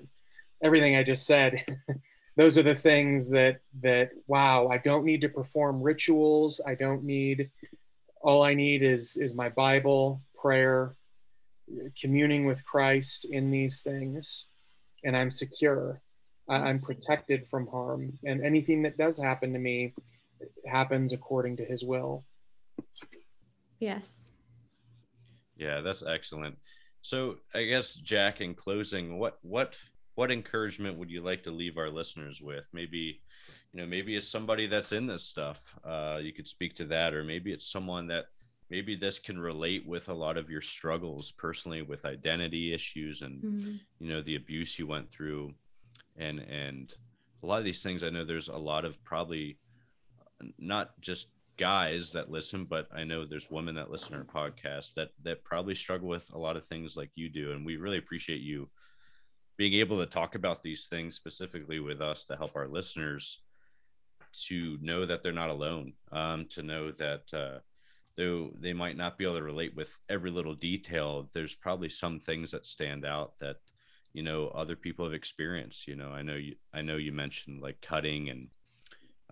[0.62, 1.64] everything I just said,
[2.36, 6.60] those are the things that that wow, I don't need to perform rituals.
[6.66, 7.50] I don't need.
[8.22, 10.94] All I need is is my Bible, prayer,
[12.00, 14.46] communing with Christ in these things
[15.04, 16.00] and I'm secure.
[16.48, 19.94] I'm protected from harm, and anything that does happen to me
[20.66, 22.24] happens according to His will.
[23.78, 24.28] Yes.
[25.56, 26.56] Yeah, that's excellent.
[27.02, 29.76] So, I guess Jack, in closing, what what
[30.14, 32.64] what encouragement would you like to leave our listeners with?
[32.72, 33.20] Maybe,
[33.72, 35.74] you know, maybe it's somebody that's in this stuff.
[35.84, 38.26] Uh, you could speak to that, or maybe it's someone that
[38.72, 43.42] maybe this can relate with a lot of your struggles personally with identity issues and
[43.42, 43.74] mm-hmm.
[43.98, 45.52] you know the abuse you went through
[46.16, 46.94] and and
[47.42, 49.58] a lot of these things i know there's a lot of probably
[50.58, 51.28] not just
[51.58, 55.44] guys that listen but i know there's women that listen to our podcast that that
[55.44, 57.52] probably struggle with a lot of things like you do.
[57.52, 58.68] And we really appreciate you
[59.56, 63.38] being able to talk about these things specifically with us to help our listeners
[64.46, 67.58] to know that they're not alone um, to know that uh,
[68.16, 72.18] though they might not be able to relate with every little detail there's probably some
[72.18, 73.56] things that stand out that
[74.14, 75.86] you know other people have experienced.
[75.86, 78.48] You know i know you i know you mentioned like cutting and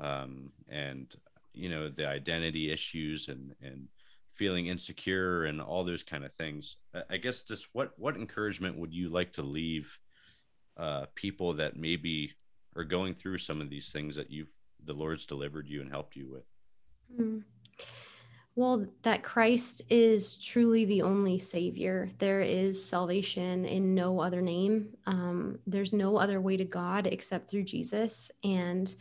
[0.01, 1.14] um and
[1.52, 3.89] you know the identity issues and and
[4.35, 6.77] feeling insecure and all those kind of things
[7.10, 9.98] i guess just what what encouragement would you like to leave
[10.78, 12.32] uh people that maybe
[12.77, 14.51] are going through some of these things that you've
[14.85, 16.44] the lord's delivered you and helped you with
[17.20, 17.43] mm.
[18.56, 22.10] Well, that Christ is truly the only Savior.
[22.18, 24.89] There is salvation in no other name.
[25.06, 28.31] Um, there's no other way to God except through Jesus.
[28.43, 28.94] And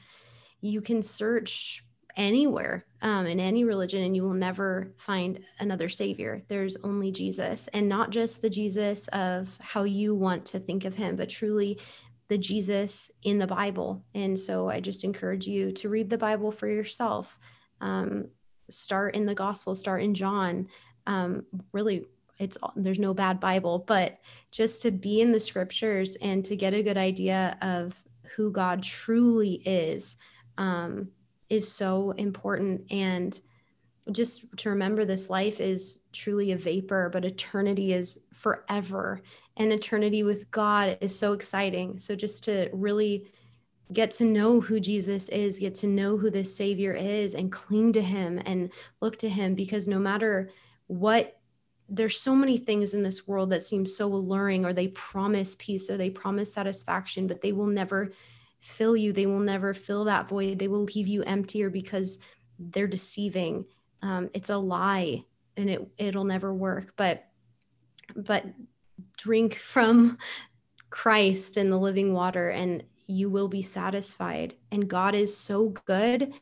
[0.62, 1.84] you can search
[2.16, 6.44] anywhere um, in any religion and you will never find another Savior.
[6.48, 7.70] There's only Jesus.
[7.70, 11.80] And not just the Jesus of how you want to think of Him, but truly
[12.28, 14.04] the Jesus in the Bible.
[14.14, 17.40] And so I just encourage you to read the Bible for yourself.
[17.80, 18.30] Um,
[18.70, 20.68] start in the gospel start in john
[21.08, 22.06] um, really
[22.38, 24.18] it's there's no bad bible but
[24.52, 28.02] just to be in the scriptures and to get a good idea of
[28.36, 30.18] who god truly is
[30.60, 31.10] um,
[31.50, 32.84] is so important.
[32.92, 33.40] And
[34.12, 39.22] just to remember this life is truly a vapor but eternity is forever.
[39.58, 41.98] And eternity with god is so exciting.
[41.98, 43.28] So just to really
[43.92, 47.94] get to know who Jesus is, get to know who this Savior is, and cling
[47.94, 48.72] to Him and
[49.02, 50.52] look to Him because no matter
[50.88, 51.40] what,
[51.88, 55.90] there's so many things in this world that seem so alluring, or they promise peace
[55.90, 58.12] or they promise satisfaction, but they will never
[58.62, 59.14] fill you.
[59.14, 60.60] They will never fill that void.
[60.60, 62.20] They will leave you emptier because
[62.58, 63.66] they're deceiving.
[64.02, 65.24] Um, it's a lie
[65.58, 66.94] and it, it'll never work.
[66.96, 67.26] But,
[68.16, 68.46] but
[69.18, 70.18] drink from
[70.90, 74.54] Christ and the living water and you will be satisfied.
[74.72, 76.34] And God is so good.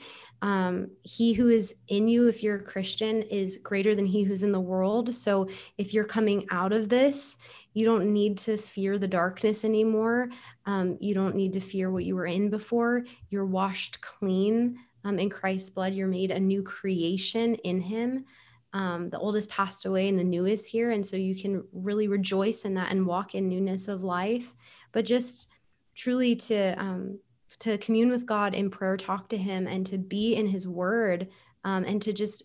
[0.41, 4.43] Um, he who is in you, if you're a Christian, is greater than he who's
[4.43, 5.15] in the world.
[5.15, 7.37] So if you're coming out of this,
[7.77, 10.29] you don't need to fear the darkness anymore.
[10.65, 13.05] Um, you don't need to fear what you were in before.
[13.29, 15.93] You're washed clean um, in Christ's blood.
[15.93, 18.25] You're made a new creation in him.
[18.73, 20.89] Um, the oldest passed away and the new is here.
[20.89, 24.55] And so you can really rejoice in that and walk in newness of life.
[24.91, 25.47] But just
[25.93, 27.19] truly to um,
[27.59, 31.27] to commune with God in prayer, talk to Him, and to be in His Word,
[31.63, 32.41] um, and to just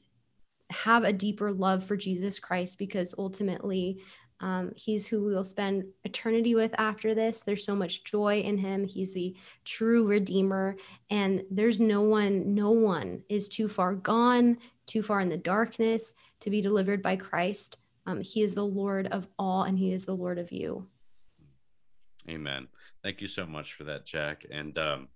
[0.68, 3.98] have a deeper love for Jesus Christ, because ultimately
[4.42, 7.40] um, he's who we will spend eternity with after this.
[7.40, 8.84] There's so much joy in him.
[8.84, 10.76] He's the true redeemer.
[11.10, 16.14] And there's no one, no one is too far gone, too far in the darkness
[16.40, 17.78] to be delivered by Christ.
[18.04, 20.88] Um, he is the Lord of all, and he is the Lord of you.
[22.28, 22.66] Amen.
[23.04, 24.44] Thank you so much for that, Jack.
[24.50, 25.08] And um,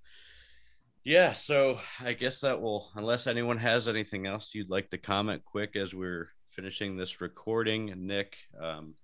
[1.03, 5.45] yeah, so I guess that will, unless anyone has anything else you'd like to comment
[5.45, 8.95] quick as we're finishing this recording, Nick, um,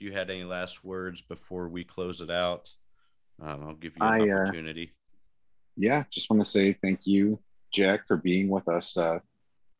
[0.00, 2.70] if you had any last words before we close it out,
[3.42, 4.84] um, I'll give you an I, uh, opportunity.
[4.84, 4.96] Uh,
[5.76, 7.38] yeah, just want to say thank you,
[7.72, 8.96] Jack, for being with us.
[8.96, 9.18] Uh,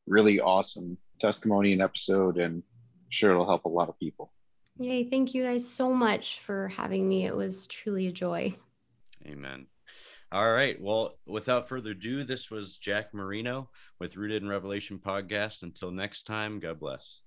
[0.07, 2.63] really awesome testimony and episode, and
[3.09, 4.31] sure it'll help a lot of people.
[4.79, 5.05] Yay.
[5.05, 7.25] Thank you guys so much for having me.
[7.25, 8.53] It was truly a joy.
[9.27, 9.67] Amen.
[10.33, 10.81] All right.
[10.81, 15.63] Well, without further ado, this was Jack Marino with Rooted in Revelation podcast.
[15.63, 17.21] Until next time, God bless.